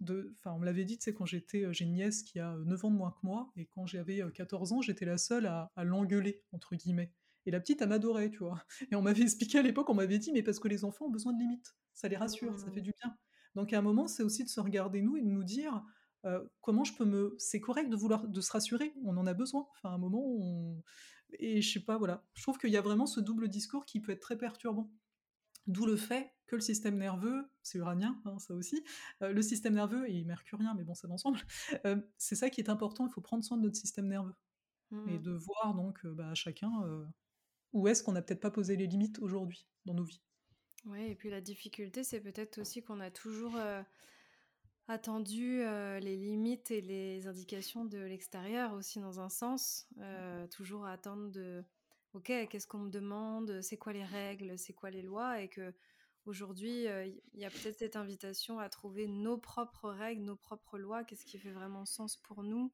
de, 0.00 0.34
enfin, 0.38 0.52
on 0.56 0.58
me 0.58 0.64
l'avait 0.64 0.84
dit, 0.84 0.98
tu 0.98 1.04
sais, 1.04 1.14
quand 1.14 1.26
j'étais. 1.26 1.72
J'ai 1.72 1.84
une 1.84 1.92
nièce 1.92 2.24
qui 2.24 2.40
a 2.40 2.56
9 2.66 2.84
ans 2.84 2.90
de 2.90 2.96
moins 2.96 3.12
que 3.12 3.24
moi, 3.24 3.52
et 3.56 3.66
quand 3.66 3.86
j'avais 3.86 4.20
14 4.34 4.72
ans, 4.72 4.82
j'étais 4.82 5.04
la 5.04 5.16
seule 5.16 5.46
à, 5.46 5.70
à 5.76 5.84
l'engueuler, 5.84 6.42
entre 6.50 6.74
guillemets. 6.74 7.12
Et 7.46 7.50
la 7.52 7.60
petite, 7.60 7.82
elle 7.82 7.88
m'adorait, 7.88 8.30
tu 8.30 8.38
vois. 8.38 8.62
Et 8.90 8.96
on 8.96 9.02
m'avait 9.02 9.22
expliqué 9.22 9.58
à 9.58 9.62
l'époque, 9.62 9.88
on 9.90 9.94
m'avait 9.94 10.18
dit, 10.18 10.32
mais 10.32 10.42
parce 10.42 10.58
que 10.58 10.68
les 10.68 10.84
enfants 10.84 11.06
ont 11.06 11.10
besoin 11.10 11.32
de 11.32 11.38
limites. 11.38 11.76
Ça 11.92 12.08
les 12.08 12.16
rassure, 12.16 12.52
mmh. 12.52 12.58
ça 12.58 12.70
fait 12.70 12.80
du 12.80 12.92
bien. 13.00 13.16
Donc 13.54 13.72
à 13.72 13.78
un 13.78 13.82
moment, 13.82 14.08
c'est 14.08 14.22
aussi 14.22 14.44
de 14.44 14.48
se 14.48 14.60
regarder 14.60 15.02
nous 15.02 15.16
et 15.16 15.22
de 15.22 15.28
nous 15.28 15.44
dire, 15.44 15.84
euh, 16.24 16.42
comment 16.60 16.84
je 16.84 16.94
peux 16.94 17.04
me. 17.04 17.34
C'est 17.38 17.60
correct 17.60 17.88
de 17.88 17.96
vouloir 17.96 18.28
de 18.28 18.40
se 18.40 18.52
rassurer, 18.52 18.94
on 19.04 19.16
en 19.16 19.26
a 19.26 19.34
besoin. 19.34 19.66
Enfin, 19.72 19.90
à 19.90 19.92
un 19.94 19.98
moment, 19.98 20.24
on 20.24 20.82
et 21.38 21.62
je 21.62 21.72
sais 21.72 21.84
pas, 21.84 21.98
voilà. 21.98 22.24
Je 22.34 22.42
trouve 22.42 22.58
qu'il 22.58 22.70
y 22.70 22.76
a 22.76 22.82
vraiment 22.82 23.06
ce 23.06 23.20
double 23.20 23.48
discours 23.48 23.86
qui 23.86 24.00
peut 24.00 24.12
être 24.12 24.20
très 24.20 24.36
perturbant. 24.36 24.90
D'où 25.66 25.86
le 25.86 25.96
fait 25.96 26.34
que 26.46 26.56
le 26.56 26.60
système 26.60 26.98
nerveux, 26.98 27.48
c'est 27.62 27.78
uranien, 27.78 28.20
hein, 28.24 28.38
ça 28.38 28.54
aussi, 28.54 28.84
euh, 29.22 29.32
le 29.32 29.42
système 29.42 29.74
nerveux 29.74 30.10
et 30.10 30.24
mercurien, 30.24 30.74
mais 30.74 30.84
bon, 30.84 30.94
ça 30.94 31.06
va 31.06 31.14
ensemble, 31.14 31.38
euh, 31.86 31.96
c'est 32.18 32.34
ça 32.34 32.50
qui 32.50 32.60
est 32.60 32.68
important, 32.68 33.06
il 33.06 33.12
faut 33.12 33.20
prendre 33.20 33.44
soin 33.44 33.56
de 33.56 33.62
notre 33.62 33.76
système 33.76 34.08
nerveux. 34.08 34.34
Mmh. 34.92 35.08
Et 35.08 35.18
de 35.18 35.32
voir 35.32 35.74
donc 35.74 36.04
euh, 36.04 36.12
bah, 36.12 36.34
chacun 36.34 36.70
euh, 36.84 37.06
où 37.72 37.88
est-ce 37.88 38.02
qu'on 38.02 38.12
n'a 38.12 38.20
peut-être 38.20 38.42
pas 38.42 38.50
posé 38.50 38.76
les 38.76 38.86
limites 38.86 39.18
aujourd'hui 39.20 39.66
dans 39.86 39.94
nos 39.94 40.04
vies. 40.04 40.20
Oui, 40.84 41.00
et 41.04 41.14
puis 41.14 41.30
la 41.30 41.40
difficulté, 41.40 42.04
c'est 42.04 42.20
peut-être 42.20 42.60
aussi 42.60 42.82
qu'on 42.82 43.00
a 43.00 43.10
toujours 43.10 43.56
attendu 44.88 45.62
euh, 45.62 45.98
les 46.00 46.16
limites 46.16 46.70
et 46.70 46.80
les 46.80 47.26
indications 47.26 47.84
de 47.84 47.98
l'extérieur 47.98 48.72
aussi 48.74 49.00
dans 49.00 49.20
un 49.20 49.28
sens. 49.28 49.86
Euh, 49.98 50.46
toujours 50.48 50.86
attendre 50.86 51.30
de, 51.30 51.64
ok, 52.14 52.26
qu'est-ce 52.48 52.66
qu'on 52.66 52.78
me 52.78 52.90
demande, 52.90 53.60
c'est 53.62 53.76
quoi 53.76 53.92
les 53.92 54.04
règles, 54.04 54.58
c'est 54.58 54.74
quoi 54.74 54.90
les 54.90 55.02
lois, 55.02 55.40
et 55.40 55.48
que 55.48 55.72
aujourd'hui, 56.26 56.84
il 57.34 57.40
y 57.40 57.44
a 57.44 57.50
peut-être 57.50 57.78
cette 57.78 57.96
invitation 57.96 58.58
à 58.58 58.68
trouver 58.68 59.06
nos 59.08 59.38
propres 59.38 59.90
règles, 59.90 60.22
nos 60.22 60.36
propres 60.36 60.78
lois, 60.78 61.04
qu'est-ce 61.04 61.24
qui 61.24 61.38
fait 61.38 61.50
vraiment 61.50 61.84
sens 61.84 62.16
pour 62.16 62.42
nous, 62.42 62.72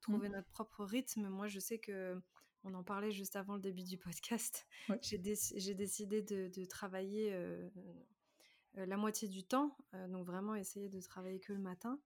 trouver 0.00 0.28
mmh. 0.28 0.32
notre 0.32 0.48
propre 0.48 0.84
rythme. 0.84 1.28
Moi, 1.28 1.48
je 1.48 1.60
sais 1.60 1.78
que 1.78 2.20
on 2.62 2.74
en 2.74 2.84
parlait 2.84 3.10
juste 3.10 3.36
avant 3.36 3.54
le 3.54 3.60
début 3.60 3.84
du 3.84 3.96
podcast. 3.96 4.66
Ouais. 4.88 4.98
J'ai, 5.00 5.16
dé- 5.16 5.74
décidé 5.74 6.20
de, 6.20 6.48
de 6.48 6.64
travailler 6.66 7.32
euh, 7.32 7.68
euh, 7.76 8.04
la 8.74 8.96
moitié 8.96 9.28
du 9.28 9.44
temps, 9.44 9.76
euh, 9.94 10.08
donc 10.08 10.26
vraiment 10.26 10.54
essayer 10.54 10.88
de 10.88 11.00
travailler 11.00 11.40
que 11.40 11.52
le 11.52 11.58
matin, 11.60 12.00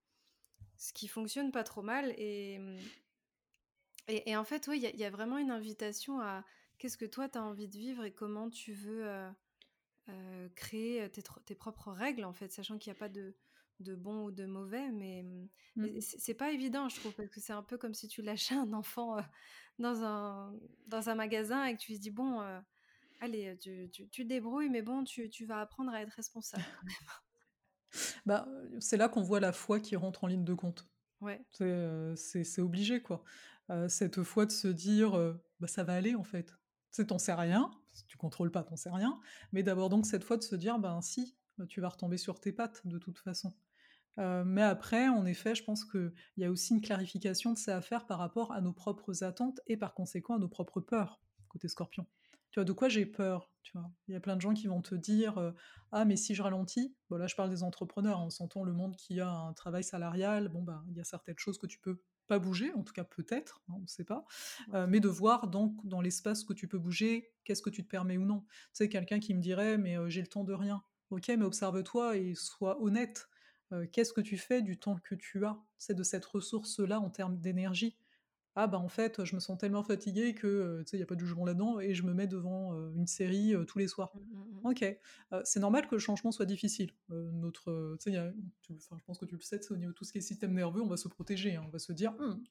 ce 0.79 0.93
qui 0.93 1.09
fonctionne 1.09 1.53
pas 1.53 1.65
trop 1.65 1.83
mal. 1.83 2.15
Et, 2.19 2.61
Et 4.09 4.31
et 4.31 4.37
en 4.37 4.45
fait, 4.45 4.67
oui, 4.69 4.79
il 4.79 4.83
y 4.83 4.87
a 4.87 4.91
il 4.91 4.99
y 4.99 5.05
a 5.05 5.11
vraiment 5.11 5.37
une 5.39 5.51
invitation 5.51 6.21
à 6.21 6.45
qu'est-ce 6.79 6.97
que 6.99 7.05
toi 7.05 7.29
tu 7.29 7.37
as 7.39 7.43
envie 7.45 7.69
de 7.69 7.77
vivre 7.79 8.05
et 8.05 8.13
comment 8.15 8.49
tu 8.51 8.73
veux, 8.73 9.05
heu, 10.09 10.49
créer, 10.55 11.11
tes 11.11 11.23
tes 11.45 11.55
propres 11.55 11.93
règles, 11.93 12.25
en 12.25 12.33
fait, 12.33 12.53
sachant 12.53 12.79
qu'il 12.79 12.91
y 12.91 12.93
a 12.93 12.95
pas 12.97 13.09
de 13.09 13.37
de 13.81 13.95
bon 13.97 14.25
ou 14.27 14.31
de 14.33 14.47
mauvais. 14.47 14.91
Mais, 14.93 15.23
mmh, 15.25 15.49
mais 15.83 15.93
Mmh. 15.93 16.01
c'est 16.01 16.35
pas 16.35 16.53
évident, 16.53 16.89
je 16.89 16.97
trouve, 16.97 17.15
parce 17.15 17.29
que 17.31 17.41
c'est 17.41 17.53
un 17.53 17.63
peu 17.63 17.79
comme 17.79 17.95
si 17.95 18.09
tu 18.09 18.23
lâchais 18.23 18.55
un 18.55 18.73
enfant, 18.73 19.17
dans 19.79 20.05
un 20.05 20.55
dans 20.87 21.09
un 21.11 21.15
magasin 21.15 21.65
et 21.67 21.75
que 21.77 21.81
tu 21.81 21.93
lui 21.93 21.99
dis: 21.99 22.11
«Bon, 22.11 22.41
allez, 23.21 23.57
tu 23.59 23.89
tu 23.91 24.09
tu 24.09 24.25
te 24.25 24.29
débrouilles, 24.29 24.71
mais 24.71 24.83
bon, 24.83 25.05
tu 25.05 25.31
tu 25.31 25.47
vas 25.47 25.61
apprendre 25.61 25.93
à 25.93 26.03
être 26.03 26.13
responsable 26.13 26.65
quand 26.81 26.87
même». 26.87 26.95
Bah, 28.27 28.49
c'est 28.81 28.97
là 28.97 29.09
qu'on 29.09 29.23
voit 29.23 29.39
la 29.39 29.53
foi 29.53 29.79
qui 29.79 29.95
rentre 29.95 30.25
en 30.25 30.27
ligne 30.27 30.45
de 30.45 30.55
compte. 30.55 30.89
Ouais. 31.21 31.41
C'est, 31.53 32.61
obligé, 32.61 33.01
quoi. 33.01 33.23
Cette 33.89 34.23
foi 34.23 34.47
de 34.47 34.51
se 34.51 34.69
dire, 34.69 35.13
«Bah, 35.61 35.69
ça 35.69 35.85
va 35.85 35.95
aller, 35.95 36.15
en 36.15 36.25
fait». 36.25 36.47
Tu 36.47 37.03
sais, 37.03 37.07
tu 37.07 37.15
en 37.15 37.19
sais 37.19 37.33
rien, 37.35 37.71
que 37.93 38.07
tu 38.09 38.17
contrôles 38.17 38.51
pas, 38.51 38.65
tu 38.65 38.73
en 38.73 38.77
sais 38.77 38.91
rien, 38.91 39.21
mais 39.53 39.63
d'avoir 39.63 39.89
donc 39.89 40.07
cette 40.07 40.25
foi 40.25 40.37
de 40.37 40.43
se 40.43 40.57
dire: 40.57 40.79
«Ben, 40.79 41.01
si, 41.03 41.37
bah, 41.57 41.67
tu 41.67 41.81
vas 41.81 41.89
retomber 41.89 42.19
sur 42.19 42.41
tes 42.41 42.53
pattes 42.53 42.85
de 42.85 42.99
toute 42.99 43.19
façon». 43.19 43.55
Mais 44.17 44.63
après, 44.63 45.09
en 45.09 45.27
effet, 45.27 45.55
je 45.55 45.65
pense 45.65 45.85
qu'il 45.85 46.13
y 46.37 46.45
a 46.45 46.51
aussi 46.51 46.75
une 46.75 46.81
clarification 46.81 47.53
de 47.53 47.59
ça 47.59 47.77
à 47.77 47.81
faire 47.81 48.07
par 48.07 48.19
rapport 48.19 48.53
à 48.53 48.61
nos 48.61 48.73
propres 48.73 49.25
attentes 49.25 49.61
et 49.67 49.77
par 49.77 49.93
conséquent 49.95 50.37
à 50.37 50.39
nos 50.39 50.49
propres 50.49 50.81
peurs, 50.81 51.21
côté 51.49 51.67
Scorpion. 51.69 52.07
Tu 52.55 52.61
vois, 52.61 52.65
de 52.65 52.71
quoi 52.73 52.89
j'ai 52.89 53.05
peur, 53.05 53.51
tu 53.65 53.77
vois? 53.77 53.91
Il 54.07 54.13
y 54.15 54.17
a 54.17 54.21
plein 54.21 54.37
de 54.37 54.41
gens 54.41 54.55
qui 54.55 54.69
vont 54.69 54.81
te 54.81 54.95
dire, 54.95 55.53
«Ah 55.91 56.05
mais 56.05 56.15
si 56.15 56.37
je 56.37 56.43
ralentis», 56.45 56.95
bon 57.11 57.17
là 57.17 57.27
je 57.27 57.35
parle 57.35 57.51
des 57.51 57.65
entrepreneurs, 57.65 58.21
hein, 58.21 58.27
on 58.27 58.31
s'entend 58.31 58.63
le 58.63 58.73
monde 58.73 58.95
qui 58.95 59.19
a 59.19 59.29
un 59.29 59.53
travail 59.55 59.83
salarial, 59.83 60.47
bon 60.51 60.63
ben, 60.63 60.85
il 60.89 60.97
y 60.97 61.01
a 61.01 61.05
certaines 61.05 61.37
choses 61.37 61.59
que 61.59 61.67
tu 61.67 61.81
peux 61.81 62.01
pas 62.29 62.39
bouger, 62.39 62.73
en 62.75 62.85
tout 62.85 62.93
cas 62.93 63.03
peut-être, 63.03 63.65
hein, 63.69 63.73
on 63.79 63.81
ne 63.81 63.87
sait 63.89 64.05
pas. 64.05 64.25
Mais 64.87 65.01
de 65.01 65.09
voir 65.09 65.49
donc 65.49 65.85
dans 65.85 66.01
l'espace 66.01 66.45
que 66.45 66.53
tu 66.53 66.69
peux 66.69 66.79
bouger, 66.79 67.35
qu'est-ce 67.43 67.61
que 67.61 67.71
tu 67.71 67.83
te 67.83 67.89
permets 67.89 68.19
ou 68.19 68.25
non. 68.25 68.43
Tu 68.43 68.47
sais, 68.75 68.89
quelqu'un 68.89 69.19
qui 69.19 69.35
me 69.35 69.41
dirait: 69.41 69.77
«Mais, 69.77 69.97
j'ai 70.09 70.21
le 70.21 70.29
temps 70.29 70.45
de 70.45 70.53
rien». 70.53 70.85
OK, 71.11 71.27
mais 71.31 71.43
observe-toi 71.45 72.19
et 72.19 72.37
sois 72.37 72.81
honnête. 72.81 73.29
Qu'est-ce 73.91 74.13
que 74.13 74.21
tu 74.21 74.39
fais 74.39 74.63
du 74.63 74.79
temps 74.79 74.97
que 75.03 75.17
tu 75.17 75.45
as? 75.45 75.59
C'est 75.77 75.95
de 75.95 76.05
cette 76.05 76.25
ressource-là 76.25 77.01
en 77.01 77.11
termes 77.11 77.37
d'énergie. 77.41 77.99
Ah 78.57 78.69
bah, 78.69 78.79
en 78.79 78.89
fait, 78.89 79.25
je 79.25 79.35
me 79.35 79.41
sens 79.41 79.59
tellement 79.59 79.83
fatiguée 79.83 80.33
que, 80.33 80.83
tu 80.83 80.91
sais, 80.91 80.97
il 80.97 81.01
y 81.01 81.03
a 81.03 81.07
pas 81.07 81.17
de 81.17 81.21
jugement 81.21 81.45
là-dedans 81.45 81.81
et 81.81 81.93
je 81.93 82.05
me 82.05 82.15
mets 82.15 82.29
devant, 82.29 82.73
une 82.95 83.07
série, 83.09 83.53
tous 83.67 83.79
les 83.81 83.89
soirs. 83.89 84.13
Mmh 84.15 84.21
mh 84.21 84.61
mh. 84.63 84.67
OK, 84.71 84.99
c'est 85.45 85.61
normal 85.61 85.89
que 85.89 85.95
le 85.97 85.99
changement 85.99 86.31
soit 86.31 86.47
difficile. 86.47 86.93
Notre, 87.09 87.97
tu 87.99 88.05
sais, 88.05 88.11
il 88.11 88.15
y 88.15 88.17
a 88.17 88.33
tu 88.63 88.73
enfin, 88.77 88.97
je 88.99 89.05
pense 89.05 89.19
que 89.19 89.25
tu 89.27 89.35
le 89.35 89.41
sais, 89.41 89.61
au 89.73 89.77
niveau 89.77 89.91
de 89.91 89.95
tout 89.97 90.05
ce 90.05 90.13
qui 90.13 90.19
est 90.19 90.21
système 90.21 90.53
nerveux, 90.55 90.81
on 90.83 90.87
va 90.87 90.97
se 90.97 91.09
protéger, 91.09 91.57
hein. 91.57 91.65
On 91.67 91.71
va 91.71 91.81
se 91.81 91.93
dire: 91.93 92.13
«Mmh, 92.13 92.45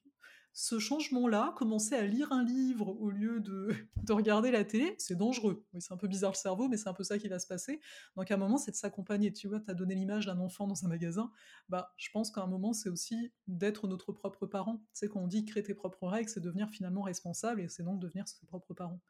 ce 0.54 0.78
changement-là, 0.78 1.52
commencer 1.56 1.94
à 1.96 2.02
lire 2.06 2.32
un 2.32 2.44
livre 2.44 2.88
au 3.00 3.10
lieu 3.10 3.40
de 3.40 3.68
de 4.04 4.12
regarder 4.12 4.50
la 4.50 4.64
télé, 4.64 4.94
c'est 4.98 5.16
dangereux». 5.16 5.64
Oui, 5.74 5.82
c'est 5.82 5.92
un 5.92 5.96
peu 5.98 6.08
bizarre 6.08 6.32
le 6.32 6.36
cerveau, 6.36 6.68
mais 6.68 6.76
c'est 6.78 6.88
un 6.88 6.94
peu 6.94 7.04
ça 7.04 7.18
qui 7.18 7.28
va 7.28 7.38
se 7.38 7.46
passer. 7.46 7.80
Donc 8.16 8.30
à 8.30 8.34
un 8.34 8.38
moment, 8.38 8.58
c'est 8.58 8.70
de 8.70 8.76
s'accompagner. 8.76 9.32
Tu 9.32 9.48
vois, 9.48 9.60
tu 9.60 9.70
as 9.70 9.74
donné 9.74 9.94
l'image 9.94 10.26
d'un 10.26 10.38
enfant 10.38 10.66
dans 10.66 10.84
un 10.84 10.88
magasin. 10.88 11.30
Bah, 11.68 11.92
je 11.96 12.08
pense 12.10 12.30
qu'à 12.30 12.42
un 12.42 12.46
moment, 12.46 12.72
c'est 12.72 12.88
aussi 12.88 13.32
d'être 13.48 13.88
notre 13.88 14.12
propre 14.12 14.46
parent. 14.46 14.78
Tu 14.78 15.00
sais, 15.00 15.08
quand 15.08 15.20
on 15.20 15.26
dit: 15.28 15.44
«Crée 15.44 15.62
tes 15.62 15.74
propres 15.74 16.06
règles», 16.08 16.28
c'est 16.30 16.40
devenir 16.40 16.68
finalement 16.70 17.02
responsable 17.02 17.60
et 17.60 17.68
c'est 17.68 17.82
donc 17.82 18.00
devenir 18.00 18.28
ses 18.28 18.46
propres 18.46 18.74
parents. 18.74 19.00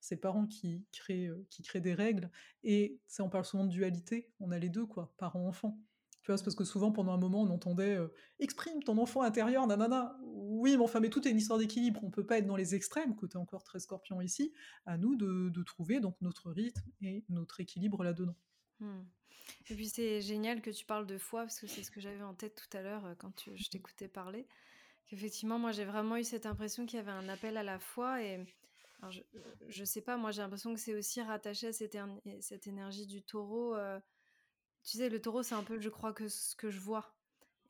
C'est 0.00 0.14
le 0.16 0.20
parent 0.20 0.46
qui 0.46 0.86
crée, 0.92 1.26
heu, 1.28 1.46
qui 1.50 1.62
crée 1.62 1.80
des 1.80 1.94
règles 1.94 2.30
et 2.64 3.00
sais, 3.06 3.22
on 3.22 3.28
parle 3.28 3.44
souvent 3.44 3.64
de 3.64 3.70
dualité, 3.70 4.32
on 4.40 4.50
a 4.50 4.58
les 4.58 4.70
2 4.70 4.86
quoi, 4.86 5.12
parents-enfants. 5.18 5.78
Tu 6.22 6.30
vois? 6.30 6.36
C'est 6.38 6.44
parce 6.44 6.56
que 6.56 6.64
souvent 6.64 6.92
pendant 6.92 7.12
un 7.12 7.18
moment 7.18 7.42
on 7.42 7.50
entendait, 7.50 7.96
heu: 7.96 8.12
«Exprime 8.38 8.82
ton 8.82 8.98
enfant 8.98 9.22
intérieur, 9.22 9.66
na 9.66 9.76
na 9.76 9.88
na». 9.88 10.18
Oui, 10.24 10.76
mais 10.76 10.82
enfin, 10.84 11.00
mais 11.00 11.08
tout 11.10 11.26
est 11.26 11.30
une 11.30 11.38
histoire 11.38 11.58
d'équilibre, 11.58 12.00
on 12.04 12.10
peut 12.10 12.26
pas 12.26 12.38
être 12.38 12.46
dans 12.46 12.56
les 12.56 12.74
extrêmes, 12.74 13.16
côté 13.16 13.38
encore 13.38 13.62
très 13.64 13.78
Scorpion 13.80 14.20
ici. 14.20 14.52
À 14.86 14.98
nous 14.98 15.16
de 15.16 15.48
de 15.50 15.62
trouver 15.62 16.00
donc 16.00 16.16
notre 16.20 16.50
rythme 16.50 16.90
et 17.02 17.24
notre 17.30 17.60
équilibre 17.60 18.04
là-dedans. 18.04 18.36
Mmh. 18.80 19.02
Et 19.70 19.74
puis 19.74 19.88
c'est 19.88 20.20
génial 20.22 20.62
que 20.62 20.70
tu 20.70 20.84
parles 20.86 21.06
de 21.06 21.18
foi 21.18 21.42
parce 21.42 21.60
que 21.60 21.66
c'est 21.66 21.82
ce 21.82 21.90
que 21.90 22.00
j'avais 22.00 22.22
en 22.22 22.34
tête 22.34 22.56
tout 22.56 22.76
à 22.76 22.82
l'heure, 22.82 23.06
heu, 23.06 23.14
quand 23.18 23.50
je 23.54 23.68
t'écoutais 23.70 24.08
parler. 24.08 24.48
Qu'effectivement, 25.06 25.58
moi, 25.58 25.72
j'ai 25.72 25.84
vraiment 25.86 26.16
eu 26.18 26.24
cette 26.24 26.46
impression 26.46 26.86
qu'il 26.86 26.98
y 26.98 27.00
avait 27.00 27.10
un 27.12 27.28
appel 27.28 27.56
à 27.58 27.64
la 27.64 27.78
foi 27.80 28.22
et 28.24 28.44
je 29.10 29.22
je 29.68 29.84
sais 29.84 30.02
pas, 30.02 30.16
moi, 30.18 30.32
j'ai 30.32 30.42
l'impression 30.42 30.74
que 30.74 30.80
c'est 30.80 30.94
aussi 30.96 31.22
rattaché 31.22 31.68
à 31.68 31.72
cette 31.74 32.66
énergie 32.68 33.06
du 33.06 33.22
Taureau, 33.24 33.74
heu, 33.76 34.00
tu 34.84 34.98
sais, 34.98 35.08
le 35.08 35.20
Taureau, 35.20 35.42
c'est 35.42 35.54
un 35.54 35.64
peu, 35.64 35.80
je 35.80 35.88
crois, 35.88 36.12
que 36.12 36.28
ce 36.28 36.56
que 36.56 36.70
je 36.70 36.78
vois 36.80 37.16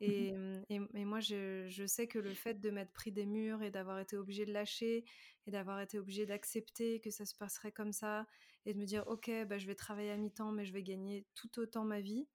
Mmh 0.06 0.12
mh. 0.18 0.24
et 0.24 0.34
mmh 0.34 0.64
et 0.70 0.80
et 0.94 1.04
moi, 1.04 1.20
je 1.20 1.66
je 1.68 1.86
sais 1.86 2.08
que 2.08 2.18
le 2.18 2.34
fait 2.34 2.54
de 2.60 2.70
m'être 2.70 2.92
pris 2.92 3.12
des 3.12 3.26
murs 3.26 3.62
et 3.62 3.70
d'avoir 3.70 3.98
été 4.00 4.16
obligée 4.16 4.46
de 4.46 4.52
lâcher 4.52 5.04
et 5.46 5.50
d'avoir 5.50 5.80
été 5.80 5.98
obligée 5.98 6.26
d'accepter 6.26 7.00
que 7.00 7.10
ça 7.10 7.26
se 7.26 7.34
passerait 7.34 7.72
comme 7.72 7.92
ça 7.92 8.26
et 8.66 8.74
de 8.74 8.78
me 8.80 8.86
dire: 8.86 9.06
«OK, 9.08 9.30
bah, 9.48 9.58
je 9.58 9.66
vais 9.66 9.74
travailler 9.76 10.10
à 10.12 10.16
mi-temps, 10.16 10.52
mais 10.52 10.64
je 10.66 10.72
vais 10.72 10.82
gagner 10.82 11.26
tout 11.34 11.58
autant 11.60 11.84
ma 11.84 12.00
vie». 12.00 12.28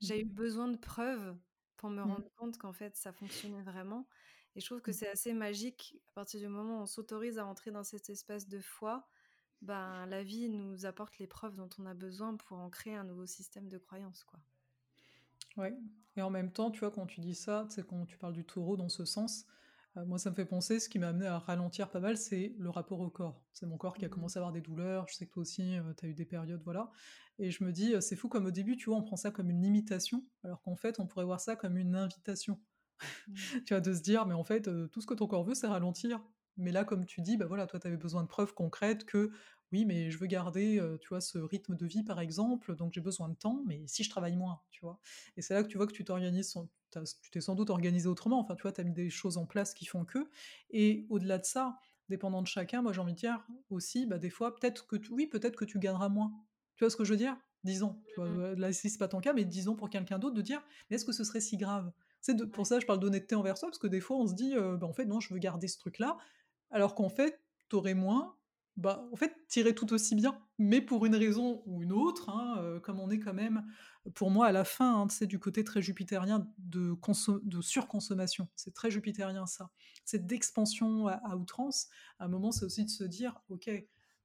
J'ai 0.00 0.20
eu 0.20 0.24
Mmh. 0.24 0.36
besoin 0.36 0.68
de 0.68 0.76
preuves 0.78 1.36
pour 1.76 1.90
me 1.90 2.02
Mmh. 2.02 2.14
rendre 2.14 2.28
compte 2.36 2.58
qu'en 2.58 2.72
fait, 2.72 2.96
ça 2.96 3.12
fonctionnait 3.12 3.62
vraiment 3.62 4.08
et 4.54 4.60
je 4.60 4.66
trouve 4.66 4.80
que 4.82 4.90
Mmh. 4.90 4.94
c'est 4.94 5.08
assez 5.08 5.34
magique 5.34 5.96
à 6.08 6.12
partir 6.12 6.40
du 6.40 6.48
moment 6.48 6.78
où 6.80 6.82
on 6.82 6.86
s'autorise 6.86 7.38
à 7.38 7.46
entrer 7.46 7.70
dans 7.70 7.84
cet 7.84 8.10
espace 8.10 8.48
de 8.48 8.60
foi, 8.60 9.08
ben, 9.62 10.06
la 10.06 10.22
vie 10.24 10.48
nous 10.48 10.86
apporte 10.86 11.18
les 11.18 11.26
preuves 11.26 11.56
dont 11.56 11.68
on 11.78 11.86
a 11.86 11.94
besoin 11.94 12.36
pour 12.36 12.58
en 12.58 12.70
créer 12.70 12.94
un 12.96 13.04
nouveau 13.04 13.26
système 13.26 13.68
de 13.68 13.78
croyance, 13.78 14.24
quoi. 14.24 14.40
Ouais 15.56 15.76
et 16.16 16.22
en 16.22 16.30
même 16.30 16.50
temps, 16.52 16.70
tu 16.72 16.80
vois, 16.80 16.90
quand 16.90 17.06
tu 17.06 17.20
dis 17.20 17.34
ça, 17.36 17.66
sais, 17.70 17.84
quand 17.84 18.04
tu 18.06 18.18
parles 18.18 18.32
du 18.32 18.44
taureau 18.44 18.76
dans 18.76 18.88
ce 18.88 19.04
sens, 19.04 19.46
heu, 19.96 20.04
moi, 20.04 20.18
ça 20.18 20.30
me 20.30 20.34
fait 20.34 20.44
penser, 20.44 20.80
ce 20.80 20.88
qui 20.88 20.98
m'a 20.98 21.08
amené 21.08 21.26
à 21.26 21.38
ralentir 21.38 21.90
pas 21.90 22.00
mal, 22.00 22.16
c'est 22.18 22.54
le 22.58 22.70
rapport 22.70 22.98
au 23.00 23.08
corps. 23.10 23.46
C'est 23.52 23.66
mon 23.66 23.76
corps 23.78 23.96
qui 23.96 24.04
a 24.04 24.08
Mmh 24.08 24.08
commencé 24.08 24.36
à 24.38 24.40
avoir 24.40 24.52
des 24.52 24.60
douleurs, 24.60 25.06
je 25.08 25.14
sais 25.14 25.26
que 25.26 25.30
toi 25.32 25.42
aussi, 25.42 25.76
heu, 25.76 25.94
tu 25.96 26.06
as 26.06 26.08
eu 26.08 26.14
des 26.14 26.24
périodes, 26.24 26.62
voilà 26.64 26.90
et 27.40 27.52
je 27.52 27.62
me 27.62 27.70
dis, 27.72 27.94
heu, 27.94 28.00
c'est 28.00 28.16
fou 28.16 28.28
comme 28.28 28.46
au 28.46 28.50
début, 28.50 28.76
tu 28.76 28.86
vois, 28.90 28.98
on 28.98 29.02
prend 29.02 29.14
ça 29.16 29.30
comme 29.30 29.48
une 29.50 29.62
limitation, 29.62 30.26
alors 30.42 30.60
qu'en 30.62 30.74
fait, 30.76 30.98
on 30.98 31.06
pourrait 31.06 31.24
voir 31.24 31.40
ça 31.40 31.54
comme 31.56 31.76
une 31.78 31.94
invitation. 31.94 32.60
Mmh. 33.26 33.44
Tu 33.66 33.74
vois, 33.74 33.80
de 33.80 33.94
se 33.94 34.02
dire: 34.02 34.26
«Mais 34.26 34.34
en 34.34 34.44
fait, 34.44 34.68
heu, 34.68 34.88
tout 34.92 35.00
ce 35.00 35.06
que 35.06 35.14
ton 35.14 35.26
corps 35.26 35.44
veut, 35.44 35.54
c'est 35.54 35.66
ralentir». 35.66 36.20
Mais 36.58 36.72
là, 36.72 36.84
comme 36.84 37.06
tu 37.06 37.22
dis, 37.22 37.36
bah, 37.36 37.46
voilà, 37.46 37.66
toi, 37.66 37.80
tu 37.80 37.86
avais 37.86 37.96
besoin 37.96 38.22
de 38.22 38.28
preuves 38.28 38.54
concrètes 38.54 39.04
que: 39.04 39.30
«Oui, 39.72 39.84
mais 39.84 40.10
je 40.10 40.18
veux 40.18 40.26
garder, 40.26 40.82
tu 41.00 41.08
vois, 41.08 41.20
ce 41.20 41.38
rythme 41.38 41.76
de 41.76 41.86
vie, 41.86 42.02
par 42.02 42.20
exemple, 42.20 42.74
donc 42.76 42.92
j'ai 42.94 43.00
besoin 43.02 43.28
de 43.28 43.34
temps, 43.36 43.62
mais 43.66 43.84
si 43.86 44.02
je 44.04 44.10
travaille 44.10 44.36
moins?» 44.36 44.62
tu 44.70 44.80
vois? 44.84 44.98
Et 45.36 45.42
c'est 45.42 45.54
là 45.54 45.62
que 45.62 45.68
tu 45.68 45.76
vois 45.76 45.86
que 45.86 45.92
tu 45.92 46.04
t'organises 46.04 46.54
tu 47.22 47.30
t'es 47.30 47.40
sans 47.40 47.54
doute 47.54 47.70
organisé 47.70 48.08
autrement, 48.08 48.40
enfin, 48.40 48.54
tu 48.54 48.62
vois, 48.62 48.72
tu 48.72 48.80
as 48.80 48.84
mis 48.84 48.92
des 48.92 49.10
choses 49.10 49.36
en 49.36 49.46
place 49.46 49.74
qui 49.74 49.84
font 49.86 50.04
que 50.04 50.30
et 50.70 51.06
au-delà 51.10 51.38
de 51.38 51.44
ça, 51.44 51.78
dépendant 52.08 52.42
de 52.42 52.46
chacun, 52.46 52.82
moi, 52.82 52.92
j'ai 52.92 53.00
envie 53.00 53.12
de 53.12 53.18
dire 53.18 53.46
aussi, 53.70 54.06
bah, 54.06 54.18
des 54.18 54.30
fois, 54.30 54.54
peut-être 54.54 54.86
que 54.86 54.96
tu 54.96 55.12
oui, 55.12 55.26
peut-être 55.26 55.56
que 55.56 55.64
tu 55.64 55.78
gagneras 55.78 56.08
moins. 56.08 56.32
Tu 56.76 56.84
vois 56.84 56.90
ce 56.90 56.96
que 56.96 57.04
je 57.04 57.10
veux 57.12 57.16
dire? 57.18 57.36
Disons, 57.64 58.02
tu 58.06 58.14
vois, 58.20 58.26
Mmh 58.26 58.34
mh. 58.34 58.42
heu, 58.52 58.54
là, 58.54 58.72
si 58.72 58.88
c'est 58.88 58.98
pas 58.98 59.08
ton 59.08 59.20
cas, 59.20 59.32
mais 59.34 59.44
disons 59.44 59.74
pour 59.76 59.90
quelqu'un 59.90 60.18
d'autre 60.18 60.34
de 60.36 60.42
dire: 60.42 60.62
«Mais 60.88 60.96
est-ce 60.96 61.04
que 61.04 61.12
ce 61.12 61.24
serait 61.24 61.40
si 61.40 61.56
grave?» 61.56 61.92
C'est 62.20 62.50
pour 62.50 62.66
ça 62.66 62.80
je 62.80 62.86
parle 62.86 62.98
d'honnêteté 63.00 63.34
envers 63.34 63.58
soi, 63.58 63.68
parce 63.68 63.78
que 63.78 63.86
des 63.86 64.00
fois 64.00 64.16
on 64.16 64.26
se 64.26 64.34
dit, 64.34 64.54
«Bah, 64.56 64.78
en 64.86 64.92
fait 64.92 65.04
non, 65.06 65.20
je 65.20 65.32
veux 65.34 65.38
garder 65.40 65.68
ce 65.68 65.78
truc-là», 65.78 66.16
alors 66.70 66.94
qu'en 66.94 67.08
fait, 67.08 67.40
tu 67.68 67.76
aurais 67.76 67.94
moins, 67.94 68.36
bah, 68.76 69.08
en 69.12 69.16
fait, 69.16 69.34
irais 69.56 69.74
tout 69.74 69.92
aussi 69.92 70.14
bien, 70.14 70.38
mais 70.58 70.80
pour 70.80 71.04
une 71.06 71.16
raison 71.16 71.62
ou 71.66 71.82
une 71.82 71.92
autre, 71.92 72.30
hein, 72.30 72.78
comme 72.82 73.00
on 73.00 73.10
est 73.10 73.18
quand 73.18 73.34
même, 73.34 73.64
pour 74.14 74.30
moi 74.30 74.46
à 74.46 74.52
la 74.52 74.64
fin, 74.64 75.00
hein, 75.02 75.06
tu 75.08 75.16
sais, 75.16 75.26
du 75.26 75.38
côté 75.38 75.64
très 75.64 75.82
jupitérien 75.82 76.48
de 76.58 76.94
de 77.42 77.60
surconsommation. 77.60 78.48
C'est 78.56 78.74
très 78.74 78.90
jupitérien 78.90 79.46
ça. 79.46 79.70
C'est 80.04 80.26
d'expansion 80.26 81.08
à 81.08 81.36
outrance. 81.36 81.88
À 82.18 82.24
un 82.26 82.28
moment, 82.28 82.52
c'est 82.52 82.64
aussi 82.64 82.84
de 82.84 82.90
se 82.90 83.04
dire: 83.04 83.40
«OK, 83.48 83.68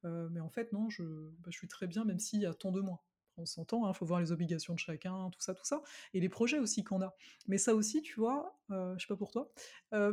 mais 0.03 0.39
en 0.39 0.49
fait 0.49 0.71
non, 0.73 0.89
je 0.89 1.03
bah, 1.39 1.49
je 1.49 1.58
suis 1.58 1.67
très 1.67 1.88
bien 1.88 2.03
même 2.06 2.19
s'il 2.19 2.41
y 2.41 2.45
a 2.45 2.53
tant 2.53 2.71
de 2.71 2.82
moins». 2.82 2.99
On 3.38 3.45
s'entend, 3.47 3.88
hein, 3.88 3.93
faut 3.93 4.06
voir 4.06 4.19
les 4.19 4.32
obligations 4.32 4.75
de 4.75 4.79
chacun, 4.79 5.29
tout 5.32 5.41
ça, 5.41 5.56
tout 5.56 5.65
ça 5.65 5.82
et 6.13 6.19
les 6.19 6.29
projets 6.29 6.60
aussi 6.60 6.84
qu'on 6.84 7.01
a. 7.01 7.15
Mais 7.47 7.58
ça 7.58 7.73
aussi, 7.73 8.03
tu 8.03 8.19
vois, 8.19 8.60
heu, 8.71 8.93
je 8.97 9.01
sais 9.03 9.08
pas 9.08 9.15
pour 9.17 9.32
toi, 9.32 9.51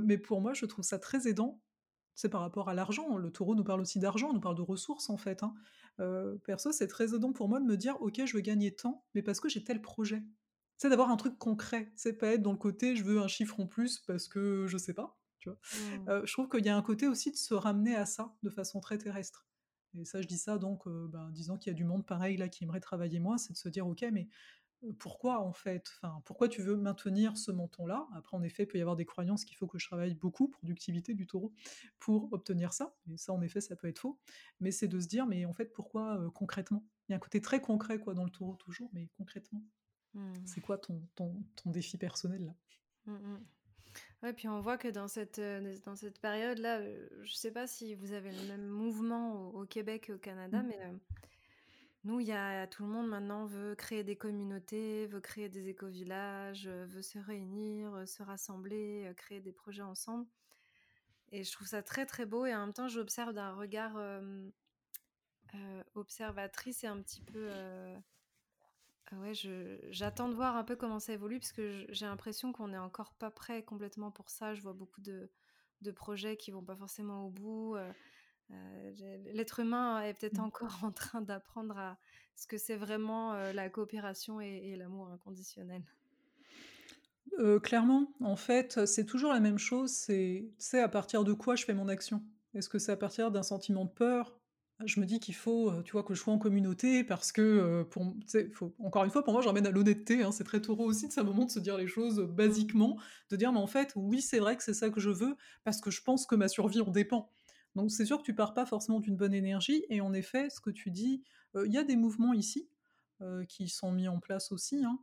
mais 0.03 0.17
pour 0.19 0.41
moi, 0.41 0.55
je 0.55 0.65
trouve 0.67 0.85
ça 0.85 0.99
très 0.99 1.29
aidant. 1.29 1.61
C'est 2.15 2.29
par 2.29 2.41
rapport 2.43 2.69
à 2.69 2.75
l'argent. 2.75 3.17
Le 3.17 3.31
taureau 3.31 3.55
nous 3.55 3.65
parle 3.65 3.81
aussi 3.81 3.99
d'argent, 3.99 4.33
nous 4.33 4.41
parle 4.41 4.57
de 4.57 4.63
ressources, 4.63 5.11
en 5.11 5.17
fait, 5.17 5.43
hein. 5.43 5.55
Heu, 6.01 6.41
perso, 6.45 6.73
c'est 6.73 6.87
très 6.89 7.15
aidant 7.15 7.33
pour 7.33 7.49
moi 7.49 7.61
de 7.61 7.65
me 7.67 7.77
dire: 7.77 8.01
«OK, 8.03 8.21
je 8.25 8.35
veux 8.35 8.41
gagner 8.43 8.75
tant, 8.75 9.07
mais 9.15 9.23
parce 9.23 9.41
que 9.41 9.49
j'ai 9.49 9.65
tel 9.65 9.81
projet». 9.83 10.23
C'est 10.79 10.89
d'avoir 10.91 11.11
un 11.11 11.17
truc 11.17 11.39
concret. 11.39 11.93
C'est 11.97 12.15
pas 12.15 12.29
être 12.29 12.43
dans 12.43 12.53
le 12.53 12.59
côté: 12.59 12.97
«Je 12.97 13.05
veux 13.05 13.21
un 13.21 13.29
chiffre 13.29 13.61
en 13.61 13.67
plus 13.67 13.99
parce 14.01 14.29
que 14.29 14.67
je 14.67 14.79
sais 14.79 14.95
pas», 14.95 15.19
tu 15.39 15.49
vois? 15.51 15.59
Mmh. 15.73 16.11
Heu, 16.11 16.23
je 16.27 16.33
trouve 16.33 16.49
qu'il 16.49 16.65
y 16.65 16.69
a 16.71 16.77
un 16.77 16.83
côté 16.83 17.09
aussi 17.09 17.31
de 17.31 17.37
se 17.37 17.55
ramener 17.55 17.97
à 17.97 18.07
ça 18.07 18.37
de 18.43 18.51
façon 18.51 18.81
très 18.81 18.99
terrestre 18.99 19.47
et 19.99 20.05
ça, 20.05 20.23
je 20.23 20.29
dis 20.29 20.39
ça 20.39 20.57
donc 20.59 20.87
heu, 20.87 21.09
ben, 21.09 21.31
disant 21.33 21.59
qu'il 21.59 21.71
y 21.73 21.75
a 21.75 21.77
du 21.77 21.85
monde 21.85 22.07
pareil 22.07 22.37
là 22.37 22.49
qui 22.49 22.63
aimerait 22.65 22.79
travailler 22.81 23.19
moins, 23.21 23.39
c'est 23.39 23.53
de 23.55 23.59
se 23.59 23.69
dire: 23.69 23.87
«OK, 23.89 24.05
mais 24.13 24.29
pourquoi 24.99 25.41
en 25.41 25.53
fait? 25.53 25.91
Enfin, 26.03 26.23
pourquoi 26.25 26.49
tu 26.49 26.63
veux 26.63 26.77
maintenir 26.77 27.37
ce 27.37 27.51
menton-là? 27.53 28.09
Après 28.15 28.37
en 28.37 28.43
effet, 28.43 28.65
il 28.65 28.67
peut 28.67 28.79
y 28.79 28.81
avoir 28.81 28.97
des 28.97 29.05
croyances 29.07 29.45
qu'il 29.45 29.57
faut 29.57 29.67
que 29.67 29.79
je 29.79 29.87
travaille 29.87 30.15
beaucoup, 30.15 30.49
productivité 30.49 31.15
du 31.15 31.27
Taureau, 31.27 31.53
pour 31.99 32.33
obtenir 32.33 32.73
ça 32.73 32.97
et 33.07 33.17
ça 33.19 33.33
en 33.33 33.43
effet, 33.43 33.61
ça 33.61 33.77
peut 33.77 33.89
être 33.89 33.99
faux. 34.01 34.21
Mais 34.61 34.71
c'est 34.73 34.89
de 34.89 35.01
se 35.01 35.09
dire: 35.09 35.27
«Mais 35.27 35.45
en 35.47 35.53
fait 35.55 35.73
pourquoi, 35.73 36.19
heu, 36.21 36.31
concrètement?» 36.31 36.87
il 37.09 37.13
y 37.13 37.15
a 37.15 37.17
un 37.17 37.21
côté 37.21 37.41
très 37.41 37.61
concret 37.61 37.99
quoi 37.99 38.15
dans 38.15 38.25
le 38.25 38.31
Taureau 38.31 38.57
toujours, 38.57 38.91
mais 38.93 39.09
concrètement, 39.17 39.65
Mmh. 40.15 40.45
c'est 40.45 40.61
quoi 40.63 40.79
ton 40.79 41.09
ton 41.17 41.45
ton 41.57 41.71
défi 41.71 41.99
personnel 41.99 42.47
là? 42.47 42.57
Mmh 43.07 43.13
mh. 43.15 43.47
Ouais, 44.23 44.33
puis 44.35 44.49
on 44.49 44.61
voit 44.61 44.79
que 44.79 44.89
dans 44.89 45.09
cette, 45.09 45.39
heu, 45.41 45.75
dans 45.85 45.97
cette 45.97 46.21
période-là, 46.21 46.81
heu, 46.83 47.11
je 47.25 47.35
sais 47.35 47.53
pas 47.53 47.67
si 47.69 47.95
vous 47.95 48.13
avez 48.13 48.33
le 48.33 48.43
même 48.45 48.67
mouvement 48.69 49.51
au 49.51 49.63
au 49.63 49.67
Québec 49.67 50.11
et 50.11 50.15
au 50.15 50.19
Canada, 50.19 50.63
Mmh. 50.63 50.65
mais, 50.65 50.79
nous, 52.05 52.21
il 52.21 52.27
y 52.27 52.33
a 52.33 52.67
tout 52.67 52.83
le 52.83 52.89
monde 52.89 53.09
maintenant 53.09 53.47
veut 53.47 53.75
créer 53.75 54.05
des 54.05 54.17
communautés, 54.17 55.07
veut 55.07 55.21
créer 55.21 55.49
des 55.49 55.69
écovillages, 55.69 56.67
heu, 56.67 56.85
veut 56.85 57.03
se 57.03 57.19
réunir, 57.19 57.95
heu, 57.95 58.07
se 58.07 58.23
rassembler, 58.23 59.07
heu, 59.11 59.15
créer 59.15 59.41
des 59.41 59.53
projets 59.53 59.83
ensemble 59.83 60.27
et 61.33 61.45
je 61.45 61.53
trouve 61.53 61.67
ça 61.67 61.83
très, 61.83 62.07
très 62.07 62.27
beau 62.27 62.45
et 62.47 62.55
en 62.55 62.61
même 62.67 62.73
temps, 62.73 62.89
j'observe 62.89 63.33
d'un 63.33 63.53
regard, 63.55 63.97
observatrice 65.95 66.85
et 66.85 66.87
un 66.87 67.01
petit 67.01 67.21
peu, 67.21 67.51
ah 69.13 69.17
ouais, 69.17 69.33
j'attends 69.91 70.29
de 70.29 70.35
voir 70.35 70.57
un 70.57 70.65
peu 70.65 70.77
comment 70.77 71.01
ça 71.01 71.13
évolue 71.13 71.41
parce 71.41 71.53
que 71.53 71.85
j'ai 71.89 72.07
l'impression 72.07 72.53
qu'on 72.53 72.73
est 72.73 72.79
encore 72.79 73.13
pas 73.15 73.31
prêt 73.31 73.65
complètement 73.65 74.11
pour 74.11 74.31
ça. 74.31 74.55
Je 74.55 74.63
vois 74.63 74.73
beaucoup 74.73 75.01
de 75.01 75.31
de 75.81 75.91
projets 75.93 76.37
qui 76.37 76.51
vont 76.51 76.63
pas 76.63 76.77
forcément 76.77 77.25
au 77.27 77.31
bout, 77.31 77.75
j'ai 78.95 79.19
l'être 79.19 79.61
humain 79.61 80.03
est 80.03 80.15
peut-être 80.15 80.39
Mmh. 80.39 80.41
encore 80.41 80.79
en 80.85 80.93
train 80.93 81.21
d'apprendre 81.23 81.77
à 81.79 81.99
ce 82.37 82.47
que 82.47 82.59
c'est 82.59 82.77
vraiment, 82.77 83.35
heu, 83.35 83.53
la 83.53 83.71
coopération 83.71 84.41
et 84.41 84.71
et 84.73 84.77
l'amour 84.77 85.09
inconditionnel. 85.09 85.85
Heu, 87.39 87.61
clairement, 87.61 88.13
en 88.21 88.37
fait, 88.37 88.85
c'est 88.87 89.05
toujours 89.07 89.33
la 89.33 89.41
même 89.41 89.59
chose, 89.59 89.91
c'est, 89.93 90.53
à 90.81 90.89
partir 90.89 91.25
de 91.25 91.33
quoi 91.33 91.57
je 91.57 91.65
fais 91.65 91.75
mon 91.75 91.89
action? 91.89 92.23
Est-ce 92.55 92.69
que 92.69 92.79
c'est 92.79 92.93
à 92.93 92.97
partir 92.97 93.31
d'un 93.31 93.43
sentiment 93.43 93.85
de 93.85 93.91
peur? 93.91 94.41
Je 94.87 94.99
me 94.99 95.05
dis 95.05 95.21
qu'il 95.21 95.35
faut, 95.35 95.83
tu 95.83 95.93
vois, 95.93 96.03
que 96.03 96.15
je 96.15 96.21
sois 96.21 96.33
en 96.33 96.39
communauté 96.39 97.05
parce 97.05 97.33
que, 97.33 97.83
pour 97.91 98.15
faut 98.55 98.75
encore 98.79 99.05
une 99.05 99.11
fois, 99.11 99.23
pour 99.23 99.35
moi, 99.35 99.43
je 99.43 99.47
ramène 99.49 99.67
à 99.67 99.71
l'honnêteté, 99.71 100.23
hein, 100.23 100.33
c'est 100.33 100.43
très 100.45 100.63
taureau 100.63 100.87
aussi 100.87 101.07
de 101.09 101.21
un 101.21 101.23
moment 101.23 101.45
de 101.45 101.51
se 101.51 101.59
dire 101.61 101.77
les 101.77 101.87
choses, 101.87 102.19
basiquement, 102.21 102.99
de 103.31 103.37
dire: 103.37 103.53
«Mais 103.53 103.59
en 103.61 103.67
fait, 103.67 103.93
oui, 103.95 104.23
c'est 104.23 104.39
vrai 104.39 104.57
que 104.57 104.63
c'est 104.63 104.73
ça 104.75 104.89
que 104.89 104.99
je 104.99 105.11
veux 105.11 105.37
parce 105.65 105.81
que 105.83 105.91
je 105.91 106.03
pense 106.03 106.27
que 106.27 106.35
ma 106.35 106.49
survie 106.49 106.81
en 106.81 106.91
dépend». 106.91 107.31
Donc 107.75 107.91
c'est 107.91 108.05
sûr 108.05 108.19
que 108.19 108.25
tu 108.25 108.35
pars 108.35 108.55
pas 108.55 108.67
forcément 108.67 109.01
d'une 109.01 109.17
bonne 109.17 109.35
énergie 109.35 109.85
et 109.89 110.01
en 110.01 110.13
effet, 110.13 110.51
ce 110.51 110.61
que 110.61 110.71
tu 110.71 110.91
dis, 110.91 111.23
il 111.55 111.73
y 111.73 111.79
a 111.79 111.85
des 111.85 111.97
mouvements 111.97 112.33
ici, 112.33 112.69
qui 113.49 113.69
sont 113.69 113.93
mis 113.93 114.09
en 114.09 114.19
place 114.19 114.51
aussi, 114.51 114.83
hein, 114.85 114.99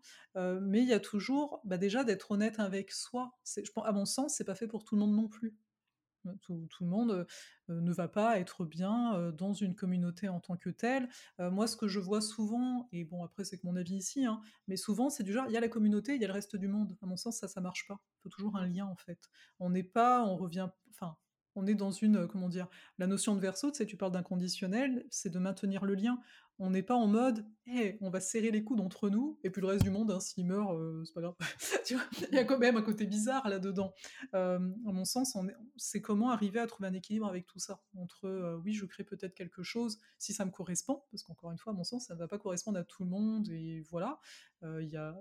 mais 0.62 0.82
il 0.82 0.88
y 0.88 0.94
a 0.94 1.00
toujours, 1.00 1.62
bah, 1.64 1.78
déjà 1.78 2.04
d'être 2.04 2.32
honnête 2.32 2.60
avec 2.60 2.92
soi. 2.92 3.38
Je 3.46 3.72
pen 3.72 3.84
à 3.86 3.92
mon 3.92 4.06
sens, 4.06 4.36
c'est 4.36 4.44
pas 4.44 4.56
fait 4.56 4.68
pour 4.68 4.84
tout 4.84 4.96
le 4.96 5.02
monde 5.02 5.16
non 5.16 5.28
plus. 5.28 5.56
Tout 6.42 6.68
le 6.82 6.88
monde, 6.88 7.26
ne 7.70 7.94
va 7.94 8.08
pas 8.08 8.40
être 8.40 8.66
bien, 8.66 9.32
dans 9.32 9.54
une 9.54 9.76
communauté 9.76 10.28
en 10.28 10.40
tant 10.40 10.58
que 10.58 10.70
telle. 10.70 11.08
Moi, 11.38 11.68
ce 11.68 11.78
que 11.78 11.88
je 11.88 12.00
vois 12.00 12.22
souvent 12.22 12.90
et 12.92 13.06
bon 13.06 13.24
après 13.24 13.46
c'est 13.46 13.58
que 13.60 13.66
mon 13.66 13.76
avis 13.78 13.96
ici, 13.96 14.26
hein, 14.26 14.42
mais 14.68 14.78
souvent 14.78 15.10
c'est 15.10 15.24
du 15.24 15.32
genre, 15.32 15.46
il 15.48 15.54
y 15.54 15.58
a 15.58 15.62
la 15.62 15.70
communauté, 15.70 16.16
il 16.16 16.22
y 16.22 16.26
a 16.26 16.28
le 16.28 16.34
reste 16.34 16.56
du 16.56 16.68
monde. 16.68 16.98
À 17.02 17.06
mon 17.06 17.18
sens, 17.18 17.38
ça, 17.38 17.48
ça 17.48 17.62
marche 17.62 17.88
pas. 17.88 18.02
Il 18.18 18.22
faut 18.24 18.30
toujours 18.30 18.58
un 18.58 18.66
lien 18.66 18.88
en 18.88 18.96
fait. 18.98 19.30
On 19.60 19.70
n'est 19.70 19.84
pas 19.84 20.26
on 20.26 20.36
revient 20.36 20.68
enfin, 20.90 21.16
on 21.58 21.68
est 21.68 21.76
dans 21.76 21.92
une, 21.92 22.18
heu, 22.18 22.28
comment 22.28 22.50
dire? 22.50 22.68
La 23.00 23.08
notion 23.08 23.36
de 23.36 23.42
verso, 23.42 23.72
tu 23.72 23.78
sais, 23.78 23.86
tu 23.86 23.98
parles 23.98 24.12
d'inconditionnel, 24.14 25.06
c'est 25.10 25.30
de 25.30 25.40
maintenir 25.40 25.84
le 25.86 25.96
lien. 25.96 26.20
On 26.60 26.70
n'est 26.72 26.84
pas 26.84 26.96
en 26.96 27.08
mode: 27.08 27.46
«Eh, 27.68 27.98
on 28.02 28.10
va 28.10 28.20
serrer 28.20 28.50
les 28.52 28.64
coudes 28.64 28.80
entre 28.80 29.10
nous 29.10 29.38
et 29.44 29.50
puis 29.52 29.62
le 29.62 29.68
reste 29.68 29.84
du 29.84 29.92
monde, 29.92 30.10
hein, 30.12 30.20
s'il 30.20 30.46
meurt, 30.48 30.74
heu, 30.74 31.04
c'est 31.06 31.14
pas 31.14 31.22
grave». 31.22 31.36
Il 32.32 32.36
y 32.36 32.40
a 32.40 32.46
quand 32.46 32.58
même 32.60 32.78
un 32.78 32.82
côté 32.82 33.06
bizarre 33.06 33.48
là-dedans. 33.50 33.94
Hem, 34.34 34.76
à 34.88 34.92
mon 34.92 35.06
sens, 35.06 35.38
c'est 35.78 36.02
comment 36.02 36.32
arriver 36.32 36.60
à 36.60 36.68
trouver 36.68 36.90
un 36.90 36.94
équilibre 36.94 37.28
avec 37.28 37.46
tout 37.46 37.60
ça? 37.60 37.82
Entre, 37.96 38.60
oui, 38.64 38.74
je 38.74 38.86
crée 38.86 39.04
peut-être 39.04 39.36
quelque 39.36 39.64
chose 39.64 40.00
si 40.18 40.34
ça 40.34 40.46
me 40.46 40.52
correspond, 40.52 41.04
parce 41.12 41.24
qu'encore 41.24 41.52
une 41.52 41.58
fois, 41.60 41.74
à 41.74 41.76
mon 41.76 41.84
sens, 41.84 42.08
ça 42.08 42.14
ne 42.16 42.20
va 42.20 42.28
pas 42.28 42.40
correspondre 42.40 42.80
à 42.80 42.84
tout 42.84 43.04
le 43.04 43.10
monde 43.10 43.50
et 43.50 43.82
voilà. 43.90 44.20
Il 44.64 44.88
y 44.90 44.98
a 44.98 45.16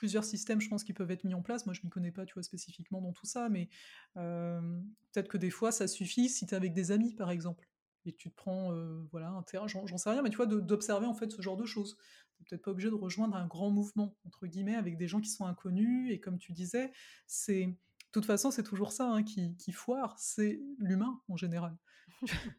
plusieurs 0.00 0.24
systèmes, 0.24 0.62
je 0.62 0.68
pense, 0.70 0.82
qui 0.82 0.94
peuvent 0.94 1.10
être 1.10 1.24
mis 1.24 1.34
en 1.34 1.42
place. 1.42 1.66
Moi, 1.66 1.74
je 1.74 1.82
m'y 1.84 1.90
connais 1.90 2.10
pas, 2.10 2.24
tu 2.24 2.32
vois, 2.32 2.42
spécifiquement 2.42 3.02
dans 3.02 3.12
tout 3.12 3.26
ça, 3.26 3.50
mais 3.50 3.68
hem, 4.16 4.82
peut-être 5.12 5.28
que 5.28 5.36
des 5.36 5.50
fois, 5.50 5.72
ça 5.72 5.86
suffit 5.86 6.30
si 6.30 6.46
tu 6.46 6.54
es 6.54 6.56
avec 6.56 6.72
des 6.72 6.90
amis, 6.90 7.14
par 7.14 7.30
exemple 7.30 7.68
et 8.06 8.14
tu 8.14 8.30
te 8.30 8.34
prends, 8.34 8.72
heu, 8.72 9.06
voilà, 9.12 9.28
un 9.28 9.42
terrain, 9.42 9.66
j'en 9.68 9.98
sais 9.98 10.08
rien, 10.08 10.22
mais 10.22 10.30
tu 10.30 10.38
vois, 10.38 10.46
d'observer, 10.46 11.04
en 11.06 11.12
fait, 11.12 11.30
ce 11.30 11.42
genre 11.42 11.58
de 11.58 11.66
choses. 11.66 11.98
Tu 12.38 12.44
peut-être 12.44 12.62
pas 12.62 12.70
obligé 12.70 12.88
de 12.88 12.94
rejoindre 12.94 13.36
un 13.36 13.46
«grand 13.46 13.70
mouvement» 13.70 14.16
entre 14.24 14.46
guillemets 14.46 14.74
avec 14.74 14.96
des 14.96 15.06
gens 15.06 15.20
qui 15.20 15.28
sont 15.28 15.44
inconnus 15.44 16.10
et 16.10 16.18
comme 16.18 16.38
tu 16.38 16.52
disais, 16.52 16.90
c'est 17.26 17.66
de 17.66 17.76
toute 18.12 18.24
façon, 18.24 18.50
c'est 18.50 18.62
toujours 18.62 18.92
ça, 18.92 19.06
hein, 19.06 19.22
qui 19.22 19.54
qui 19.58 19.72
foire, 19.72 20.18
c'est 20.18 20.62
l'humain 20.78 21.20
en 21.28 21.36
général. 21.36 21.76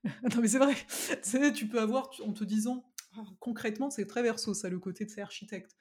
Non 0.36 0.42
mais 0.42 0.48
c'est 0.48 0.60
vrai, 0.60 0.76
tu 1.56 1.68
peux 1.68 1.80
avoir 1.82 2.12
en 2.26 2.34
te 2.34 2.44
disant 2.44 2.84
concrètement, 3.40 3.90
c'est 3.90 4.06
très 4.06 4.24
verso 4.24 4.54
ça, 4.54 4.70
le 4.70 4.80
côté 4.80 5.06
de 5.06 5.10
ces 5.10 5.22
architecte. 5.22 5.76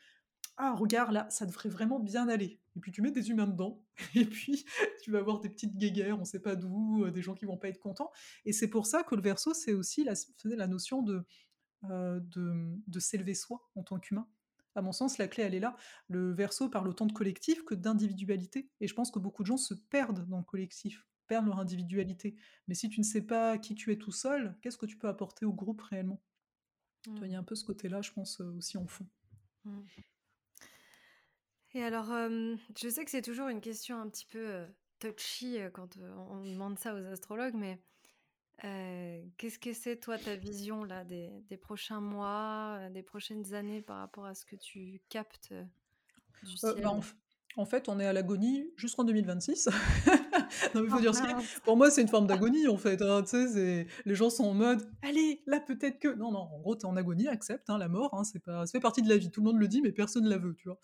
«Ah 0.63 0.75
regarde 0.75 1.13
là, 1.13 1.29
ça 1.31 1.47
devrait 1.47 1.69
vraiment 1.71 2.01
bien 2.01 2.29
aller» 2.29 2.61
et 2.77 2.81
puis 2.81 2.93
tu 2.93 3.03
mets 3.03 3.11
des 3.11 3.31
humains 3.31 3.47
dedans 3.49 3.85
et 4.15 4.25
puis 4.27 4.65
tu 5.03 5.11
vas 5.11 5.19
avoir 5.19 5.41
des 5.41 5.49
petites 5.51 5.77
guéguerres, 5.77 6.21
on 6.21 6.25
sait 6.25 6.41
pas 6.41 6.57
d'où, 6.57 7.05
heu, 7.07 7.11
des 7.11 7.23
gens 7.23 7.35
qui 7.35 7.47
vont 7.47 7.57
pas 7.59 7.69
être 7.69 7.81
contents 7.81 8.13
et 8.45 8.53
c'est 8.53 8.69
pour 8.69 8.87
ça 8.87 9.03
que 9.05 9.15
le 9.17 9.23
verso, 9.23 9.55
c'est 9.55 9.73
aussi 9.75 10.05
la 10.05 10.67
notion 10.69 11.03
de 11.03 11.25
heu, 11.85 12.21
de, 12.21 12.41
mmh, 12.41 12.83
de 12.87 13.01
s'élever 13.01 13.35
soi 13.35 13.71
en 13.75 13.83
tant 13.83 13.99
qu'humain. 13.99 14.29
À 14.75 14.83
mon 14.83 14.93
sens, 14.93 15.19
la 15.19 15.29
clé, 15.29 15.43
elle 15.45 15.55
est 15.55 15.61
là. 15.61 15.77
Le 16.09 16.33
Verseau 16.33 16.69
parle 16.69 16.89
autant 16.89 17.07
de 17.07 17.13
collectif 17.13 17.65
que 17.65 17.75
d'individualité 17.75 18.71
et 18.81 18.87
je 18.87 18.95
pense 18.95 19.11
que 19.11 19.19
beaucoup 19.19 19.43
de 19.43 19.49
gens 19.49 19.57
se 19.57 19.75
perdent 19.75 20.29
dans 20.29 20.39
le 20.39 20.45
collectif, 20.45 21.09
perdent 21.27 21.47
leur 21.47 21.59
individualité. 21.59 22.37
Mais 22.69 22.75
si 22.75 22.89
tu 22.89 23.01
ne 23.01 23.05
sais 23.05 23.23
pas 23.23 23.59
qui 23.59 23.75
tu 23.75 23.93
es 23.93 23.99
tout 23.99 24.13
seul, 24.13 24.57
qu'est-ce 24.63 24.79
que 24.79 24.87
tu 24.87 24.97
peux 24.99 25.09
apporter 25.09 25.45
au 25.47 25.53
groupe 25.53 25.81
réellement? 25.83 26.23
Il 27.23 27.31
y 27.31 27.35
Mmh. 27.35 27.37
a 27.37 27.39
un 27.39 27.45
peu 27.45 27.55
ce 27.55 27.65
côté-là, 27.65 28.03
je 28.03 28.11
pense, 28.11 28.41
heu, 28.41 28.47
aussi 28.57 28.77
en 28.77 28.89
fond. 28.89 29.07
Mmh. 29.65 29.87
Et 31.75 31.85
alors, 31.85 32.13
hem, 32.13 32.59
je 32.81 32.89
sais 32.89 33.05
que 33.05 33.11
c'est 33.11 33.23
toujours 33.23 33.49
une 33.49 33.61
question 33.61 34.01
un 34.01 34.09
petit 34.09 34.27
peu, 34.27 34.39
heu, 34.39 34.67
touchy, 34.99 35.59
heu, 35.59 35.71
quand, 35.71 35.97
on 36.29 36.45
demande 36.45 36.79
ça 36.79 36.95
aux 36.95 37.07
astrologues, 37.07 37.55
mais, 37.55 37.81
qu'est-ce 39.39 39.59
que 39.59 39.73
c'est 39.73 39.99
toi 39.99 40.19
ta 40.19 40.37
vision 40.37 40.85
là 40.85 41.05
des 41.05 41.31
des 41.49 41.57
prochains 41.57 42.01
mois, 42.01 42.91
des 42.91 43.03
prochaines 43.03 43.55
années 43.55 43.83
par 43.83 43.99
rapport 43.99 44.27
à 44.27 44.35
ce 44.35 44.45
que 44.47 44.57
tu 44.57 45.01
captes, 45.09 45.55
du 46.43 46.57
bah, 46.63 46.77
en 46.85 47.01
ciel? 47.01 47.05
en 47.57 47.65
fait, 47.67 47.89
on 47.89 47.99
est 48.01 48.07
à 48.07 48.13
l'agonie 48.13 48.71
jusqu'en 48.77 49.05
2026. 49.05 49.69
Non, 50.75 50.81
mais 50.83 50.87
il 50.89 50.91
faut 50.91 50.99
Oh 50.99 51.01
dire 51.01 51.15
ce! 51.15 51.23
Pour 51.65 51.77
moi, 51.77 51.91
c'est 51.91 52.03
une 52.03 52.09
forme 52.09 52.27
d'agonie, 52.27 52.69
en 52.69 52.77
fait, 52.77 53.03
hein, 53.03 53.23
les 54.05 54.15
gens 54.15 54.31
sont 54.31 54.45
en 54.45 54.55
mode: 54.55 54.89
«Allez, 55.03 55.43
là, 55.47 55.61
peut-être 55.61 55.99
que» 55.99 56.09
non, 56.15 56.31
non, 56.33 56.41
en 56.41 56.61
gros, 56.61 56.77
tu 56.77 56.83
es 56.83 56.85
en 56.87 56.97
agonie, 56.97 57.29
accepte, 57.29 57.71
hein, 57.71 57.79
la 57.79 57.89
mort, 57.89 58.15
hein, 58.15 58.25
c'est 58.25 58.39
pas 58.41 58.67
ça 58.67 58.73
fait 58.73 58.81
partie 58.81 59.03
de 59.03 59.09
la 59.09 59.17
vie. 59.17 59.31
Tout 59.31 59.41
le 59.41 59.47
monde 59.47 59.59
le 59.61 59.69
dit, 59.69 59.83
mais 59.83 59.93
personne 59.93 60.27
la 60.29 60.39
veut, 60.39 60.55
tu 60.55 60.69
vois? 60.69 60.79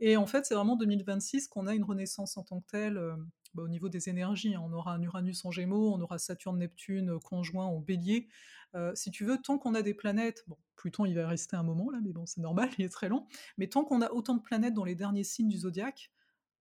Et 0.00 0.16
en 0.16 0.26
fait, 0.26 0.46
c'est 0.46 0.54
vraiment 0.54 0.76
2026 0.76 1.48
qu'on 1.48 1.66
a 1.66 1.74
une 1.74 1.84
renaissance 1.84 2.36
en 2.36 2.42
tant 2.42 2.60
que 2.60 2.66
telle, 2.70 2.96
hem, 2.96 3.28
bah, 3.54 3.62
au 3.64 3.68
niveau 3.68 3.88
des 3.88 4.08
énergies. 4.08 4.56
On 4.56 4.72
aura 4.72 4.94
un 4.94 5.02
Uranus 5.02 5.44
en 5.44 5.50
Gémeaux, 5.50 5.92
on 5.94 6.00
aura 6.00 6.18
Saturne-Neptune, 6.18 7.10
heu, 7.10 7.18
conjoint 7.18 7.66
en 7.66 7.80
Bélier. 7.80 8.28
Heu, 8.74 8.92
si 8.94 9.10
tu 9.10 9.24
veux, 9.24 9.38
tant 9.38 9.58
qu'on 9.58 9.74
a 9.74 9.82
des 9.82 9.94
planètes 9.94 10.44
bon, 10.46 10.56
Pluton, 10.76 11.04
il 11.06 11.14
va 11.14 11.26
rester 11.28 11.56
un 11.56 11.62
moment 11.62 11.90
là, 11.90 11.98
mais 12.02 12.12
bon, 12.12 12.26
c'est 12.26 12.40
normal, 12.40 12.68
il 12.78 12.84
est 12.84 12.88
très 12.88 13.08
lent. 13.08 13.26
Mais 13.58 13.68
tant 13.68 13.84
qu'on 13.84 14.02
a 14.02 14.10
autant 14.12 14.34
de 14.34 14.42
planètes 14.42 14.74
dans 14.74 14.84
les 14.84 14.94
derniers 14.94 15.24
signes 15.24 15.48
du 15.48 15.58
zodiaque, 15.58 16.10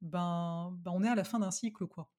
ben 0.02 0.72
ben, 0.84 0.92
on 0.96 1.04
est 1.04 1.10
à 1.10 1.16
la 1.16 1.24
fin 1.24 1.40
d'un 1.40 1.52
cycle, 1.52 1.88
quoi. 1.88 2.10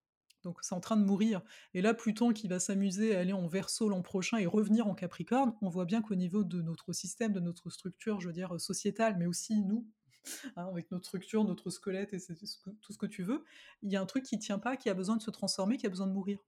Donc 0.43 0.59
c'est 0.63 0.75
en 0.75 0.81
train 0.81 0.97
de 0.97 1.05
mourir. 1.05 1.43
Et 1.75 1.83
là, 1.83 1.95
Pluton 1.95 2.33
qui 2.33 2.49
va 2.49 2.59
s'amuser 2.59 3.17
à 3.17 3.21
aller 3.21 3.33
en 3.33 3.47
Verseau 3.47 3.89
l'an 3.89 4.03
prochain 4.03 4.39
et 4.39 4.47
revenir 4.47 4.87
en 4.87 4.95
Capricorne, 4.95 5.55
on 5.63 5.69
voit 5.69 5.85
bien 5.85 6.03
qu'au 6.03 6.15
niveau 6.15 6.45
de 6.45 6.63
notre 6.63 6.93
système, 6.93 7.33
de 7.33 7.41
notre 7.41 7.71
structure, 7.71 8.21
je 8.21 8.29
veux 8.29 8.33
dire, 8.33 8.61
sociétale, 8.61 9.17
mais 9.19 9.27
aussi 9.27 9.61
nous, 9.63 9.87
hein, 10.57 10.67
avec 10.71 10.91
notre 10.91 11.07
structure, 11.07 11.45
notre 11.45 11.71
squelette 11.71 12.13
et 12.13 12.19
tout 12.19 12.93
ce 12.93 12.99
que 12.99 13.07
tu 13.07 13.23
veux, 13.23 13.45
il 13.83 13.91
y 13.91 13.97
a 13.97 14.01
un 14.01 14.07
truc 14.07 14.25
qui 14.25 14.39
tient 14.39 14.59
pas, 14.59 14.77
qui 14.77 14.89
a 14.89 14.95
besoin 14.95 15.17
de 15.17 15.23
se 15.23 15.31
transformer, 15.31 15.77
qui 15.77 15.87
a 15.87 15.91
besoin 15.91 16.07
de 16.07 16.13
mourir. 16.13 16.39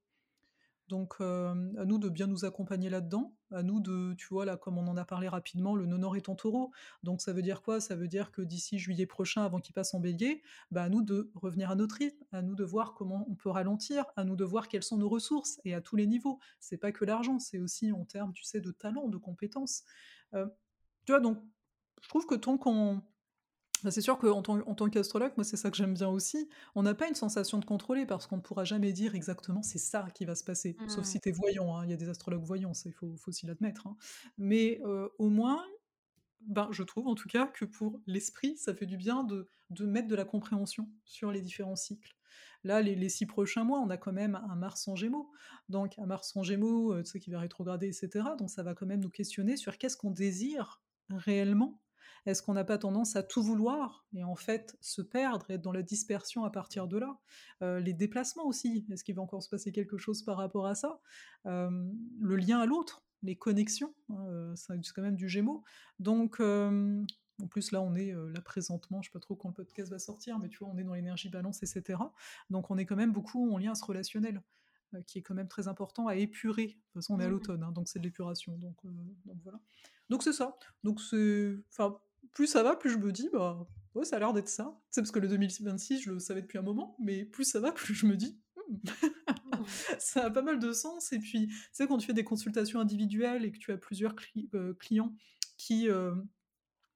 Donc, 0.93 1.15
hem, 1.21 1.75
à 1.79 1.85
nous 1.85 1.97
de 1.97 2.07
bien 2.07 2.27
nous 2.27 2.45
accompagner 2.45 2.87
là-dedans, 2.87 3.33
à 3.49 3.63
nous 3.63 3.79
de 3.79 4.13
tu 4.13 4.27
vois, 4.27 4.45
là, 4.45 4.57
comme 4.57 4.77
on 4.77 4.87
en 4.87 4.95
a 4.95 5.05
parlé 5.05 5.27
rapidement, 5.27 5.75
le 5.75 5.87
nonor 5.87 6.15
est 6.15 6.29
en 6.29 6.35
taureau. 6.35 6.71
Donc 7.01 7.19
ça 7.19 7.33
veut 7.33 7.41
dire 7.41 7.63
quoi? 7.63 7.81
Ça 7.81 7.95
veut 7.95 8.07
dire 8.07 8.31
que 8.31 8.43
d'ici 8.43 8.77
juillet 8.77 9.07
prochain, 9.07 9.43
avant 9.43 9.59
qu'il 9.59 9.73
passe 9.73 9.95
en 9.95 9.99
bélier, 9.99 10.43
bah, 10.69 10.83
à 10.83 10.89
nous 10.89 11.01
de 11.01 11.31
revenir 11.33 11.71
à 11.71 11.75
notre 11.75 11.95
rythme, 11.95 12.23
à 12.31 12.43
nous 12.43 12.53
de 12.53 12.63
voir 12.63 12.93
comment 12.93 13.25
on 13.27 13.33
peut 13.33 13.49
ralentir, 13.49 14.05
à 14.17 14.23
nous 14.23 14.35
de 14.35 14.43
voir 14.43 14.67
quelles 14.67 14.83
sont 14.83 14.99
nos 14.99 15.09
ressources 15.09 15.59
et 15.65 15.73
à 15.73 15.81
tous 15.81 15.95
les 15.95 16.05
niveaux. 16.05 16.37
C'est 16.59 16.77
pas 16.77 16.91
que 16.91 17.05
l'argent, 17.05 17.39
c'est 17.39 17.57
aussi 17.57 17.91
en 17.91 18.05
termes, 18.05 18.31
tu 18.31 18.43
sais, 18.43 18.61
de 18.61 18.69
talent, 18.69 19.07
de 19.07 19.17
compétences. 19.17 19.85
Heu, 20.35 20.45
tu 21.05 21.11
vois, 21.11 21.21
donc 21.21 21.39
je 22.03 22.07
trouve 22.07 22.27
que 22.27 22.35
tant 22.35 22.59
qu'on 22.59 23.01
bah, 23.83 23.91
c'est 23.91 24.01
sûr 24.01 24.17
qu'en 24.17 24.41
tant 24.41 24.59
en 24.67 24.75
tant 24.75 24.89
qu'astrologue, 24.89 25.33
moi, 25.37 25.43
c'est 25.43 25.57
ça 25.57 25.69
que 25.71 25.77
j'aime 25.77 25.93
bien 25.93 26.07
aussi. 26.09 26.49
On 26.75 26.83
n'a 26.83 26.93
pas 26.95 27.07
une 27.07 27.15
sensation 27.15 27.59
de 27.59 27.65
contrôler 27.65 28.05
parce 28.05 28.27
qu'on 28.27 28.37
ne 28.37 28.41
pourra 28.41 28.63
jamais 28.65 28.93
dire 28.93 29.15
exactement: 29.15 29.61
«C'est 29.63 29.79
ça 29.79 30.07
qui 30.13 30.25
va 30.25 30.35
se 30.35 30.43
passer». 30.43 30.77
Sauf 30.87 31.05
Mmh. 31.05 31.05
si 31.05 31.19
tu 31.19 31.29
es 31.29 31.31
voyant, 31.31 31.75
hein, 31.77 31.85
il 31.85 31.91
y 31.91 31.93
a 31.93 31.97
des 31.97 32.09
astrologues 32.09 32.43
voyants, 32.43 32.73
ça 32.73 32.89
il 32.89 32.93
faut 32.93 33.15
faut 33.17 33.29
aussi 33.29 33.45
l'admettre, 33.45 33.87
hein. 33.87 33.97
Mais, 34.37 34.79
heu, 34.85 35.11
au 35.19 35.29
moins, 35.29 35.63
ben, 36.41 36.69
je 36.71 36.83
trouve 36.83 37.07
en 37.07 37.15
tout 37.15 37.29
cas 37.29 37.47
que 37.47 37.65
pour 37.65 38.01
l'esprit, 38.07 38.57
ça 38.57 38.75
fait 38.75 38.87
du 38.87 38.97
bien 38.97 39.23
de 39.25 39.49
de 39.71 39.85
mettre 39.85 40.07
de 40.09 40.15
la 40.15 40.25
compréhension 40.25 40.91
sur 41.05 41.31
les 41.31 41.41
différents 41.41 41.75
cycles. 41.77 42.15
Là, 42.63 42.81
les 42.81 42.95
les 42.95 43.09
6 43.09 43.25
prochains 43.27 43.63
mois, 43.65 43.79
on 43.81 43.89
a 43.91 43.97
quand 43.97 44.13
même 44.13 44.35
un 44.49 44.55
Mars 44.57 44.87
en 44.89 44.95
Gémeaux. 44.97 45.31
Donc 45.69 45.99
un 45.99 46.05
Mars 46.07 46.35
en 46.37 46.43
Gémeaux, 46.43 46.93
heu, 46.95 47.03
tu 47.03 47.11
sais, 47.11 47.19
qui 47.19 47.31
va 47.31 47.39
rétrograder 47.41 47.87
et 47.89 47.93
cetera, 47.93 48.35
donc 48.37 48.49
ça 48.51 48.63
va 48.63 48.75
quand 48.75 48.85
même 48.87 49.01
nous 49.01 49.09
questionner 49.11 49.57
sur 49.57 49.77
qu'est-ce 49.77 49.97
qu'on 49.97 50.11
désire 50.11 50.83
réellement 51.09 51.82
Est-ce 52.25 52.41
qu'on 52.41 52.53
n'a 52.53 52.63
pas 52.63 52.77
tendance 52.77 53.15
à 53.15 53.23
tout 53.23 53.43
vouloir 53.43 54.05
et 54.13 54.23
en 54.23 54.35
fait 54.35 54.77
se 54.79 55.01
perdre, 55.01 55.45
être 55.49 55.61
dans 55.61 55.71
la 55.71 55.83
dispersion 55.83 56.45
à 56.45 56.49
partir 56.49 56.87
de 56.87 56.97
là? 56.97 57.19
Euh, 57.61 57.79
Les 57.79 57.93
déplacements 57.93 58.45
aussi, 58.45 58.85
est-ce 58.91 59.03
qu'il 59.03 59.15
va 59.15 59.21
encore 59.21 59.43
se 59.43 59.49
passer 59.49 59.71
quelque 59.71 59.97
chose 59.97 60.23
par 60.23 60.37
rapport 60.37 60.67
à 60.67 60.75
ça? 60.75 61.01
Euh, 61.45 61.69
Le 62.19 62.35
lien 62.35 62.59
à 62.59 62.65
l'autre, 62.65 63.03
les 63.23 63.35
connexions, 63.35 63.93
hein, 64.09 64.53
c'est 64.55 64.93
quand 64.93 65.01
même 65.01 65.15
du 65.15 65.29
Gémeaux. 65.29 65.63
Donc, 65.99 66.39
en 66.39 67.47
plus, 67.47 67.71
là, 67.71 67.81
on 67.81 67.95
est 67.95 68.13
là 68.13 68.41
présentement, 68.41 69.01
je 69.01 69.09
ne 69.09 69.11
sais 69.11 69.13
pas 69.13 69.19
trop 69.19 69.35
quand 69.35 69.49
le 69.49 69.53
podcast 69.53 69.89
va 69.89 69.99
sortir, 69.99 70.39
mais 70.39 70.49
tu 70.49 70.59
vois, 70.59 70.69
on 70.69 70.77
est 70.77 70.83
dans 70.83 70.93
l'énergie 70.93 71.29
balance, 71.29 71.63
etc. 71.63 71.99
Donc, 72.49 72.69
on 72.69 72.77
est 72.77 72.85
quand 72.85 72.95
même 72.95 73.11
beaucoup 73.11 73.51
en 73.53 73.57
lien 73.57 73.71
à 73.71 73.75
ce 73.75 73.85
relationnel, 73.85 74.41
qui 75.07 75.19
est 75.19 75.21
quand 75.21 75.33
même 75.33 75.47
très 75.47 75.67
important 75.67 76.07
à 76.07 76.15
épurer. 76.15 76.67
De 76.67 76.71
toute 76.71 76.93
façon, 76.95 77.15
on 77.15 77.19
est 77.19 77.23
à 77.23 77.27
mmh. 77.27 77.31
l'automne, 77.31 77.63
hein, 77.63 77.71
donc 77.71 77.87
c'est 77.87 77.99
de 77.99 78.03
l'épuration. 78.03 78.57
Donc, 78.57 78.75
donc, 78.83 79.37
voilà. 79.43 79.59
Donc, 80.09 80.21
c'est 80.21 80.33
ça. 80.33 80.57
Donc, 80.83 81.01
c'est. 81.01 81.55
Enfin, 81.71 81.97
plus 82.33 82.47
ça 82.47 82.63
va, 82.63 82.75
plus 82.75 82.89
je 82.89 82.97
me 82.97 83.11
dis, 83.11 83.29
bah, 83.31 83.67
ouais, 83.95 84.05
ça 84.05 84.17
a 84.17 84.19
l'air 84.19 84.33
d'être 84.33 84.49
ça. 84.49 84.79
C'est 84.89 85.01
parce 85.01 85.11
que 85.11 85.19
le 85.19 85.27
2026, 85.27 86.01
je 86.01 86.11
le 86.11 86.19
savais 86.19 86.41
depuis 86.41 86.57
un 86.57 86.63
moment, 86.63 86.95
mais 86.99 87.25
plus 87.25 87.43
ça 87.43 87.59
va, 87.59 87.71
plus 87.73 87.93
je 87.93 88.05
me 88.05 88.15
dis, 88.15 88.39
mmh, 88.57 88.89
ça 89.99 90.25
a 90.25 90.29
pas 90.29 90.41
mal 90.41 90.59
de 90.59 90.71
sens. 90.71 91.13
Et 91.13 91.19
puis, 91.19 91.47
tu 91.47 91.69
sais, 91.71 91.87
quand 91.87 91.97
tu 91.97 92.07
fais 92.07 92.13
des 92.13 92.23
consultations 92.23 92.79
individuelles 92.79 93.45
et 93.45 93.51
que 93.51 93.57
tu 93.57 93.71
as 93.71 93.77
plusieurs 93.77 94.15
clients 94.79 95.15
qui, 95.57 95.87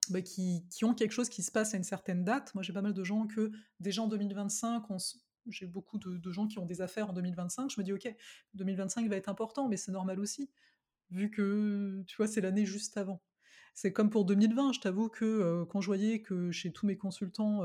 bah, 0.09 0.21
qui, 0.21 0.65
qui, 0.69 0.85
ont 0.85 0.93
quelque 0.93 1.11
chose 1.11 1.29
qui 1.29 1.43
se 1.43 1.51
passe 1.51 1.73
à 1.73 1.77
une 1.77 1.83
certaine 1.83 2.23
date. 2.23 2.53
Moi, 2.55 2.63
j'ai 2.63 2.73
pas 2.73 2.81
mal 2.81 2.93
de 2.93 3.03
gens 3.03 3.27
que 3.27 3.51
déjà 3.79 4.01
en 4.01 4.07
2025, 4.07 4.83
j'ai 5.47 5.65
beaucoup 5.65 5.97
de, 5.97 6.31
gens 6.31 6.47
qui 6.47 6.59
ont 6.59 6.65
des 6.65 6.81
affaires 6.81 7.09
en 7.09 7.13
2025. 7.13 7.69
Je 7.69 7.79
me 7.79 7.83
dis, 7.83 7.93
ok, 7.93 8.13
2025 8.53 9.09
va 9.09 9.15
être 9.17 9.29
important, 9.29 9.67
mais 9.67 9.77
c'est 9.77 9.91
normal 9.91 10.19
aussi, 10.19 10.49
vu 11.11 11.29
que, 11.29 12.03
tu 12.07 12.15
vois, 12.17 12.27
c'est 12.27 12.41
l'année 12.41 12.65
juste 12.65 12.97
avant. 12.97 13.21
C'est 13.77 13.93
comme 13.93 14.09
pour 14.09 14.25
2020, 14.25 14.73
je 14.73 14.79
t'avoue 14.79 15.07
que 15.07 15.23
euh, 15.23 15.63
quand 15.65 15.81
je 15.81 15.85
voyais 15.85 16.23
que 16.23 16.49
chez 16.49 16.71
tous 16.71 16.87
mes 16.87 16.97
consultants, 16.97 17.61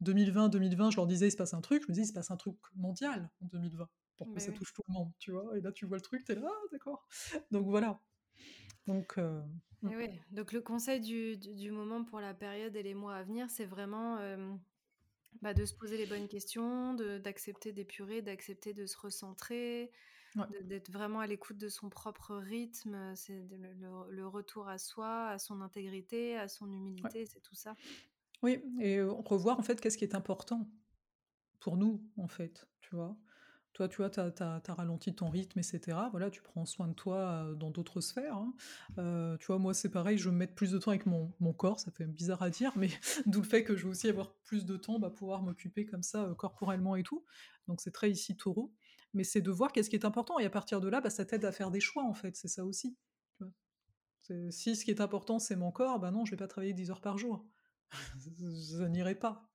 2020, 0.00 0.44
euh, 0.44 0.48
2020, 0.48 0.92
je 0.92 0.96
leur 0.96 1.08
disais, 1.08 1.26
il 1.26 1.32
se 1.32 1.36
passe 1.36 1.54
un 1.54 1.60
truc, 1.60 1.82
je 1.82 1.88
me 1.88 1.92
disais, 1.92 2.04
il 2.04 2.08
se 2.08 2.12
passe 2.12 2.30
un 2.30 2.36
truc 2.36 2.54
mondial 2.76 3.28
en 3.40 3.46
2020, 3.46 3.88
pour 4.16 4.32
que 4.32 4.38
ça 4.38 4.52
touche 4.52 4.72
tout 4.72 4.82
le 4.86 4.94
monde, 4.94 5.10
tu 5.18 5.32
vois? 5.32 5.58
Et 5.58 5.60
là, 5.60 5.72
tu 5.72 5.84
vois 5.84 5.96
le 5.96 6.02
truc, 6.02 6.24
t'es 6.24 6.36
là, 6.36 6.48
ah, 6.48 6.66
d'accord. 6.70 7.04
Donc 7.50 7.66
voilà. 7.66 8.00
Donc, 8.86 9.18
euh, 9.18 9.42
mmh. 9.82 9.90
donc 10.30 10.52
le 10.52 10.60
conseil 10.60 11.00
du, 11.00 11.70
moment 11.72 12.04
pour 12.04 12.20
la 12.20 12.32
période 12.32 12.76
et 12.76 12.84
les 12.84 12.94
mois 12.94 13.16
à 13.16 13.24
venir, 13.24 13.50
c'est 13.50 13.66
vraiment 13.66 14.20
bah, 15.42 15.52
de 15.52 15.64
se 15.64 15.74
poser 15.74 15.96
les 15.96 16.06
bonnes 16.06 16.28
questions, 16.28 16.94
d'accepter 16.94 17.72
d'épurer, 17.72 18.22
d'accepter 18.22 18.72
de 18.72 18.86
se 18.86 18.96
recentrer, 18.96 19.90
d'être 20.62 20.90
vraiment 20.90 21.20
à 21.20 21.26
l'écoute 21.26 21.56
de 21.56 21.68
son 21.68 21.88
propre 21.88 22.36
rythme. 22.36 23.14
C'est 23.14 23.46
le, 23.48 24.26
retour 24.26 24.68
à 24.68 24.78
soi, 24.78 25.28
à 25.28 25.38
son 25.38 25.60
intégrité, 25.60 26.36
à 26.36 26.48
son 26.48 26.70
humilité, 26.70 27.26
c'est 27.26 27.40
tout 27.40 27.54
ça. 27.54 27.74
Oui, 28.42 28.62
et 28.80 29.00
revoir 29.00 29.58
en 29.58 29.62
fait 29.62 29.80
qu'est-ce 29.80 29.96
qui 29.96 30.04
est 30.04 30.14
important 30.14 30.68
pour 31.60 31.76
nous, 31.76 32.02
en 32.16 32.28
fait, 32.28 32.66
tu 32.80 32.94
vois? 32.94 33.16
Toi, 33.76 33.88
tu 33.88 33.98
vois, 33.98 34.08
tu 34.08 34.20
as, 34.20 34.62
ralenti 34.68 35.14
ton 35.14 35.28
rythme, 35.28 35.58
etc. 35.58 35.98
Voilà, 36.10 36.30
tu 36.30 36.40
prends 36.40 36.64
soin 36.64 36.88
de 36.88 36.94
toi 36.94 37.52
dans 37.56 37.70
d'autres 37.70 38.00
sphères. 38.00 38.34
Hein. 38.34 39.36
tu 39.38 39.46
vois, 39.46 39.58
moi, 39.58 39.74
c'est 39.74 39.90
pareil, 39.90 40.16
je 40.16 40.30
veux 40.30 40.34
mettre 40.34 40.54
plus 40.54 40.70
de 40.70 40.78
temps 40.78 40.92
avec 40.92 41.04
mon, 41.04 41.52
corps, 41.52 41.78
ça 41.78 41.90
fait 41.90 42.06
bizarre 42.06 42.42
à 42.42 42.48
dire, 42.48 42.72
mais 42.76 42.88
d'où 43.26 43.42
le 43.42 43.46
fait 43.46 43.64
que 43.64 43.76
je 43.76 43.84
veux 43.84 43.90
aussi 43.90 44.08
avoir 44.08 44.32
plus 44.44 44.64
de 44.64 44.78
temps, 44.78 44.98
bah, 44.98 45.10
pouvoir 45.10 45.42
m'occuper 45.42 45.84
comme 45.84 46.02
ça, 46.02 46.34
corporellement 46.38 46.96
et 46.96 47.02
tout. 47.02 47.22
Donc, 47.68 47.82
c'est 47.82 47.90
très 47.90 48.10
ici 48.10 48.34
taureau. 48.34 48.72
Mais 49.16 49.24
c'est 49.24 49.40
de 49.40 49.50
voir 49.50 49.72
qu'est-ce 49.72 49.90
qui 49.90 49.96
est 49.96 50.04
important. 50.04 50.38
Et 50.38 50.44
à 50.44 50.50
partir 50.50 50.80
de 50.80 50.88
là, 50.88 51.00
bah, 51.00 51.10
ça 51.10 51.24
t'aide 51.24 51.44
à 51.44 51.50
faire 51.50 51.70
des 51.70 51.80
choix, 51.80 52.04
en 52.04 52.14
fait. 52.14 52.36
C'est 52.36 52.48
ça 52.48 52.64
aussi. 52.64 52.96
Si 54.50 54.76
ce 54.76 54.84
qui 54.84 54.90
est 54.90 55.00
important, 55.00 55.38
c'est 55.38 55.56
mon 55.56 55.72
corps, 55.72 56.00
bah 56.00 56.10
non, 56.10 56.24
je 56.24 56.32
vais 56.32 56.36
pas 56.36 56.48
travailler 56.48 56.74
10 56.74 56.90
heures 56.90 57.00
par 57.00 57.16
jour. 57.16 57.46
ça 57.90 58.88
n'irait 58.88 59.14
pas. 59.14 59.48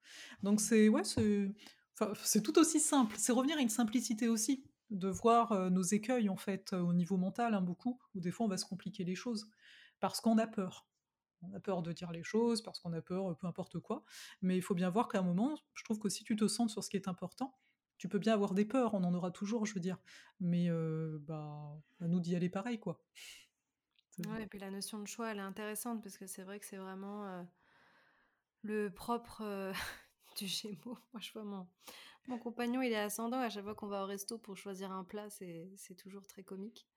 Donc, 0.44 0.60
c'est. 0.60 0.90
Ouais, 0.90 1.04
c'est 1.04 2.42
tout 2.42 2.58
aussi 2.58 2.80
simple. 2.80 3.16
C'est 3.20 3.32
revenir 3.34 3.58
à 3.58 3.62
une 3.62 3.70
simplicité 3.70 4.28
aussi, 4.28 4.66
de 4.90 5.10
voir 5.10 5.70
nos 5.70 5.84
écueils 5.84 6.30
en 6.30 6.38
fait 6.38 6.74
au 6.74 6.94
niveau 6.94 7.18
mental, 7.18 7.54
hein, 7.54 7.62
beaucoup, 7.62 8.00
où 8.16 8.22
des 8.22 8.32
fois 8.32 8.46
on 8.48 8.50
va 8.50 8.58
se 8.58 8.66
compliquer 8.66 9.04
les 9.04 9.16
choses 9.16 9.50
parce 10.00 10.22
qu'on 10.22 10.38
a 10.38 10.48
peur. 10.48 10.88
On 11.44 11.54
a 11.54 11.60
peur 11.60 11.82
de 11.82 11.92
dire 11.92 12.12
les 12.12 12.24
choses, 12.24 12.62
parce 12.62 12.80
qu'on 12.80 12.94
a 12.94 13.02
peur, 13.02 13.38
peu 13.38 13.48
importe 13.48 13.80
quoi. 13.80 14.04
Mais 14.42 14.58
il 14.58 14.62
faut 14.62 14.76
bien 14.76 14.90
voir 14.90 15.08
qu'à 15.08 15.20
un 15.20 15.24
moment, 15.24 15.58
je 15.74 15.84
trouve 15.84 16.00
que 16.00 16.10
si 16.10 16.24
tu 16.24 16.36
te 16.36 16.48
centres 16.48 16.72
sur 16.72 16.84
ce 16.84 16.90
qui 16.90 16.98
est 16.98 17.08
important, 17.08 17.58
tu 18.02 18.10
peux 18.10 18.18
bien 18.18 18.34
avoir 18.34 18.56
des 18.56 18.66
peurs, 18.66 18.96
on 18.96 19.04
en 19.04 19.14
aura 19.14 19.30
toujours, 19.30 19.68
je 19.68 19.76
veux 19.76 19.80
dire. 19.80 20.00
Mais 20.40 20.72
euh, 20.72 21.20
bah, 21.22 21.80
à 22.00 22.08
nous 22.08 22.20
d'y 22.20 22.36
aller 22.36 22.50
pareil, 22.50 22.80
quoi. 22.80 23.00
Ouais, 24.28 24.44
et 24.44 24.46
puis 24.46 24.60
la 24.60 24.70
notion 24.70 25.00
de 25.00 25.08
choix, 25.08 25.32
elle 25.32 25.38
est 25.38 25.42
intéressante 25.42 26.04
parce 26.04 26.18
que 26.18 26.28
c'est 26.28 26.44
vrai 26.44 26.60
que 26.60 26.66
c'est 26.66 26.78
vraiment 26.78 27.26
euh, 27.26 27.42
le 28.62 28.92
propre 28.92 29.42
du 30.38 30.46
Gémeaux. 30.46 30.98
Moi, 31.14 31.20
je 31.20 31.32
vois 31.32 31.44
mon, 31.44 31.68
mon 32.28 32.38
compagnon, 32.38 32.82
il 32.82 32.92
est 32.92 33.00
ascendant. 33.00 33.40
À 33.40 33.50
chaque 33.50 33.64
fois 33.64 33.74
qu'on 33.74 33.88
va 33.88 34.04
au 34.04 34.06
resto 34.06 34.38
pour 34.38 34.58
choisir 34.58 34.92
un 34.92 35.04
plat, 35.04 35.30
c'est 35.30 35.96
toujours 35.98 36.28
très 36.28 36.44
comique. 36.44 36.88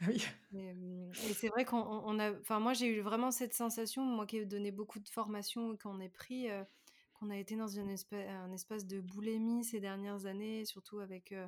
Ah 0.00 0.06
oui. 0.08 0.26
Euh, 0.54 1.12
et, 1.28 1.34
c'est 1.34 1.48
vrai 1.48 1.64
qu'on 1.64 2.18
a. 2.18 2.32
Enfin, 2.32 2.58
moi, 2.58 2.72
j'ai 2.72 2.86
eu 2.86 3.00
vraiment 3.00 3.30
cette 3.30 3.54
sensation, 3.54 4.02
moi 4.04 4.26
qui 4.26 4.38
ai 4.38 4.46
donné 4.46 4.72
beaucoup 4.72 4.98
de 4.98 5.08
formations, 5.08 5.76
qu'on 5.76 6.00
ait 6.00 6.08
pris, 6.08 6.50
euh, 6.50 6.64
qu'on 7.22 7.30
a 7.30 7.36
été 7.36 7.56
dans 7.56 7.68
espèce, 7.68 8.28
un 8.28 8.50
espace 8.50 8.86
de 8.86 9.00
boulémie 9.00 9.64
ces 9.64 9.78
dernières 9.78 10.26
années, 10.26 10.64
surtout 10.64 10.98
avec 10.98 11.32
euh, 11.32 11.46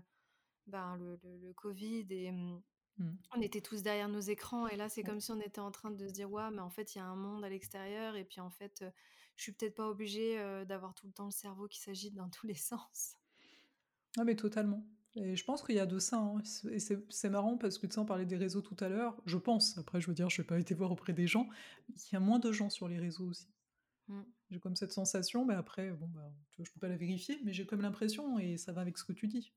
ben, 0.67 0.97
le, 0.97 1.19
le, 1.25 1.53
Covid 1.53 2.07
et. 2.11 2.31
Hum, 2.31 2.63
mmh. 2.99 3.11
On 3.37 3.41
était 3.41 3.61
tous 3.61 3.83
derrière 3.83 4.09
nos 4.09 4.21
écrans 4.21 4.69
et 4.69 4.77
là 4.77 4.89
c'est 4.89 5.03
comme 5.03 5.19
si 5.19 5.33
on 5.33 5.41
était 5.41 5.61
en 5.61 5.73
train 5.73 5.91
de 5.91 6.07
se 6.07 6.13
dire 6.13 6.31
ouais 6.31 6.49
mais 6.53 6.61
en 6.61 6.71
fait 6.71 6.95
il 6.95 6.99
y 6.99 7.01
a 7.01 7.05
un 7.05 7.17
monde 7.17 7.45
à 7.45 7.49
l'extérieur 7.49 8.15
et 8.15 8.25
puis 8.25 8.41
en 8.41 8.51
fait 8.51 8.85
je 9.35 9.43
suis 9.43 9.53
peut-être 9.53 9.75
pas 9.75 9.89
obligée 9.89 10.37
d'avoir 10.65 10.95
tout 10.95 11.09
le 11.09 11.13
temps 11.13 11.25
le 11.25 11.33
cerveau 11.33 11.67
qui 11.67 11.81
s'agite 11.81 12.15
dans 12.15 12.29
tous 12.29 12.47
les 12.47 12.55
sens. 12.71 13.17
Ah 14.17 14.23
mais 14.23 14.37
totalement. 14.37 14.87
Et 15.17 15.35
je 15.35 15.45
pense 15.45 15.63
qu'il 15.63 15.75
y 15.75 15.81
a 15.81 15.87
de 15.87 15.99
ça. 15.99 16.19
Hein. 16.19 16.41
Et 16.71 16.79
c'est 16.79 17.31
marrant 17.31 17.57
parce 17.57 17.79
que 17.79 17.87
tu 17.87 17.95
sais, 17.95 17.99
on 18.01 18.05
parlait 18.05 18.27
des 18.27 18.37
réseaux 18.37 18.63
tout 18.63 18.77
à 18.79 18.89
l'heure. 18.89 19.21
Je 19.27 19.39
pense, 19.39 19.79
après 19.79 20.01
je 20.01 20.07
veux 20.07 20.15
dire, 20.15 20.31
je 20.31 20.43
n'ai 20.43 20.47
pas 20.47 20.59
été 20.59 20.75
voir 20.75 20.93
auprès 20.93 21.13
des 21.13 21.27
gens. 21.27 21.49
Il 21.89 22.13
y 22.13 22.17
a 22.17 22.21
moins 22.21 22.39
de 22.39 22.53
gens 22.53 22.71
sur 22.71 22.87
les 22.87 22.99
réseaux 22.99 23.27
aussi. 23.27 23.49
Mmh. 24.09 24.23
J'ai 24.51 24.61
comme 24.61 24.77
cette 24.77 24.93
sensation, 24.93 25.45
mais 25.45 25.55
après, 25.55 25.90
bon, 25.93 26.09
bah, 26.09 26.33
je 26.57 26.62
ne 26.62 26.67
peux 26.67 26.81
pas 26.81 26.88
la 26.88 26.97
vérifier, 26.97 27.40
mais 27.45 27.53
j'ai 27.53 27.67
comme 27.67 27.81
l'impression, 27.81 28.38
et 28.38 28.57
ça 28.57 28.73
va 28.73 28.83
avec 28.83 28.99
ce 28.99 29.05
que 29.05 29.12
tu 29.12 29.29
dis. 29.29 29.53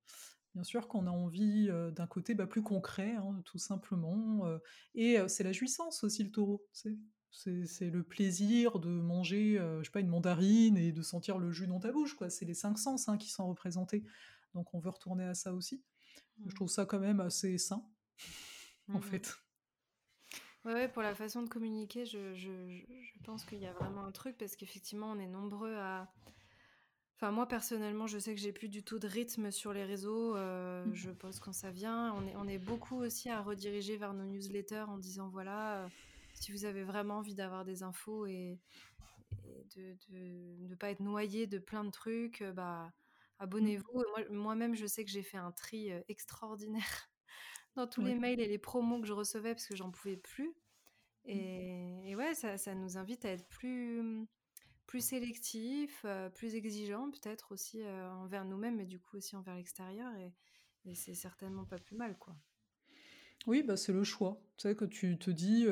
Bien 0.54 0.64
sûr 0.64 0.88
qu'on 0.88 1.06
a 1.06 1.12
envie 1.12 1.70
d'un 1.96 2.08
côté 2.08 2.34
bah, 2.34 2.48
plus 2.48 2.64
concret, 2.64 3.16
hein, 3.16 3.42
tout 3.46 3.60
simplement. 3.60 4.44
et 4.96 5.18
c'est 5.28 5.44
la 5.44 5.52
jouissance 5.52 6.04
aussi, 6.04 6.24
le 6.24 6.32
taureau. 6.32 6.66
C'est 6.72 7.90
le 7.90 8.02
plaisir 8.02 8.80
de 8.80 8.90
manger, 8.90 9.58
je 9.80 9.84
sais 9.84 9.92
pas, 9.92 10.00
une 10.00 10.08
mandarine 10.08 10.78
et 10.78 10.92
de 10.92 11.02
sentir 11.04 11.38
le 11.38 11.52
jus 11.52 11.68
dans 11.68 11.80
ta 11.80 11.92
bouche, 11.92 12.16
quoi. 12.16 12.30
C'est 12.30 12.46
les 12.46 12.56
cinq 12.56 12.80
sens 12.80 13.08
hein, 13.10 13.18
qui 13.18 13.30
sont 13.30 13.48
représentés. 13.48 14.04
Donc 14.56 14.74
on 14.74 14.80
veut 14.80 14.90
retourner 14.90 15.26
à 15.26 15.36
ça 15.36 15.54
aussi. 15.54 15.84
Je 16.40 16.50
mmh. 16.50 16.54
trouve 16.54 16.70
ça 16.70 16.86
quand 16.86 17.00
même 17.00 17.20
assez 17.20 17.58
sain, 17.58 17.86
en 18.88 19.00
mmh 19.00 19.02
fait. 19.04 19.38
Ouais, 20.68 20.90
pour 20.90 21.02
la 21.02 21.16
façon 21.16 21.44
de 21.44 21.48
communiquer, 21.48 22.06
je, 22.06 22.36
je, 22.36 22.52
je 22.52 23.24
pense 23.24 23.46
qu'il 23.46 23.60
y 23.60 23.66
a 23.66 23.72
vraiment 23.72 24.04
un 24.04 24.12
truc 24.12 24.38
parce 24.38 24.58
qu'effectivement, 24.58 25.10
on 25.12 25.18
est 25.18 25.28
nombreux 25.28 25.74
à. 25.78 26.12
Enfin, 27.16 27.32
moi 27.32 27.48
personnellement, 27.48 28.06
je 28.06 28.20
sais 28.20 28.36
que 28.36 28.42
j'ai 28.42 28.52
plus 28.52 28.68
du 28.68 28.84
tout 28.84 29.00
de 29.00 29.08
rythme 29.08 29.50
sur 29.50 29.72
les 29.72 29.86
réseaux. 29.86 30.36
Euh, 30.36 30.86
mmh. 30.86 30.94
Je 30.94 31.12
pose 31.12 31.40
quand 31.40 31.54
ça 31.54 31.72
vient. 31.72 32.14
On 32.16 32.28
est, 32.28 32.36
on 32.36 32.48
est 32.50 32.58
beaucoup 32.58 32.98
aussi 32.98 33.30
à 33.30 33.42
rediriger 33.42 33.96
vers 33.96 34.14
nos 34.14 34.26
newsletters 34.26 34.86
en 34.90 34.98
disant 34.98 35.30
voilà. 35.30 35.86
Euh, 35.86 35.90
si 36.34 36.52
vous 36.52 36.66
avez 36.66 36.84
vraiment 36.84 37.20
envie 37.20 37.34
d'avoir 37.34 37.64
des 37.64 37.82
infos 37.82 38.26
et, 38.28 38.60
de 39.76 39.98
ne 40.68 40.76
pas 40.76 40.92
être 40.92 41.00
noyé 41.00 41.48
de 41.48 41.60
plein 41.60 41.86
de 41.86 41.92
trucs, 41.92 42.42
euh, 42.42 42.52
bah, 42.52 42.92
abonnez-vous. 43.40 44.04
Moi-même, 44.32 44.76
je 44.76 44.86
sais 44.86 45.06
que 45.06 45.12
j'ai 45.12 45.24
fait 45.24 45.38
un 45.38 45.54
tri 45.54 45.92
extraordinaire 46.10 47.10
dans 47.78 47.88
tous 47.88 48.02
les 48.02 48.16
mails 48.16 48.40
et 48.40 48.48
les 48.48 48.58
promos 48.58 49.00
que 49.02 49.08
je 49.08 49.14
recevais 49.14 49.54
parce 49.54 49.68
que 49.68 49.76
j'en 49.76 49.92
pouvais 49.92 50.18
plus. 50.18 50.50
Mmh. 51.26 51.30
Et, 52.06 52.16
ouais, 52.16 52.34
ça, 52.36 52.58
ça, 52.58 52.76
nous 52.76 52.98
invite 52.98 53.26
à 53.26 53.30
être 53.30 53.48
plus, 53.48 54.28
plus 54.86 55.02
sélectif, 55.02 56.02
euh, 56.06 56.30
plus 56.30 56.56
exigeant 56.56 57.10
peut-être 57.12 57.52
aussi 57.52 57.84
envers 57.86 58.46
nous-mêmes, 58.46 58.78
mais 58.78 58.86
du 58.86 59.00
coup 59.00 59.18
aussi 59.18 59.36
envers 59.36 59.56
l'extérieur. 59.56 60.14
Et, 60.16 60.34
et 60.86 60.96
c'est 60.96 61.16
certainement 61.16 61.66
pas 61.66 61.78
plus 61.78 61.96
mal, 61.96 62.18
quoi. 62.18 62.36
Oui, 63.46 63.64
bah 63.64 63.78
c'est 63.78 63.94
le 63.94 64.04
choix. 64.04 64.42
Tu 64.58 64.64
sais, 64.64 64.76
que 64.76 64.86
tu 64.86 65.18
te 65.18 65.30
dis, 65.32 65.68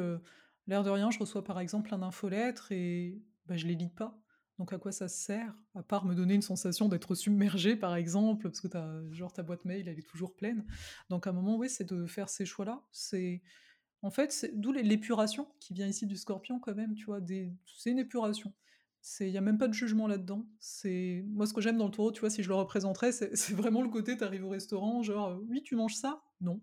L'air 0.67 0.83
de 0.83 0.89
rien, 0.89 1.11
je 1.11 1.19
reçois 1.19 1.43
par 1.43 1.59
exemple 1.59 1.93
un 1.93 2.01
infolettre 2.01 2.71
et 2.71 3.21
bah, 3.45 3.55
je 3.55 3.67
les 3.67 3.75
lis 3.75 3.89
pas. 3.89 4.19
Donc 4.57 4.71
à 4.71 4.77
quoi 4.77 4.91
ça 4.91 5.07
sert? 5.07 5.53
À 5.75 5.83
part 5.83 6.05
me 6.05 6.15
donner 6.15 6.33
une 6.33 6.41
sensation 6.41 6.87
d'être 6.87 7.13
submergé 7.15 7.75
par 7.75 7.95
exemple, 7.95 8.43
parce 8.43 8.61
que 8.61 8.77
as, 8.77 9.11
genre 9.11 9.33
ta 9.33 9.43
boîte 9.43 9.65
mail 9.65 9.87
elle 9.87 9.99
est 9.99 10.07
toujours 10.07 10.33
pleine. 10.33 10.65
Donc 11.09 11.27
à 11.27 11.31
un 11.31 11.33
moment, 11.33 11.57
oui, 11.57 11.69
c'est 11.69 11.83
de 11.83 12.05
faire 12.05 12.29
ces 12.29 12.45
choix-là. 12.45 12.81
C'est 12.91 13.41
en 14.01 14.11
fait, 14.11 14.31
c'est 14.31 14.59
d'où 14.59 14.71
l'épuration 14.71 15.47
qui 15.59 15.73
vient 15.73 15.87
ici 15.87 16.05
du 16.05 16.15
scorpion 16.15 16.59
quand 16.59 16.75
même, 16.75 16.93
tu 16.93 17.05
vois, 17.05 17.21
des... 17.21 17.51
c'est 17.65 17.91
une 17.91 17.99
épuration. 17.99 18.53
Il 19.19 19.31
n'y 19.31 19.37
a 19.37 19.41
même 19.41 19.57
pas 19.57 19.67
de 19.67 19.73
jugement 19.73 20.07
là-dedans. 20.07 20.47
C'est 20.59 21.23
Moi, 21.27 21.45
ce 21.45 21.53
que 21.53 21.61
j'aime 21.61 21.77
dans 21.77 21.85
le 21.85 21.91
taureau, 21.91 22.11
tu 22.11 22.21
vois, 22.21 22.29
si 22.29 22.41
je 22.43 22.47
le 22.47 22.55
représenterais, 22.55 23.11
c'est 23.11 23.31
vraiment 23.53 23.81
le 23.81 23.89
côté, 23.89 24.17
tu 24.17 24.23
arrives 24.23 24.45
au 24.45 24.49
restaurant, 24.49 25.03
genre, 25.03 25.39
oui, 25.47 25.61
tu 25.63 25.75
manges 25.75 25.95
ça? 25.95 26.23
Non. 26.41 26.61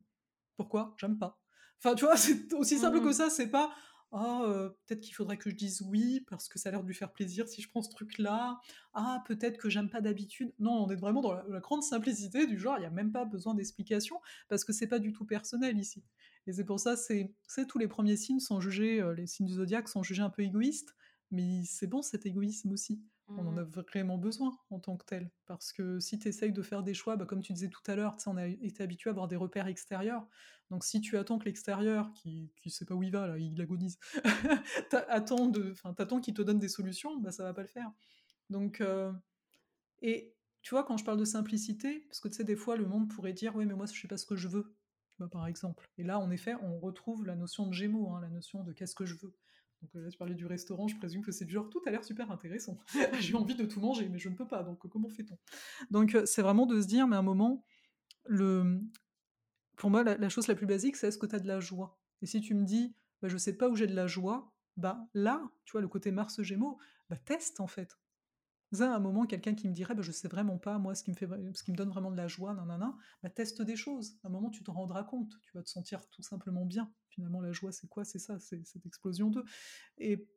Pourquoi? 0.57 0.95
J'aime 0.99 1.19
pas. 1.19 1.41
Enfin, 1.79 1.95
tu 1.95 2.05
vois, 2.05 2.17
c'est 2.17 2.53
aussi 2.55 2.79
simple 2.79 3.01
que 3.01 3.09
mmh. 3.09 3.13
ça, 3.13 3.31
c'est 3.31 3.49
pas 3.49 3.73
«Ah, 4.13 4.71
peut-être 4.87 5.01
qu'il 5.01 5.15
faudrait 5.15 5.39
que 5.39 5.51
je 5.51 5.57
dise 5.57 5.83
oui 5.83 6.25
parce 6.29 6.49
que 6.49 6.59
ça 6.59 6.69
a 6.69 6.73
l'air 6.73 6.83
de 6.83 6.87
lui 6.89 6.95
faire 6.95 7.13
plaisir 7.13 7.49
si 7.49 7.63
je 7.63 7.69
prends 7.69 7.83
ce 7.83 7.91
truc-là. 7.91 8.61
Ah, 8.95 9.23
peut-être 9.27 9.59
que 9.59 9.71
j'aime 9.71 9.89
pas 9.89 10.01
d'habitude». 10.01 10.53
Non, 10.59 10.85
on 10.85 10.91
est 10.91 10.97
vraiment 10.97 11.23
dans 11.23 11.33
la 11.35 11.61
grande 11.61 11.83
simplicité 11.83 12.47
du 12.47 12.59
genre, 12.59 12.77
il 12.79 12.83
y 12.83 12.87
a 12.87 12.91
même 12.91 13.13
pas 13.13 13.25
besoin 13.25 13.55
d'explication 13.55 14.21
parce 14.49 14.65
que 14.65 14.73
c'est 14.73 14.87
pas 14.87 14.99
du 14.99 15.13
tout 15.13 15.25
personnel 15.25 15.79
ici 15.79 16.05
et 16.47 16.53
c'est 16.53 16.65
pour 16.65 16.81
ça, 16.81 16.97
c'est 16.97 17.35
tous 17.69 17.79
les 17.79 17.89
premiers 17.89 18.17
signes 18.17 18.41
sont 18.41 18.61
jugés, 18.61 19.03
les 19.17 19.27
signes 19.27 19.47
du 19.47 19.55
zodiaque 19.55 19.89
sont 19.89 20.03
jugés 20.03 20.23
un 20.23 20.31
peu 20.31 20.43
égoïstes, 20.43 20.95
mais 21.31 21.63
c'est 21.65 21.87
bon 21.87 22.03
cet 22.03 22.27
égoïsme 22.27 22.73
aussi. 22.73 23.01
On 23.37 23.47
en 23.47 23.57
Mmh 23.57 23.59
a 23.59 23.65
vraiment 23.65 24.19
besoin 24.19 24.59
en 24.71 24.79
tant 24.81 24.97
que 24.97 25.05
tel. 25.07 25.31
Parce 25.47 25.73
que 25.73 26.01
si 26.01 26.19
tu 26.19 26.29
essayes 26.29 26.53
de 26.53 26.63
faire 26.63 26.83
des 26.83 26.95
choix, 26.95 27.17
bah, 27.17 27.25
comme 27.27 27.41
tu 27.43 27.53
disais 27.55 27.71
tout 27.71 27.83
à 27.87 27.97
l'heure, 27.97 28.17
on 28.27 28.37
a 28.37 28.47
été 28.47 28.83
habitué 28.83 29.09
à 29.11 29.13
avoir 29.13 29.29
des 29.29 29.37
repères 29.37 29.69
extérieurs. 29.69 30.27
Donc 30.71 30.85
si 30.85 31.01
tu 31.01 31.17
attends 31.19 31.39
que 31.39 31.47
l'extérieur, 31.47 32.13
qui 32.15 32.53
qui 32.63 32.71
sait 32.71 32.85
pas 32.85 32.95
où 32.95 33.03
il 33.03 33.11
va 33.13 33.27
là, 33.27 33.39
il 33.39 33.61
agonise, 33.61 33.99
tu 34.91 34.97
attends 35.09 35.49
de 35.49 35.73
enfin, 35.73 35.95
tu 35.95 36.21
qu'il 36.21 36.35
te 36.35 36.43
donne 36.43 36.59
des 36.59 36.69
solutions, 36.69 37.19
bah, 37.21 37.33
ça 37.33 37.45
va 37.45 37.55
pas 37.55 37.63
le 37.63 37.69
faire. 37.69 37.91
Donc 38.51 38.81
heu 38.83 39.13
et 40.03 40.35
tu 40.63 40.71
vois, 40.75 40.85
quand 40.85 40.97
je 40.97 41.05
parle 41.05 41.19
de 41.19 41.25
simplicité, 41.25 42.01
parce 42.09 42.21
que 42.21 42.29
tu 42.29 42.35
sais, 42.35 42.45
des 42.45 42.57
fois, 42.57 42.77
le 42.77 42.87
monde 42.87 43.09
pourrait 43.13 43.33
dire: 43.33 43.57
«Oui, 43.57 43.67
mais 43.67 43.75
moi, 43.75 43.87
je 43.87 44.01
sais 44.01 44.09
pas 44.09 44.17
ce 44.17 44.27
que 44.27 44.37
je 44.37 44.49
veux», 44.49 44.77
vois, 45.19 45.29
par 45.29 45.47
exemple. 45.47 45.89
Et 45.99 46.03
là, 46.05 46.19
en 46.19 46.31
effet, 46.31 46.55
on 46.63 46.79
retrouve 46.79 47.25
la 47.27 47.35
notion 47.37 47.67
de 47.67 47.73
Gémeaux, 47.73 48.11
hein, 48.15 48.21
la 48.21 48.29
notion 48.31 48.63
de 48.63 48.73
«qu'est-ce 48.73 48.95
que 48.95 49.07
je 49.07 49.17
veux?» 49.17 49.35
Donc 49.83 49.95
heu, 49.97 50.01
là, 50.01 50.11
tu 50.11 50.17
parlais 50.19 50.35
du 50.35 50.47
restaurant, 50.47 50.89
je 50.89 50.97
présume 50.97 51.23
que 51.23 51.33
c'est 51.33 51.45
du 51.45 51.53
genre: 51.53 51.69
«Tout 51.69 51.83
a 51.87 51.91
l'air 51.91 52.05
super 52.05 52.31
intéressant. 52.31 52.79
J'ai 53.21 53.35
envie 53.35 53.55
de 53.57 53.65
tout 53.67 53.81
manger, 53.81 54.09
mais 54.09 54.19
je 54.19 54.29
ne 54.29 54.35
peux 54.37 54.47
pas, 54.47 54.63
donc 54.63 54.79
comment 54.89 55.09
fait-on?» 55.09 55.37
donc 55.91 56.15
heu, 56.15 56.25
c'est 56.27 56.43
vraiment 56.43 56.67
de 56.67 56.81
se 56.81 56.87
dire, 56.87 57.07
mais 57.09 57.17
à 57.17 57.19
un 57.19 57.23
moment, 57.23 57.65
le 58.27 58.81
pour 59.77 59.91
moi, 59.91 60.05
la 60.05 60.29
chose 60.29 60.47
la 60.47 60.55
plus 60.55 60.67
basique, 60.67 60.97
c'est 60.97 61.09
est-ce 61.09 61.19
que 61.19 61.27
tu 61.27 61.35
as 61.35 61.41
de 61.41 61.49
la 61.49 61.61
joie? 61.61 61.99
Et 62.21 62.27
si 62.27 62.41
tu 62.41 62.55
me 62.55 62.65
dis: 62.65 62.95
«Bah, 63.21 63.29
je 63.29 63.37
sais 63.37 63.57
pas 63.57 63.69
où 63.69 63.77
j'ai 63.77 63.87
de 63.87 63.95
la 63.95 64.07
joie», 64.07 64.53
bah, 64.77 65.07
là, 65.15 65.43
tu 65.65 65.73
vois, 65.73 65.81
le 65.81 65.89
côté 65.89 66.11
Mars 66.13 66.41
Gémeaux, 66.43 66.79
bah, 67.11 67.17
teste, 67.17 67.61
en 67.61 67.67
fait. 67.67 67.99
À 68.81 68.95
un 68.97 68.99
moment, 69.01 69.27
quelqu'un 69.27 69.55
qui 69.55 69.69
me 69.69 69.75
dirait: 69.75 69.95
«Bah, 69.95 70.03
je 70.03 70.13
sais 70.13 70.29
vraiment 70.29 70.59
pas, 70.59 70.79
moi, 70.79 70.95
ce 70.95 71.03
qui 71.05 71.11
me 71.11 71.17
fait 71.17 71.29
ce 71.55 71.63
qui 71.63 71.73
me 71.73 71.77
donne 71.77 71.91
vraiment 71.91 72.11
de 72.11 72.17
la 72.17 72.27
joie, 72.29 72.55
nin 72.55 72.97
bah, 73.23 73.31
teste 73.31 73.61
des 73.63 73.77
choses. 73.77 74.19
À 74.25 74.29
un 74.29 74.31
moment, 74.31 74.51
tu 74.51 74.63
te 74.65 74.71
rendras 74.71 75.05
compte, 75.05 75.35
tu 75.43 75.51
vas 75.55 75.63
te 75.63 75.69
sentir 75.69 76.09
tout 76.09 76.23
simplement 76.23 76.65
bien. 76.65 76.93
Finalement, 77.09 77.41
la 77.41 77.53
joie, 77.53 77.73
c'est 77.73 77.89
quoi? 77.89 78.05
C'est 78.05 78.19
ça, 78.19 78.39
c'est 78.39 78.67
cette 78.67 78.87
explosion 78.87 79.31
d'eux 79.31 79.45
et 79.99 80.29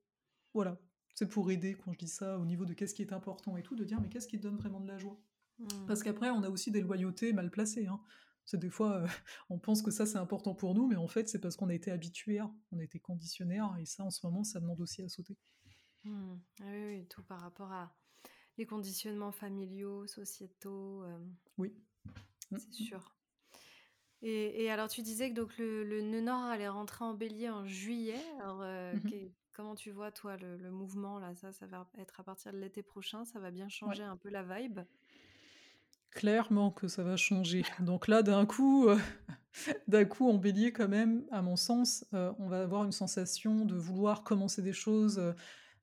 voilà. 0.53 0.79
C'est 1.15 1.29
pour 1.29 1.51
aider 1.51 1.75
quand 1.75 1.93
je 1.93 1.97
dis 1.99 2.07
ça 2.09 2.39
au 2.39 2.45
niveau 2.45 2.65
de 2.65 2.73
qu'est-ce 2.73 2.93
qui 2.95 3.01
est 3.01 3.13
important 3.13 3.57
et 3.57 3.63
tout, 3.63 3.75
de 3.75 3.85
dire: 3.85 4.01
«Mais 4.01 4.09
qu'est-ce 4.09 4.27
qui 4.27 4.37
te 4.37 4.43
donne 4.43 4.57
vraiment 4.57 4.81
de 4.81 4.87
la 4.87 4.97
joie?» 4.97 5.21
Mmh. 5.59 5.87
parce 5.87 6.03
qu'après, 6.03 6.29
on 6.31 6.43
a 6.43 6.49
aussi 6.49 6.71
des 6.71 6.81
loyautés 6.81 7.33
mal 7.33 7.51
placées, 7.51 7.87
hein. 7.87 8.01
C'est 8.45 8.59
des 8.59 8.69
fois, 8.69 9.03
heu, 9.03 9.07
on 9.49 9.59
pense 9.59 9.81
que 9.81 9.91
ça, 9.91 10.05
c'est 10.05 10.17
important 10.19 10.55
pour 10.55 10.75
nous, 10.75 10.87
mais 10.87 10.95
en 10.97 11.07
fait, 11.07 11.27
c'est 11.29 11.39
parce 11.41 11.55
qu'on 11.57 11.69
a 11.69 11.73
été 11.75 11.91
habitués 11.91 12.39
à, 12.39 12.51
on 12.71 12.79
a 12.79 12.83
été 12.83 12.99
conditionnés 12.99 13.59
à 13.59 13.73
et 13.79 13.85
ça, 13.85 14.03
en 14.05 14.11
ce 14.11 14.25
moment, 14.25 14.43
ça 14.43 14.59
demande 14.59 14.81
aussi 14.81 15.01
à 15.03 15.09
sauter. 15.09 15.37
Mmh. 16.03 16.35
Ah 16.61 16.63
oui, 16.71 16.85
oui, 16.85 17.07
tout 17.07 17.23
par 17.23 17.41
rapport 17.41 17.71
à 17.71 17.95
les 18.57 18.65
conditionnements 18.65 19.31
familiaux, 19.31 20.07
sociétaux, 20.07 21.03
hem, 21.05 21.35
Oui. 21.57 21.73
C'est 22.57 22.73
mh. 22.79 22.85
sûr. 22.85 23.15
Et 24.21 24.63
et 24.63 24.71
alors 24.71 24.89
tu 24.89 25.01
disais 25.01 25.29
que 25.29 25.35
donc 25.35 25.57
le 25.57 25.83
le 25.83 26.01
nœud 26.01 26.21
nord 26.21 26.43
allait 26.43 26.67
rentrer 26.69 27.05
en 27.05 27.13
bélier 27.13 27.49
en 27.49 27.65
juillet. 27.65 28.21
Alors, 28.39 28.63
Mmh 28.91 29.01
qué 29.05 29.33
comment 29.53 29.75
tu 29.75 29.91
vois 29.91 30.11
toi 30.11 30.37
le 30.37 30.57
le 30.57 30.71
mouvement 30.71 31.19
là? 31.19 31.35
Ça, 31.35 31.51
ça 31.51 31.67
va 31.67 31.89
être 31.97 32.19
à 32.19 32.23
partir 32.23 32.51
de 32.53 32.57
l'été 32.57 32.81
prochain, 32.83 33.25
ça 33.25 33.39
va 33.39 33.51
bien 33.51 33.69
Ouais. 33.85 33.95
changer 33.95 34.03
un 34.03 34.17
peu 34.17 34.29
la 34.29 34.43
vibe? 34.43 34.79
Clairement 36.11 36.71
que 36.71 36.87
ça 36.87 37.03
va 37.03 37.17
changer. 37.17 37.63
Donc 37.81 38.07
là, 38.07 38.23
d'un 38.23 38.45
coup, 38.45 38.87
heu, 38.87 38.97
d'un 39.87 40.05
coup, 40.05 40.29
en 40.29 40.35
Bélier 40.35 40.71
quand 40.71 40.87
même, 40.87 41.25
à 41.31 41.41
mon 41.41 41.57
sens, 41.57 42.05
on 42.13 42.47
va 42.47 42.61
avoir 42.61 42.85
une 42.85 42.93
sensation 42.93 43.65
de 43.65 43.75
vouloir 43.75 44.23
commencer 44.23 44.61
des 44.61 44.73
choses, 44.73 45.21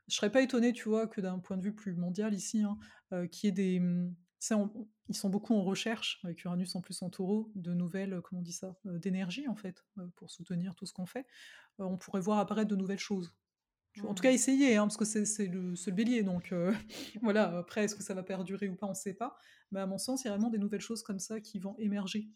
je 0.08 0.16
serais 0.16 0.30
pas 0.32 0.42
étonnée, 0.42 0.72
tu 0.72 0.88
vois, 0.88 1.06
que 1.06 1.20
d'un 1.20 1.38
point 1.38 1.56
de 1.56 1.62
vue 1.62 1.74
plus 1.74 1.94
mondial 1.94 2.34
ici, 2.34 2.62
hein, 2.62 2.78
heu, 3.12 3.26
qu'il 3.26 3.48
y 3.48 3.50
ait 3.50 3.52
des, 3.52 3.80
mmh, 3.80 4.14
on 4.52 4.88
ils 5.08 5.16
sont 5.16 5.30
beaucoup 5.30 5.54
en 5.54 5.62
recherche, 5.62 6.20
avec 6.24 6.42
Uranus 6.44 6.74
en 6.74 6.80
plus 6.80 7.02
en 7.02 7.10
Taureau, 7.10 7.52
de 7.54 7.74
nouvelles, 7.74 8.20
comment 8.22 8.40
on 8.40 8.42
dit 8.42 8.52
ça? 8.52 8.76
D'énergie 8.84 9.46
en 9.48 9.56
fait, 9.56 9.84
pour 10.16 10.30
soutenir 10.30 10.74
tout 10.74 10.86
ce 10.86 10.92
qu'on 10.94 11.06
fait. 11.06 11.26
On 11.78 11.98
pourrait 11.98 12.20
voir 12.20 12.38
apparaître 12.38 12.70
de 12.70 12.76
nouvelles 12.76 12.98
choses. 12.98 13.34
Tu 13.94 14.02
vois? 14.02 14.10
En 14.12 14.14
tout 14.14 14.22
cas 14.22 14.32
Mmh. 14.32 14.34
essayer, 14.34 14.76
hein, 14.76 14.84
parce 14.86 14.96
que 14.96 15.04
c'est 15.04 15.46
le 15.48 15.72
le 15.74 15.92
Bélier 15.92 16.22
donc 16.22 16.52
voilà, 17.22 17.58
après 17.58 17.84
est-ce 17.84 17.94
que 17.96 18.02
ça 18.02 18.14
va 18.14 18.22
perdurer 18.22 18.68
ou 18.68 18.76
pas, 18.76 18.86
on 18.86 18.90
ne 18.90 18.94
sait 18.94 19.14
pas. 19.14 19.36
Mais 19.70 19.80
à 19.80 19.86
mon 19.86 19.98
sens, 19.98 20.24
il 20.24 20.28
y 20.28 20.30
a 20.30 20.34
vraiment 20.34 20.50
des 20.50 20.58
nouvelles 20.58 20.80
choses 20.80 21.02
comme 21.02 21.18
ça 21.18 21.40
qui 21.40 21.58
vont 21.58 21.76
émerger. 21.78 22.30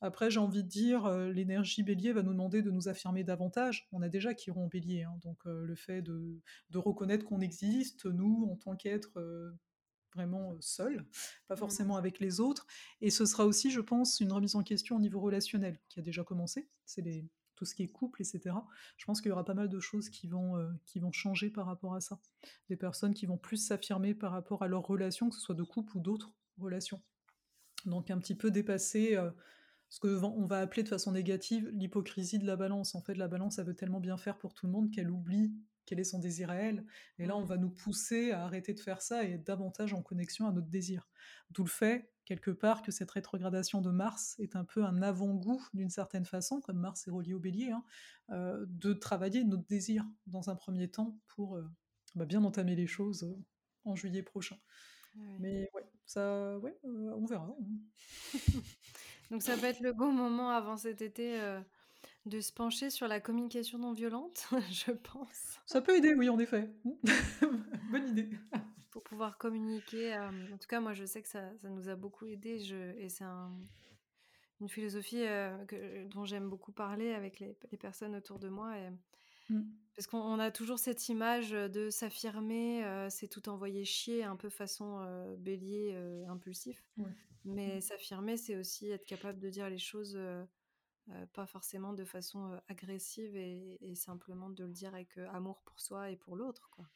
Après, 0.00 0.30
j'ai 0.30 0.40
envie 0.40 0.62
de 0.62 0.68
dire, 0.68 1.06
heu, 1.06 1.30
l'énergie 1.30 1.82
Bélier 1.82 2.12
va 2.12 2.22
nous 2.22 2.32
demander 2.32 2.62
de 2.62 2.70
nous 2.70 2.88
affirmer 2.88 3.24
davantage. 3.24 3.88
On 3.92 4.02
a 4.02 4.08
déjà 4.08 4.34
Chiron 4.34 4.64
en 4.64 4.68
Bélier, 4.68 5.04
hein, 5.04 5.18
donc 5.22 5.46
heu, 5.46 5.64
le 5.64 5.74
fait 5.74 6.02
de 6.02 6.40
de 6.70 6.78
reconnaître 6.78 7.24
qu'on 7.24 7.40
existe, 7.40 8.06
nous, 8.06 8.48
en 8.50 8.56
tant 8.56 8.76
qu'être 8.76 9.18
heu, 9.18 9.56
vraiment, 10.14 10.54
heu, 10.54 10.58
seuls, 10.60 11.06
pas 11.48 11.56
Mmh. 11.56 11.56
forcément 11.56 11.96
avec 11.96 12.20
les 12.20 12.40
autres 12.40 12.66
et 13.00 13.10
ce 13.10 13.26
sera 13.26 13.46
aussi, 13.46 13.70
je 13.70 13.80
pense, 13.80 14.20
une 14.20 14.32
remise 14.32 14.56
en 14.56 14.62
question 14.62 14.96
au 14.96 15.00
niveau 15.00 15.20
relationnel 15.20 15.80
qui 15.88 16.00
a 16.00 16.02
déjà 16.02 16.24
commencé. 16.24 16.70
C'est 16.86 17.02
les 17.02 17.28
tout 17.56 17.64
ce 17.64 17.74
qui 17.74 17.82
est 17.84 17.88
couple 17.88 18.20
et 18.20 18.24
cetera. 18.24 18.66
Je 18.98 19.06
pense 19.06 19.22
qu'il 19.22 19.30
y 19.30 19.32
aura 19.32 19.44
pas 19.44 19.54
mal 19.54 19.70
de 19.70 19.80
choses 19.80 20.10
qui 20.10 20.26
vont, 20.28 20.56
qui 20.84 21.00
vont 21.00 21.10
changer 21.12 21.48
par 21.50 21.64
rapport 21.66 21.94
à 21.94 22.00
ça. 22.02 22.20
Des 22.68 22.76
personnes 22.76 23.14
qui 23.14 23.24
vont 23.26 23.38
plus 23.38 23.56
s'affirmer 23.56 24.14
par 24.14 24.32
rapport 24.32 24.62
à 24.62 24.68
leurs 24.68 24.82
relations, 24.86 25.30
que 25.30 25.36
ce 25.36 25.40
soit 25.40 25.54
de 25.54 25.62
couple 25.62 25.96
ou 25.96 26.00
d'autres 26.00 26.34
relations. 26.58 27.02
Donc 27.86 28.10
un 28.10 28.18
petit 28.18 28.34
peu 28.34 28.50
dépasser, 28.50 29.16
ce 29.88 30.00
que 30.00 30.22
on 30.24 30.46
va 30.46 30.60
appeler 30.60 30.82
de 30.82 30.88
façon 30.88 31.12
négative 31.12 31.68
l'hypocrisie 31.72 32.38
de 32.38 32.46
la 32.46 32.56
balance. 32.56 32.94
En 32.94 33.00
fait, 33.00 33.14
la 33.14 33.28
balance, 33.28 33.58
elle 33.58 33.66
veut 33.66 33.74
tellement 33.74 34.00
bien 34.00 34.16
faire 34.16 34.38
pour 34.38 34.54
tout 34.54 34.66
le 34.66 34.72
monde 34.72 34.90
qu'elle 34.90 35.10
oublie 35.10 35.52
quel 35.86 36.00
est 36.00 36.04
son 36.04 36.18
désir 36.18 36.50
à 36.50 36.56
elle. 36.56 36.84
Et 37.18 37.26
là, 37.26 37.36
on 37.36 37.44
va 37.44 37.56
nous 37.56 37.70
pousser 37.70 38.32
à 38.32 38.44
arrêter 38.44 38.74
de 38.74 38.80
faire 38.80 39.00
ça 39.00 39.24
et 39.24 39.32
être 39.34 39.44
davantage 39.46 39.94
en 39.94 40.02
connexion 40.02 40.46
à 40.46 40.52
notre 40.52 40.66
désir. 40.68 41.08
D'où 41.50 41.62
le 41.62 41.70
fait, 41.70 42.12
quelque 42.24 42.50
part, 42.50 42.82
que 42.82 42.90
cette 42.92 43.10
rétrogradation 43.10 43.80
de 43.80 43.90
Mars 43.90 44.36
est 44.40 44.56
un 44.56 44.64
peu 44.64 44.84
un 44.84 45.00
avant-goût, 45.00 45.64
d'une 45.72 45.90
certaine 45.90 46.26
façon, 46.26 46.60
comme 46.60 46.78
Mars 46.78 47.06
est 47.06 47.10
relié 47.10 47.32
au 47.34 47.38
Bélier, 47.38 47.70
hein, 47.70 47.84
heu, 48.32 48.66
de 48.68 48.92
travailler 48.92 49.44
notre 49.44 49.66
désir 49.66 50.04
dans 50.26 50.50
un 50.50 50.56
premier 50.56 50.88
temps 50.90 51.16
pour, 51.28 51.56
heu, 51.56 51.70
bah, 52.16 52.26
bien 52.26 52.42
entamer 52.44 52.74
les 52.74 52.86
choses, 52.88 53.22
heu, 53.22 53.38
en 53.84 53.94
juillet 53.94 54.22
prochain. 54.22 54.58
Mais 55.38 55.68
ouais, 55.74 55.84
ça 56.06 56.58
ouais, 56.58 56.78
on 56.84 57.26
verra, 57.26 57.56
hein. 57.60 57.64
Donc 59.30 59.42
ça 59.42 59.56
peut 59.56 59.66
être 59.66 59.80
le 59.80 59.92
bon 59.92 60.12
moment 60.12 60.50
avant 60.50 60.76
cet 60.76 61.02
été, 61.02 61.40
heu, 61.40 61.60
de 62.26 62.40
se 62.40 62.52
pencher 62.52 62.90
sur 62.90 63.08
la 63.08 63.20
communication 63.20 63.78
non 63.78 63.92
violente, 63.92 64.48
je 64.70 64.92
pense, 64.92 65.58
Ça 65.66 65.80
peut 65.80 65.96
aider, 65.96 66.14
oui, 66.14 66.28
en 66.28 66.38
effet. 66.38 66.70
Bonne 67.90 68.08
idée. 68.08 68.28
pour 68.90 69.02
pouvoir 69.02 69.38
communiquer, 69.38 70.08
hem, 70.08 70.48
en 70.54 70.58
tout 70.58 70.68
cas 70.68 70.80
moi 70.80 70.94
je 70.94 71.04
sais 71.04 71.22
que 71.22 71.28
ça 71.28 71.56
ça 71.58 71.68
nous 71.68 71.88
a 71.88 71.96
beaucoup 71.96 72.26
aidé. 72.26 72.58
je 72.60 72.96
et 72.98 73.08
c'est 73.08 73.24
un 73.24 73.50
une 74.60 74.68
philosophie, 74.70 75.22
que 75.68 76.06
dont 76.06 76.24
j'aime 76.24 76.48
beaucoup 76.48 76.72
parler 76.72 77.12
avec 77.12 77.40
les 77.40 77.56
les 77.70 77.78
personnes 77.78 78.16
autour 78.16 78.38
de 78.38 78.48
moi 78.48 78.76
et 78.78 78.88
Mmh. 79.48 79.62
parce 79.94 80.06
qu'on 80.06 80.18
on 80.18 80.38
a 80.38 80.50
toujours 80.50 80.78
cette 80.78 81.08
image, 81.08 81.50
de 81.50 81.90
s'affirmer, 81.90 82.84
c'est 83.10 83.28
tout 83.28 83.48
envoyer 83.48 83.84
chier 83.84 84.24
un 84.24 84.36
peu 84.36 84.48
façon, 84.48 85.04
bélier, 85.38 85.94
impulsif. 86.28 86.82
Ouais. 86.98 87.04
Mmh. 87.04 87.54
Mais 87.54 87.80
s'affirmer, 87.80 88.36
c'est 88.36 88.56
aussi 88.56 88.90
être 88.90 89.04
capable 89.04 89.38
de 89.38 89.48
dire 89.48 89.70
les 89.70 89.78
choses, 89.78 90.18
pas 91.32 91.46
forcément 91.46 91.92
de 91.92 92.04
façon, 92.04 92.60
agressive 92.68 93.36
et 93.36 93.78
et 93.80 93.94
simplement 93.94 94.50
de 94.50 94.64
le 94.64 94.72
dire 94.72 94.94
avec, 94.94 95.16
amour 95.32 95.62
pour 95.64 95.80
soi 95.80 96.10
et 96.10 96.16
pour 96.16 96.36
l'autre, 96.36 96.68
quoi. 96.70 96.86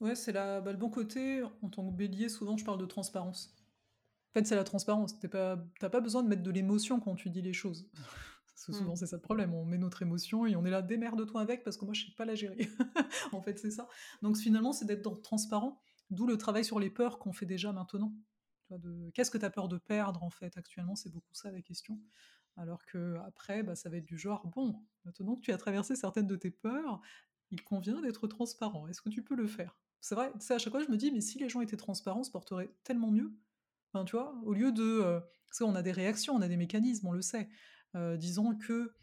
Ouais, 0.00 0.14
c'est 0.14 0.32
la 0.32 0.60
bah, 0.60 0.70
le 0.70 0.78
bon 0.78 0.90
côté, 0.90 1.42
en 1.62 1.68
tant 1.68 1.88
que 1.90 1.94
bélier, 1.94 2.28
souvent, 2.28 2.56
je 2.56 2.64
parle 2.64 2.78
de 2.78 2.86
transparence. 2.86 3.52
En 4.30 4.38
fait, 4.38 4.46
c'est 4.46 4.54
la 4.54 4.64
transparence. 4.64 5.18
Tu 5.18 5.28
pas 5.28 5.56
tu 5.80 5.90
pas 5.90 6.00
besoin 6.00 6.22
de 6.22 6.28
mettre 6.28 6.42
de 6.42 6.50
l'émotion 6.50 7.00
quand 7.00 7.16
tu 7.16 7.30
dis 7.30 7.42
les 7.42 7.52
choses. 7.52 7.90
Parce 8.58 8.66
que 8.66 8.72
Mmh. 8.72 8.78
souvent, 8.82 8.96
c'est 8.96 9.06
ça 9.06 9.16
le 9.16 9.22
problème, 9.22 9.54
on 9.54 9.64
met 9.64 9.78
notre 9.78 10.02
émotion 10.02 10.44
et 10.46 10.56
on 10.56 10.64
est 10.64 10.70
là: 10.70 10.82
«Démerde-toi 10.82 11.40
avec 11.40 11.62
parce 11.64 11.76
que 11.76 11.84
moi, 11.84 11.94
je 11.94 12.06
sais 12.06 12.12
pas 12.16 12.24
la 12.24 12.34
gérer». 12.34 12.68
En 13.32 13.40
fait, 13.42 13.58
c'est 13.58 13.70
ça. 13.70 13.88
Donc 14.22 14.36
finalement, 14.36 14.72
c'est 14.72 14.84
d'être 14.86 15.22
transparent, 15.22 15.80
d'où 16.10 16.26
le 16.26 16.36
travail 16.38 16.64
sur 16.64 16.80
les 16.80 16.90
peurs 16.90 17.18
qu'on 17.18 17.32
fait 17.32 17.46
déjà 17.46 17.72
maintenant. 17.72 18.14
De 18.70 19.10
qu'est-ce 19.14 19.30
que 19.30 19.38
tu 19.38 19.44
as 19.44 19.50
peur 19.50 19.68
de 19.68 19.78
perdre, 19.78 20.22
en 20.22 20.30
fait, 20.30 20.56
actuellement? 20.58 20.94
C'est 20.96 21.10
beaucoup 21.10 21.34
ça 21.34 21.50
la 21.52 21.62
question. 21.62 22.00
Alors 22.56 22.84
qu'après, 22.86 23.62
bah, 23.62 23.74
ça 23.76 23.88
va 23.88 23.96
être 23.98 24.04
du 24.04 24.18
genre: 24.18 24.46
«Bon, 24.48 24.84
maintenant 25.04 25.36
que 25.36 25.40
tu 25.40 25.52
as 25.52 25.58
traversé 25.58 25.96
certaines 25.96 26.26
de 26.26 26.36
tes 26.36 26.50
peurs, 26.50 27.00
il 27.50 27.62
convient 27.62 28.00
d'être 28.02 28.26
transparent. 28.28 28.88
Est-ce 28.88 29.00
que 29.02 29.08
tu 29.10 29.22
peux 29.24 29.36
le 29.36 29.46
faire?» 29.46 29.80
c'est 30.00 30.14
vrai, 30.14 30.32
c'est 30.38 30.54
à 30.54 30.58
chaque 30.58 30.72
fois 30.72 30.82
je 30.84 30.90
me 30.90 30.96
dis: 30.96 31.10
«Mais 31.12 31.20
si 31.20 31.38
les 31.38 31.48
gens 31.48 31.60
étaient 31.60 31.76
transparents, 31.76 32.22
se 32.24 32.30
porterait 32.30 32.74
tellement 32.84 33.10
mieux». 33.10 33.32
Enfin, 33.92 34.04
tu 34.04 34.16
vois? 34.16 34.34
Au 34.44 34.52
lieu 34.54 34.70
de, 34.72 34.82
heu 34.82 35.20
parce 35.48 35.58
qu'on 35.60 35.74
a 35.74 35.82
des 35.82 35.92
réactions, 35.92 36.34
on 36.34 36.42
a 36.42 36.48
des 36.48 36.58
mécanismes, 36.58 37.06
on 37.08 37.12
le 37.12 37.22
sait. 37.22 37.48
Heu, 37.94 38.16
disons 38.16 38.56
que 38.56 38.94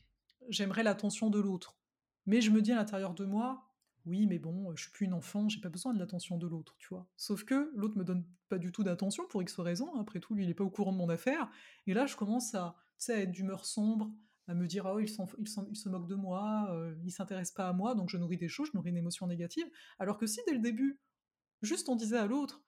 j'aimerais 0.50 0.84
l'attention 0.84 1.30
de 1.30 1.40
l'autre. 1.40 1.78
Mais 2.26 2.42
je 2.42 2.52
me 2.52 2.62
dis 2.62 2.72
à 2.72 2.76
l'intérieur 2.76 3.14
de 3.14 3.26
moi: 3.26 3.72
«Oui, 4.06 4.28
mais 4.28 4.40
bon, 4.40 4.76
je 4.76 4.84
suis 4.84 4.92
plus 4.92 5.06
une 5.06 5.14
enfant, 5.14 5.50
j'ai 5.50 5.62
pas 5.62 5.70
besoin 5.70 5.94
de 5.94 6.00
l'attention 6.00 6.38
de 6.38 6.48
l'autre», 6.48 6.76
tu 6.78 6.88
vois? 6.90 7.08
Sauf 7.18 7.44
que 7.44 7.72
l'autre 7.76 7.98
me 7.98 8.04
donne 8.04 8.26
pas 8.50 8.58
du 8.58 8.72
tout 8.72 8.84
d'attention 8.84 9.26
pour 9.28 9.42
X 9.42 9.60
raisons, 9.60 9.96
après 10.00 10.20
tout, 10.20 10.36
lui, 10.36 10.44
il 10.44 10.50
est 10.50 10.56
pas 10.56 10.64
au 10.64 10.70
courant 10.70 10.92
de 10.92 10.98
mon 10.98 11.10
affaire 11.10 11.50
et 11.88 11.94
là, 11.94 12.06
je 12.06 12.16
commence 12.16 12.54
à, 12.54 12.76
à 13.10 13.14
être 13.14 13.32
d'humeur 13.32 13.66
sombre, 13.66 14.12
à 14.48 14.54
me 14.54 14.68
dire 14.68 14.86
oh 14.86 15.00
il, 15.00 15.10
se 15.10 15.90
moque 15.90 16.08
de 16.08 16.16
moi, 16.16 16.68
euh, 16.72 16.96
il 17.04 17.12
s'intéresse 17.12 17.52
pas 17.52 17.68
à 17.68 17.74
moi, 17.74 17.96
donc 17.96 18.10
je 18.10 18.18
nourris 18.18 18.38
des 18.38 18.48
choses, 18.48 18.70
je 18.72 18.78
nourris 18.78 18.92
une 18.92 18.98
émotion 18.98 19.28
négative. 19.28 19.66
Alors 19.98 20.18
que 20.18 20.28
si 20.28 20.40
dès 20.48 20.54
le 20.54 20.60
début, 20.60 21.00
juste 21.62 21.90
on 21.90 21.96
disait 21.96 22.18
à 22.18 22.28
l'autre, 22.28 22.64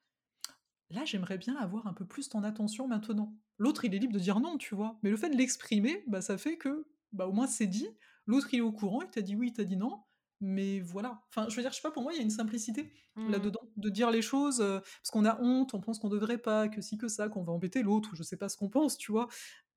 là 0.90 1.06
j'aimerais 1.06 1.38
bien 1.38 1.56
avoir 1.58 1.88
un 1.88 1.94
peu 1.94 2.06
plus 2.06 2.30
ton 2.30 2.44
attention 2.44 2.88
maintenant. 2.88 3.34
L'autre 3.58 3.86
il 3.86 3.94
est 3.96 4.00
libre 4.00 4.14
de 4.14 4.20
dire 4.20 4.40
non, 4.40 4.58
tu 4.58 4.76
vois. 4.76 5.00
Mais 5.04 5.10
le 5.10 5.18
fait 5.18 5.30
de 5.30 5.38
l'exprimer, 5.38 6.04
bah, 6.08 6.22
ça 6.22 6.38
fait 6.38 6.58
que 6.58 6.88
bah, 7.14 7.28
au 7.28 7.34
moins 7.34 7.48
c'est 7.48 7.68
dit. 7.68 7.90
L'autre 8.26 8.54
il 8.54 8.58
est 8.58 8.62
au 8.62 8.72
courant, 8.72 9.02
il 9.02 9.10
t'a 9.10 9.22
dit 9.22 9.36
oui, 9.36 9.48
il 9.48 9.54
t'a 9.54 9.64
dit 9.64 9.78
non. 9.78 10.04
Mais 10.40 10.80
voilà. 10.82 11.24
Enfin, 11.30 11.50
je 11.50 11.56
veux 11.56 11.62
dire, 11.62 11.72
je 11.72 11.78
sais 11.78 11.82
pas, 11.82 11.92
pour 11.92 12.04
moi, 12.04 12.14
il 12.14 12.18
y 12.18 12.20
a 12.20 12.24
une 12.24 12.30
simplicité 12.30 12.94
mmh. 13.16 13.32
là-dedans, 13.32 13.62
de 13.76 13.90
dire 13.90 14.12
les 14.12 14.22
choses, 14.22 14.62
euh, 14.62 14.80
parce 14.80 15.10
qu'on 15.12 15.26
a 15.26 15.40
honte, 15.42 15.74
on 15.74 15.82
pense 15.82 15.98
qu'on 16.00 16.10
devrait 16.10 16.38
pas, 16.38 16.68
que 16.68 16.82
si, 16.82 16.98
que 16.98 17.08
ça, 17.08 17.28
qu'on 17.28 17.44
va 17.44 17.54
embêter 17.54 17.82
l'autre, 17.82 18.12
ou 18.14 18.16
je 18.16 18.24
sais 18.24 18.38
pas 18.38 18.50
ce 18.50 18.56
qu'on 18.56 18.70
pense, 18.70 18.98
tu 18.98 19.12
vois. 19.12 19.28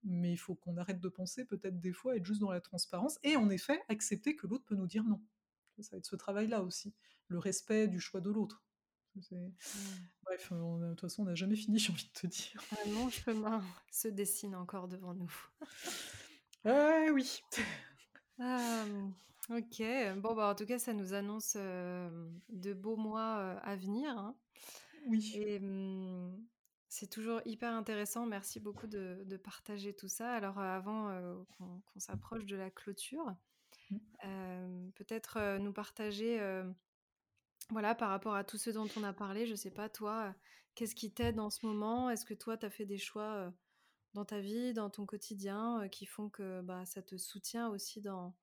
Mais 0.04 0.32
il 0.32 0.36
faut 0.36 0.54
qu'on 0.54 0.76
arrête 0.76 1.00
de 1.00 1.08
penser, 1.08 1.44
peut-être 1.44 1.80
des 1.80 1.92
fois, 1.92 2.16
être 2.16 2.24
juste 2.24 2.40
dans 2.40 2.50
la 2.50 2.60
transparence, 2.60 3.18
et 3.22 3.36
en 3.36 3.48
effet, 3.48 3.82
accepter 3.88 4.36
que 4.36 4.46
l'autre 4.46 4.64
peut 4.64 4.74
nous 4.74 4.86
dire 4.86 5.04
non. 5.04 5.22
Ça 5.78 5.92
va 5.92 5.98
être 5.98 6.06
ce 6.06 6.16
travail-là 6.16 6.62
aussi, 6.62 6.94
le 7.28 7.38
respect 7.38 7.88
du 7.88 8.00
choix 8.00 8.20
de 8.20 8.30
l'autre. 8.30 8.62
Bref, 10.24 10.52
de 10.52 10.90
toute 10.90 11.00
façon, 11.00 11.22
on 11.22 11.26
n'a 11.26 11.34
jamais 11.34 11.56
fini, 11.56 11.78
j'ai 11.78 11.92
envie 11.92 12.04
de 12.04 12.20
te 12.20 12.26
dire. 12.26 12.62
Un 12.84 12.90
long 12.90 13.10
chemin 13.10 13.62
se 13.90 14.08
dessine 14.08 14.54
encore 14.54 14.88
devant 14.88 15.14
nous. 15.14 15.32
ah 16.64 17.06
oui. 17.12 17.40
Ah, 18.38 18.84
Ok, 19.50 19.82
bon 20.18 20.34
bah 20.36 20.46
en 20.46 20.54
tout 20.54 20.64
cas 20.64 20.78
ça 20.78 20.92
nous 20.92 21.12
annonce 21.12 21.56
de 21.56 22.72
beaux 22.72 22.96
mois 22.96 23.58
à 23.62 23.74
venir. 23.74 24.16
Hein. 24.16 24.36
Oui. 25.06 25.32
Et 25.34 25.58
mmh, 25.58 26.46
c'est 26.88 27.08
toujours 27.10 27.40
hyper 27.44 27.74
intéressant. 27.74 28.26
Merci 28.26 28.60
beaucoup 28.60 28.86
de, 28.86 29.36
partager 29.42 29.92
tout 29.92 30.06
ça. 30.06 30.32
Alors 30.32 30.60
avant 30.60 31.44
qu'on 31.58 31.82
s'approche 31.98 32.46
de 32.46 32.54
la 32.54 32.70
clôture, 32.70 33.34
mmh. 33.90 34.90
peut-être 34.94 35.58
nous 35.58 35.72
partager, 35.72 36.38
voilà, 37.70 37.94
par 37.94 38.10
rapport 38.10 38.34
à 38.34 38.44
tout 38.44 38.58
ce 38.58 38.70
dont 38.70 38.88
on 38.96 39.04
a 39.04 39.12
parlé. 39.12 39.46
Je 39.46 39.54
sais 39.54 39.70
pas 39.70 39.88
toi, 39.88 40.34
qu'est-ce 40.74 40.94
qui 40.94 41.12
t'aide 41.12 41.38
en 41.40 41.50
ce 41.50 41.64
moment? 41.66 42.10
Est-ce 42.10 42.24
que 42.24 42.34
toi 42.34 42.56
tu 42.56 42.66
as 42.66 42.70
fait 42.70 42.86
des 42.86 42.98
choix 42.98 43.52
dans 44.14 44.24
ta 44.24 44.40
vie, 44.40 44.72
dans 44.72 44.90
ton 44.90 45.06
quotidien, 45.06 45.88
qui 45.90 46.06
font 46.06 46.28
que 46.28 46.62
bah, 46.62 46.84
ça 46.84 47.02
te 47.02 47.16
soutient 47.16 47.68
aussi 47.68 48.00
dans 48.00 48.34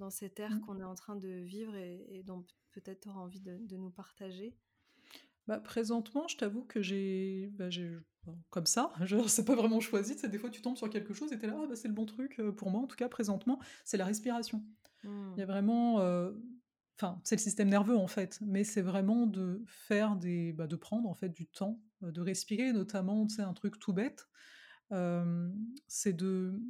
dans 0.00 0.10
cette 0.10 0.40
ère 0.40 0.50
mmh. 0.50 0.60
qu'on 0.62 0.80
est 0.80 0.84
en 0.84 0.94
train 0.96 1.14
de 1.14 1.28
vivre 1.28 1.76
et, 1.76 2.22
dont 2.24 2.44
peut-être 2.72 3.02
tu 3.02 3.08
auras 3.08 3.20
envie 3.20 3.40
de, 3.40 3.76
nous 3.76 3.90
partager? 3.90 4.56
Bah, 5.46 5.60
Présentement, 5.60 6.26
je 6.26 6.36
t'avoue 6.36 6.64
que 6.64 6.82
j'ai, 6.82 7.52
bah, 7.54 7.68
comme 8.50 8.66
ça, 8.66 8.92
je 9.04 9.26
sais 9.28 9.44
pas 9.44 9.54
vraiment 9.54 9.78
choisi, 9.78 10.14
c'est 10.18 10.28
des 10.28 10.38
fois 10.38 10.50
tu 10.50 10.62
tombes 10.62 10.76
sur 10.76 10.90
quelque 10.90 11.14
chose 11.14 11.32
et 11.32 11.38
tu 11.38 11.44
es 11.44 11.48
là, 11.48 11.60
ah, 11.62 11.66
bah, 11.66 11.76
c'est 11.76 11.88
le 11.88 11.94
bon 11.94 12.06
truc 12.06 12.40
euh, 12.40 12.50
pour 12.50 12.70
moi, 12.70 12.80
en 12.80 12.86
tout 12.86 12.96
cas 12.96 13.08
présentement, 13.08 13.60
c'est 13.84 13.96
la 13.96 14.06
respiration. 14.06 14.64
Il 15.04 15.08
y 15.38 15.42
a 15.42 15.44
mmh. 15.44 15.48
vraiment... 15.48 16.00
Euh, 16.00 16.32
enfin, 17.00 17.20
c'est 17.24 17.36
le 17.36 17.40
système 17.40 17.68
nerveux 17.68 17.96
en 17.96 18.06
fait, 18.06 18.38
mais 18.42 18.64
c'est 18.64 18.82
vraiment 18.82 19.26
de 19.26 19.62
faire 19.66 20.16
des, 20.16 20.52
bah, 20.52 20.66
de 20.66 20.76
prendre 20.76 21.08
en 21.08 21.14
fait 21.14 21.30
du 21.30 21.46
temps, 21.46 21.80
euh, 22.02 22.10
de 22.12 22.20
respirer, 22.20 22.72
notamment, 22.72 23.28
sais, 23.28 23.42
un 23.42 23.54
truc 23.54 23.78
tout 23.78 23.92
bête, 23.92 24.28
c'est 25.86 26.12
de 26.12 26.60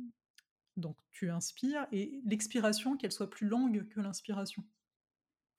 donc 0.77 0.97
tu 1.11 1.31
inspires 1.31 1.87
et 1.93 2.21
l'expiration, 2.25 2.97
qu'elle 2.97 3.13
soit 3.13 3.31
plus 3.31 3.47
longue 3.47 3.89
que 3.89 4.01
l'inspiration. 4.01 4.65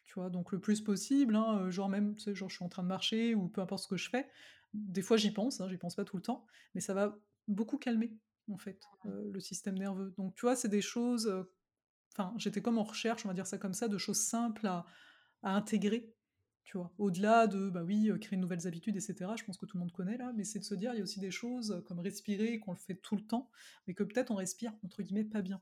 Tu 0.04 0.16
vois, 0.16 0.30
donc 0.30 0.52
le 0.52 0.60
plus 0.60 0.82
possible, 0.82 1.36
hein, 1.36 1.60
euh, 1.60 1.72
genre 1.72 1.88
même, 1.88 2.16
tu 2.16 2.24
sais, 2.24 2.36
genre 2.36 2.50
je 2.50 2.56
suis 2.56 2.66
en 2.66 2.70
train 2.70 2.84
de 2.84 2.88
marcher 2.88 3.34
ou 3.34 3.48
peu 3.48 3.62
importe 3.62 3.84
ce 3.84 3.88
que 3.88 3.98
je 3.98 4.10
fais, 4.10 4.28
des 4.74 5.02
fois 5.02 5.18
j'y 5.18 5.32
pense, 5.32 5.62
hein, 5.62 5.70
j'y 5.70 5.78
pense 5.78 5.96
pas 5.96 6.04
tout 6.04 6.18
le 6.18 6.24
temps, 6.24 6.46
mais 6.76 6.82
ça 6.82 6.94
va 6.94 7.18
beaucoup 7.48 7.78
calmer 7.78 8.14
en 8.50 8.58
fait 8.58 8.82
euh, 9.06 9.32
le 9.32 9.40
système 9.40 9.78
nerveux. 9.78 10.14
Donc 10.18 10.36
tu 10.36 10.42
vois, 10.42 10.56
c'est 10.56 10.68
des 10.68 10.82
choses, 10.82 11.32
enfin 12.12 12.34
j'étais 12.38 12.62
comme 12.62 12.78
en 12.78 12.84
recherche, 12.84 13.26
on 13.26 13.30
va 13.30 13.34
dire 13.34 13.48
ça 13.48 13.58
comme 13.58 13.74
ça, 13.74 13.88
de 13.88 13.98
choses 13.98 14.20
simples 14.20 14.68
à 14.68 14.86
intégrer 15.44 16.14
tu 16.72 16.78
vois, 16.78 16.94
au-delà 16.98 17.48
de, 17.48 17.70
bah 17.70 17.84
oui, 17.84 18.10
euh, 18.10 18.18
créer 18.18 18.38
de 18.38 18.42
nouvelles 18.42 18.66
habitudes, 18.66 18.96
etc. 18.96 19.32
Je 19.36 19.44
pense 19.44 19.58
que 19.58 19.66
tout 19.66 19.76
le 19.78 19.82
monde 19.82 19.92
connaît 19.92 20.18
là, 20.18 20.32
mais 20.38 20.46
c'est 20.46 20.60
de 20.60 20.64
se 20.64 20.74
dire, 20.74 20.94
il 20.94 20.98
y 20.98 21.00
a 21.02 21.04
aussi 21.04 21.20
des 21.20 21.30
choses 21.30 21.72
euh, 21.72 21.82
comme 21.82 22.00
respirer, 22.00 22.60
qu'on 22.60 22.72
le 22.72 22.78
fait 22.78 22.96
tout 22.96 23.18
le 23.18 23.24
temps, 23.24 23.50
mais 23.88 23.94
que 23.94 24.04
peut-être 24.04 24.32
on 24.32 24.36
respire, 24.36 24.72
entre 24.84 25.02
guillemets, 25.02 25.26
pas 25.26 25.42
bien. 25.42 25.62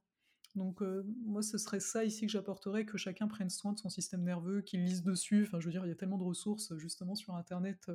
Donc 0.53 0.83
euh, 0.83 1.03
moi, 1.25 1.41
ce 1.41 1.57
serait 1.57 1.79
ça 1.79 2.03
ici 2.03 2.27
que 2.27 2.31
j'apporterais, 2.31 2.85
que 2.85 2.97
chacun 2.97 3.27
prenne 3.27 3.49
soin 3.49 3.73
de 3.73 3.79
son 3.79 3.89
système 3.89 4.23
nerveux, 4.23 4.61
qu'il 4.61 4.83
lise 4.83 5.01
dessus. 5.01 5.45
Enfin, 5.47 5.59
je 5.59 5.65
veux 5.65 5.71
dire, 5.71 5.83
il 5.85 5.89
y 5.89 5.91
a 5.91 5.95
tellement 5.95 6.19
de 6.19 6.23
ressources 6.23 6.75
justement 6.77 7.15
sur 7.15 7.35
Internet 7.35 7.91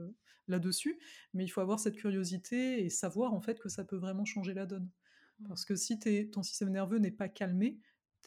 là-dessus, 0.48 0.98
mais 1.34 1.44
il 1.44 1.48
faut 1.48 1.61
avoir 1.61 1.78
cette 1.78 1.96
curiosité 1.96 2.84
et 2.84 2.90
savoir 2.90 3.32
en 3.32 3.40
fait 3.40 3.61
que 3.61 3.68
ça 3.68 3.84
peut 3.84 3.96
vraiment 3.96 4.24
changer 4.24 4.55
la 4.55 4.66
donne. 4.66 4.88
Mmh. 5.40 5.48
Parce 5.48 5.64
que 5.64 5.74
si 5.76 5.98
ton 6.30 6.42
système 6.42 6.70
nerveux 6.70 6.98
n'est 6.98 7.11
pas 7.11 7.28
calmé, 7.28 7.78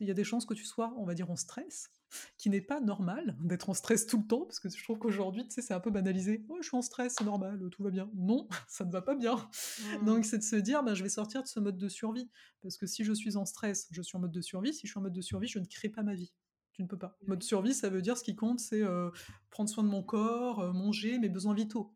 il 0.01 0.07
y 0.07 0.11
a 0.11 0.13
des 0.13 0.23
chances 0.23 0.45
que 0.45 0.53
tu 0.53 0.65
sois, 0.65 0.93
on 0.97 1.05
va 1.05 1.13
dire, 1.13 1.29
en 1.29 1.35
stress, 1.35 1.89
qui 2.37 2.49
n'est 2.49 2.61
pas 2.61 2.79
normal 2.79 3.35
d'être 3.41 3.69
en 3.69 3.73
stress 3.73 4.05
tout 4.05 4.17
le 4.17 4.27
temps, 4.27 4.45
parce 4.45 4.59
que 4.59 4.69
je 4.69 4.83
trouve 4.83 4.97
qu'aujourd'hui, 4.99 5.47
tu 5.47 5.53
sais, 5.53 5.61
c'est 5.61 5.73
un 5.73 5.79
peu 5.79 5.91
banalisé. 5.91 6.45
Oh, 6.49 6.57
je 6.61 6.67
suis 6.67 6.77
en 6.77 6.81
stress, 6.81 7.15
c'est 7.17 7.25
normal, 7.25 7.59
tout 7.71 7.83
va 7.83 7.89
bien. 7.89 8.09
Non, 8.15 8.47
ça 8.67 8.85
ne 8.85 8.91
va 8.91 9.01
pas 9.01 9.15
bien. 9.15 9.35
Mmh. 9.35 10.05
Donc, 10.05 10.25
c'est 10.25 10.37
de 10.37 10.43
se 10.43 10.55
dire, 10.55 10.83
ben, 10.83 10.93
je 10.93 11.03
vais 11.03 11.09
sortir 11.09 11.43
de 11.43 11.47
ce 11.47 11.59
mode 11.59 11.77
de 11.77 11.89
survie. 11.89 12.29
Parce 12.61 12.77
que 12.77 12.85
si 12.85 13.03
je 13.03 13.13
suis 13.13 13.37
en 13.37 13.45
stress, 13.45 13.87
je 13.91 14.01
suis 14.01 14.17
en 14.17 14.21
mode 14.21 14.31
de 14.31 14.41
survie. 14.41 14.73
Si 14.73 14.87
je 14.87 14.91
suis 14.91 14.99
en 14.99 15.03
mode 15.03 15.13
de 15.13 15.21
survie, 15.21 15.47
je 15.47 15.59
ne 15.59 15.65
crée 15.65 15.89
pas 15.89 16.03
ma 16.03 16.15
vie. 16.15 16.33
Tu 16.73 16.83
ne 16.83 16.87
peux 16.87 16.97
pas. 16.97 17.17
Mode 17.25 17.41
survie, 17.43 17.73
ça 17.73 17.89
veut 17.89 18.01
dire 18.01 18.17
ce 18.17 18.23
qui 18.23 18.35
compte, 18.35 18.59
c'est 18.59 18.83
euh, 18.83 19.09
prendre 19.49 19.69
soin 19.69 19.83
de 19.83 19.89
mon 19.89 20.03
corps, 20.03 20.59
euh, 20.59 20.73
manger, 20.73 21.17
mes 21.17 21.29
besoins 21.29 21.55
vitaux. 21.55 21.95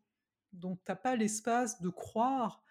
Donc, 0.52 0.80
tu 0.84 0.90
n'as 0.90 0.96
pas 0.96 1.14
l'espace 1.14 1.80
de 1.80 1.88
croire 1.88 2.62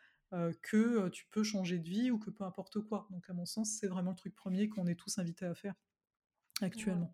que 0.62 1.10
tu 1.10 1.26
peux 1.32 1.44
changer 1.44 1.78
de 1.78 1.90
vie 1.90 2.12
ou 2.12 2.18
que 2.18 2.30
peu 2.30 2.44
importe 2.44 2.80
quoi. 2.80 3.08
Donc, 3.12 3.30
à 3.30 3.34
mon 3.34 3.46
sens, 3.46 3.78
c'est 3.80 3.88
vraiment 3.88 4.12
le 4.12 4.16
truc 4.16 4.36
premier 4.36 4.70
qu'on 4.70 4.88
est 4.88 4.96
tous 4.96 5.18
invités 5.18 5.46
à 5.46 5.54
faire 5.54 5.76
actuellement 6.62 7.14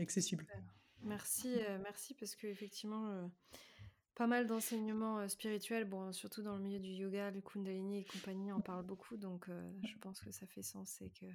accessible. 0.00 0.46
Merci, 1.02 1.52
euh, 1.56 1.78
merci 1.82 2.14
parce 2.14 2.36
que 2.36 2.46
effectivement, 2.46 3.08
euh, 3.08 3.26
pas 4.14 4.26
mal 4.26 4.46
d'enseignements 4.46 5.18
euh, 5.18 5.28
spirituels, 5.28 5.84
bon, 5.84 6.12
surtout 6.12 6.42
dans 6.42 6.56
le 6.56 6.62
milieu 6.62 6.78
du 6.78 6.90
yoga, 6.90 7.30
le 7.30 7.40
Kundalini 7.40 8.00
et 8.00 8.04
compagnie 8.04 8.52
en 8.52 8.60
parlent 8.60 8.86
beaucoup, 8.86 9.16
donc 9.16 9.48
je 9.82 9.98
pense 9.98 10.20
que 10.20 10.30
ça 10.30 10.46
fait 10.46 10.62
sens 10.62 11.00
et 11.00 11.10
que 11.10 11.26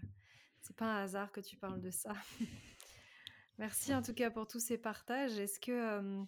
c'est 0.61 0.75
pas 0.75 0.85
un 0.85 1.03
hasard 1.03 1.31
que 1.31 1.41
tu 1.41 1.57
parles 1.57 1.81
de 1.81 1.91
ça. 1.91 2.13
merci 3.57 3.93
en 3.93 4.01
tout 4.01 4.13
cas 4.13 4.31
pour 4.31 4.47
tous 4.47 4.59
ces 4.59 4.77
partages. 4.77 5.37
Est-ce 5.37 5.59
que 5.59 6.25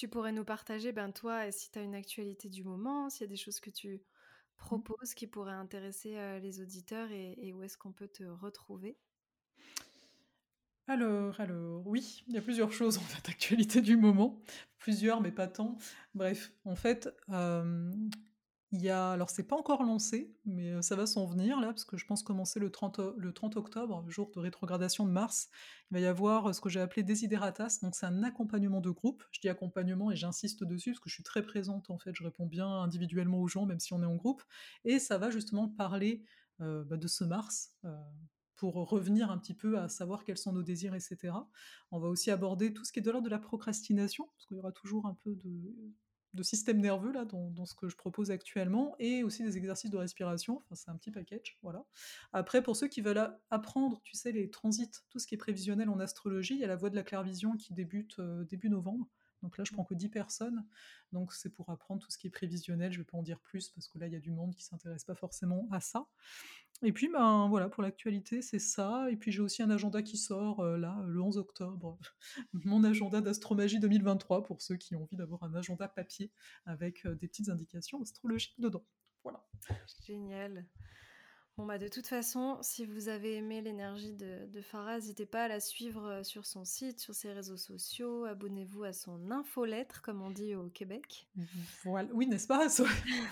tu 0.00 0.08
pourrais 0.08 0.32
nous 0.32 0.44
partager, 0.44 0.92
ben 0.92 1.12
toi, 1.12 1.52
si 1.52 1.70
tu 1.70 1.78
as 1.78 1.82
une 1.82 1.94
actualité 1.94 2.48
du 2.48 2.64
moment, 2.64 3.10
s'il 3.10 3.20
y 3.20 3.24
a 3.24 3.28
des 3.28 3.36
choses 3.36 3.60
que 3.60 3.68
tu 3.68 4.02
proposes 4.56 5.12
qui 5.12 5.26
pourraient 5.26 5.52
intéresser 5.52 6.16
les 6.40 6.62
auditeurs 6.62 7.10
et 7.12 7.52
où 7.52 7.62
est-ce 7.62 7.76
qu'on 7.76 7.92
peut 7.92 8.08
te 8.08 8.24
retrouver? 8.24 8.96
Alors, 10.86 11.38
alors, 11.38 11.86
oui, 11.86 12.24
il 12.26 12.34
y 12.34 12.38
a 12.38 12.40
plusieurs 12.40 12.72
choses 12.72 12.96
en 12.96 13.02
fait, 13.02 13.28
actualité 13.28 13.82
du 13.82 13.98
moment. 13.98 14.40
Plusieurs, 14.78 15.20
mais 15.20 15.32
pas 15.32 15.48
tant. 15.48 15.76
Bref, 16.14 16.50
en 16.64 16.76
fait, 16.76 17.10
il 18.72 18.80
y 18.82 18.88
a. 18.90 19.10
Alors, 19.12 19.30
c'est 19.30 19.46
pas 19.46 19.56
encore 19.56 19.82
lancé, 19.82 20.34
mais 20.44 20.80
ça 20.82 20.96
va 20.96 21.06
s'en 21.06 21.26
venir 21.26 21.60
là, 21.60 21.68
parce 21.68 21.84
que 21.84 21.96
je 21.96 22.06
pense 22.06 22.22
commencer 22.22 22.60
le 22.60 22.70
30, 22.70 23.00
le 23.16 23.32
30 23.32 23.56
octobre, 23.56 24.04
jour 24.08 24.30
de 24.30 24.38
rétrogradation 24.38 25.04
de 25.04 25.10
Mars. 25.10 25.48
Il 25.90 25.94
va 25.94 26.00
y 26.00 26.06
avoir 26.06 26.54
ce 26.54 26.60
que 26.60 26.68
j'ai 26.68 26.80
appelé 26.80 27.02
Desideratas, 27.02 27.78
donc 27.82 27.94
c'est 27.94 28.06
un 28.06 28.22
accompagnement 28.22 28.80
de 28.80 28.90
groupe. 28.90 29.24
Je 29.32 29.40
dis 29.40 29.48
accompagnement 29.48 30.10
et 30.10 30.16
j'insiste 30.16 30.64
dessus, 30.64 30.92
parce 30.92 31.00
que 31.00 31.10
je 31.10 31.14
suis 31.14 31.24
très 31.24 31.42
présente 31.42 31.90
en 31.90 31.98
fait, 31.98 32.12
je 32.14 32.22
réponds 32.22 32.46
bien 32.46 32.68
individuellement 32.68 33.40
aux 33.40 33.48
gens, 33.48 33.66
même 33.66 33.80
si 33.80 33.92
on 33.92 34.02
est 34.02 34.06
en 34.06 34.16
groupe. 34.16 34.42
Et 34.84 34.98
ça 34.98 35.18
va 35.18 35.30
justement 35.30 35.68
parler 35.68 36.22
bah, 36.58 36.96
de 36.96 37.08
ce 37.08 37.24
Mars 37.24 37.74
pour 38.60 38.74
revenir 38.74 39.30
un 39.30 39.38
petit 39.38 39.54
peu 39.54 39.78
à 39.78 39.88
savoir 39.88 40.22
quels 40.22 40.36
sont 40.36 40.52
nos 40.52 40.62
désirs, 40.62 40.94
etc. 40.94 41.32
On 41.90 41.98
va 41.98 42.08
aussi 42.08 42.30
aborder 42.30 42.74
tout 42.74 42.84
ce 42.84 42.92
qui 42.92 42.98
est 42.98 43.02
de 43.02 43.10
l'ordre 43.10 43.24
de 43.24 43.30
la 43.30 43.38
procrastination, 43.38 44.26
parce 44.26 44.44
qu'il 44.46 44.58
y 44.58 44.60
aura 44.60 44.70
toujours 44.70 45.06
un 45.06 45.14
peu 45.24 45.34
de, 45.34 45.74
système 46.42 46.80
nerveux 46.80 47.12
là 47.12 47.24
dans, 47.24 47.64
ce 47.64 47.74
que 47.74 47.88
je 47.88 47.96
propose 47.96 48.30
actuellement, 48.30 48.94
et 48.98 49.22
aussi 49.22 49.42
des 49.42 49.56
exercices 49.56 49.90
de 49.90 49.96
respiration. 49.96 50.62
C'est 50.72 50.90
un 50.90 50.96
petit 50.96 51.10
package, 51.10 51.58
voilà. 51.62 51.84
Après, 52.32 52.62
pour 52.62 52.76
ceux 52.76 52.88
qui 52.88 53.00
veulent 53.00 53.30
apprendre, 53.50 54.00
tu 54.04 54.16
sais, 54.16 54.32
les 54.32 54.50
transits, 54.50 54.90
tout 55.10 55.18
ce 55.18 55.26
qui 55.26 55.34
est 55.34 55.38
prévisionnel 55.38 55.88
en 55.88 56.00
astrologie, 56.00 56.54
il 56.54 56.60
y 56.60 56.64
a 56.64 56.68
la 56.68 56.76
voie 56.76 56.90
de 56.90 56.96
la 56.96 57.02
clairvision 57.02 57.56
qui 57.56 57.74
débute 57.74 58.18
euh, 58.18 58.44
début 58.44 58.70
novembre. 58.70 59.06
Donc 59.42 59.58
là, 59.58 59.64
je 59.64 59.72
prends 59.72 59.84
que 59.84 59.94
10 59.94 60.08
personnes. 60.08 60.64
Donc 61.12 61.32
c'est 61.32 61.50
pour 61.50 61.70
apprendre 61.70 62.02
tout 62.02 62.10
ce 62.10 62.18
qui 62.18 62.26
est 62.26 62.30
prévisionnel. 62.30 62.92
Je 62.92 62.98
ne 62.98 63.02
vais 63.02 63.06
pas 63.10 63.18
en 63.18 63.22
dire 63.22 63.40
plus 63.40 63.68
parce 63.70 63.88
que 63.88 63.98
là, 63.98 64.06
il 64.06 64.12
y 64.12 64.16
a 64.16 64.20
du 64.20 64.30
monde 64.30 64.54
qui 64.54 64.62
ne 64.62 64.68
s'intéresse 64.68 65.04
pas 65.04 65.14
forcément 65.14 65.68
à 65.70 65.80
ça. 65.80 66.06
Et 66.82 66.92
puis, 66.92 67.08
ben 67.08 67.48
voilà, 67.48 67.68
pour 67.68 67.82
l'actualité, 67.82 68.40
c'est 68.40 68.58
ça. 68.58 69.10
Et 69.10 69.16
puis 69.16 69.32
j'ai 69.32 69.42
aussi 69.42 69.62
un 69.62 69.70
agenda 69.70 70.02
qui 70.02 70.16
sort 70.16 70.60
euh, 70.60 70.78
là, 70.78 71.02
le 71.06 71.20
11 71.20 71.36
octobre. 71.36 71.98
Mon 72.52 72.84
agenda 72.84 73.20
d'astromagie 73.20 73.80
2023 73.80 74.44
pour 74.44 74.62
ceux 74.62 74.76
qui 74.76 74.94
ont 74.96 75.02
envie 75.02 75.16
d'avoir 75.16 75.42
un 75.42 75.54
agenda 75.54 75.88
papier 75.88 76.32
avec 76.64 77.04
euh, 77.04 77.14
des 77.14 77.28
petites 77.28 77.50
indications 77.50 78.00
astrologiques 78.00 78.58
dedans. 78.58 78.84
Voilà. 79.22 79.44
Génial. 80.06 80.66
Bon, 81.60 81.66
bah, 81.66 81.76
de 81.76 81.88
toute 81.88 82.06
façon, 82.06 82.56
si 82.62 82.86
vous 82.86 83.08
avez 83.08 83.36
aimé 83.36 83.60
l'énergie 83.60 84.14
de, 84.14 84.46
de 84.46 84.62
Farah, 84.62 84.94
n'hésitez 84.94 85.26
pas 85.26 85.44
à 85.44 85.48
la 85.48 85.60
suivre 85.60 86.06
euh, 86.06 86.22
sur 86.22 86.46
son 86.46 86.64
site, 86.64 87.00
sur 87.00 87.14
ses 87.14 87.34
réseaux 87.34 87.58
sociaux. 87.58 88.24
Abonnez-vous 88.24 88.84
à 88.84 88.94
son 88.94 89.30
infolettre, 89.30 90.00
comme 90.00 90.22
on 90.22 90.30
dit 90.30 90.54
au 90.54 90.70
Québec. 90.70 91.28
Voilà. 91.84 92.08
Oui, 92.14 92.26
n'est-ce 92.26 92.46
pas? 92.46 92.66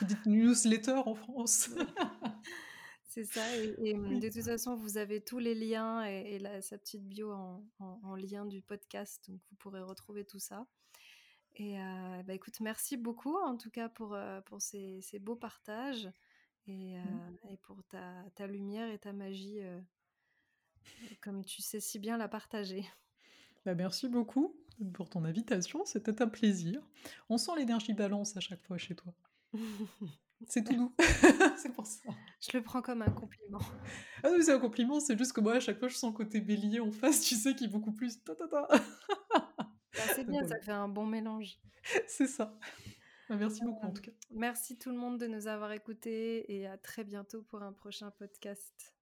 Dites 0.03 0.27
newsletter 0.27 1.01
en 1.07 1.15
France. 1.15 1.71
C'est 3.09 3.25
ça 3.25 3.41
et 3.57 3.95
mmh, 3.95 4.21
de 4.21 4.29
toute 4.29 4.45
façon, 4.45 4.77
vous 4.77 4.99
avez 4.99 5.23
tous 5.23 5.39
les 5.39 5.55
liens 5.55 6.07
et 6.07 6.35
et 6.35 6.39
la 6.39 6.61
sa 6.61 6.77
petite 6.77 7.09
bio 7.09 7.33
en 7.33 7.65
en 7.79 7.99
en 8.05 8.15
lien 8.15 8.45
du 8.45 8.61
podcast, 8.61 9.25
donc 9.27 9.41
vous 9.51 9.57
pourrez 9.57 9.81
retrouver 9.81 10.27
tout 10.27 10.39
ça 10.39 10.67
et 11.57 11.79
heu, 11.79 12.23
bah, 12.25 12.35
écoute, 12.35 12.61
merci 12.61 12.97
beaucoup 12.97 13.37
en 13.39 13.57
tout 13.57 13.71
cas 13.71 13.89
pour, 13.89 14.15
ces 14.59 15.01
ces 15.01 15.19
beaux 15.19 15.35
partages 15.35 16.09
et 16.69 16.99
Mmh. 16.99 17.51
et 17.51 17.57
pour 17.59 17.83
ta 17.85 18.25
ta 18.35 18.47
lumière 18.47 18.91
et 18.91 18.99
ta 18.99 19.13
magie, 19.13 19.61
comme 21.21 21.45
tu 21.45 21.63
sais 21.63 21.81
si 21.81 21.99
bien 21.99 22.17
la 22.17 22.29
partager. 22.29 22.85
Bah, 23.65 23.75
merci 23.75 24.09
beaucoup 24.09 24.57
pour 24.93 25.09
ton 25.11 25.25
invitation, 25.25 25.85
c'était 25.85 26.23
un 26.23 26.29
plaisir. 26.29 26.81
On 27.29 27.39
sent 27.39 27.53
l'énergie 27.57 27.95
balance 27.95 28.37
à 28.37 28.41
chaque 28.41 28.63
fois 28.63 28.79
chez 28.79 28.95
toi. 28.95 29.13
C'est 30.47 30.63
tout 30.63 30.77
doux, 30.77 30.95
c'est 31.57 31.73
pour 31.73 31.87
ça. 31.87 32.11
Je 32.41 32.57
le 32.57 32.63
prends 32.63 32.81
comme 32.81 33.03
un 33.03 33.11
compliment. 33.11 33.59
Ah 34.23 34.29
c'est 34.41 34.53
un 34.53 34.61
compliment, 34.61 35.01
c'est 35.01 35.19
juste 35.19 35.33
que 35.33 35.41
moi, 35.41 35.55
à 35.55 35.61
chaque 35.61 35.81
fois, 35.81 35.89
je 35.89 35.97
sens 35.97 36.15
côté 36.15 36.41
bélier 36.41 36.79
en 36.79 36.93
face, 36.93 37.23
tu 37.23 37.35
sais, 37.35 37.57
qui 37.57 37.65
est 37.65 37.69
beaucoup 37.69 37.93
plus 37.93 38.23
ta 38.23 38.37
ta 38.37 38.47
ta. 38.47 38.69
Bah, 38.71 40.03
c'est 40.15 40.25
bien, 40.29 40.47
ça 40.47 40.61
fait 40.61 40.71
un 40.71 40.87
bon 40.89 41.07
mélange. 41.07 41.59
c'est 42.07 42.29
ça. 42.29 42.57
Bah, 43.29 43.37
merci 43.37 43.63
beaucoup 43.63 43.87
en 43.87 43.89
Hem, 43.89 43.95
tout 43.95 44.03
cas. 44.03 44.13
merci 44.31 44.79
tout 44.79 44.91
le 44.91 44.97
monde 44.97 45.19
de 45.19 45.27
nous 45.27 45.47
avoir 45.47 45.73
écoutés 45.73 46.53
et 46.55 46.67
à 46.67 46.79
très 46.79 47.05
bientôt 47.05 47.43
pour 47.43 47.63
un 47.63 47.73
prochain 47.73 48.11
podcast. 48.11 48.95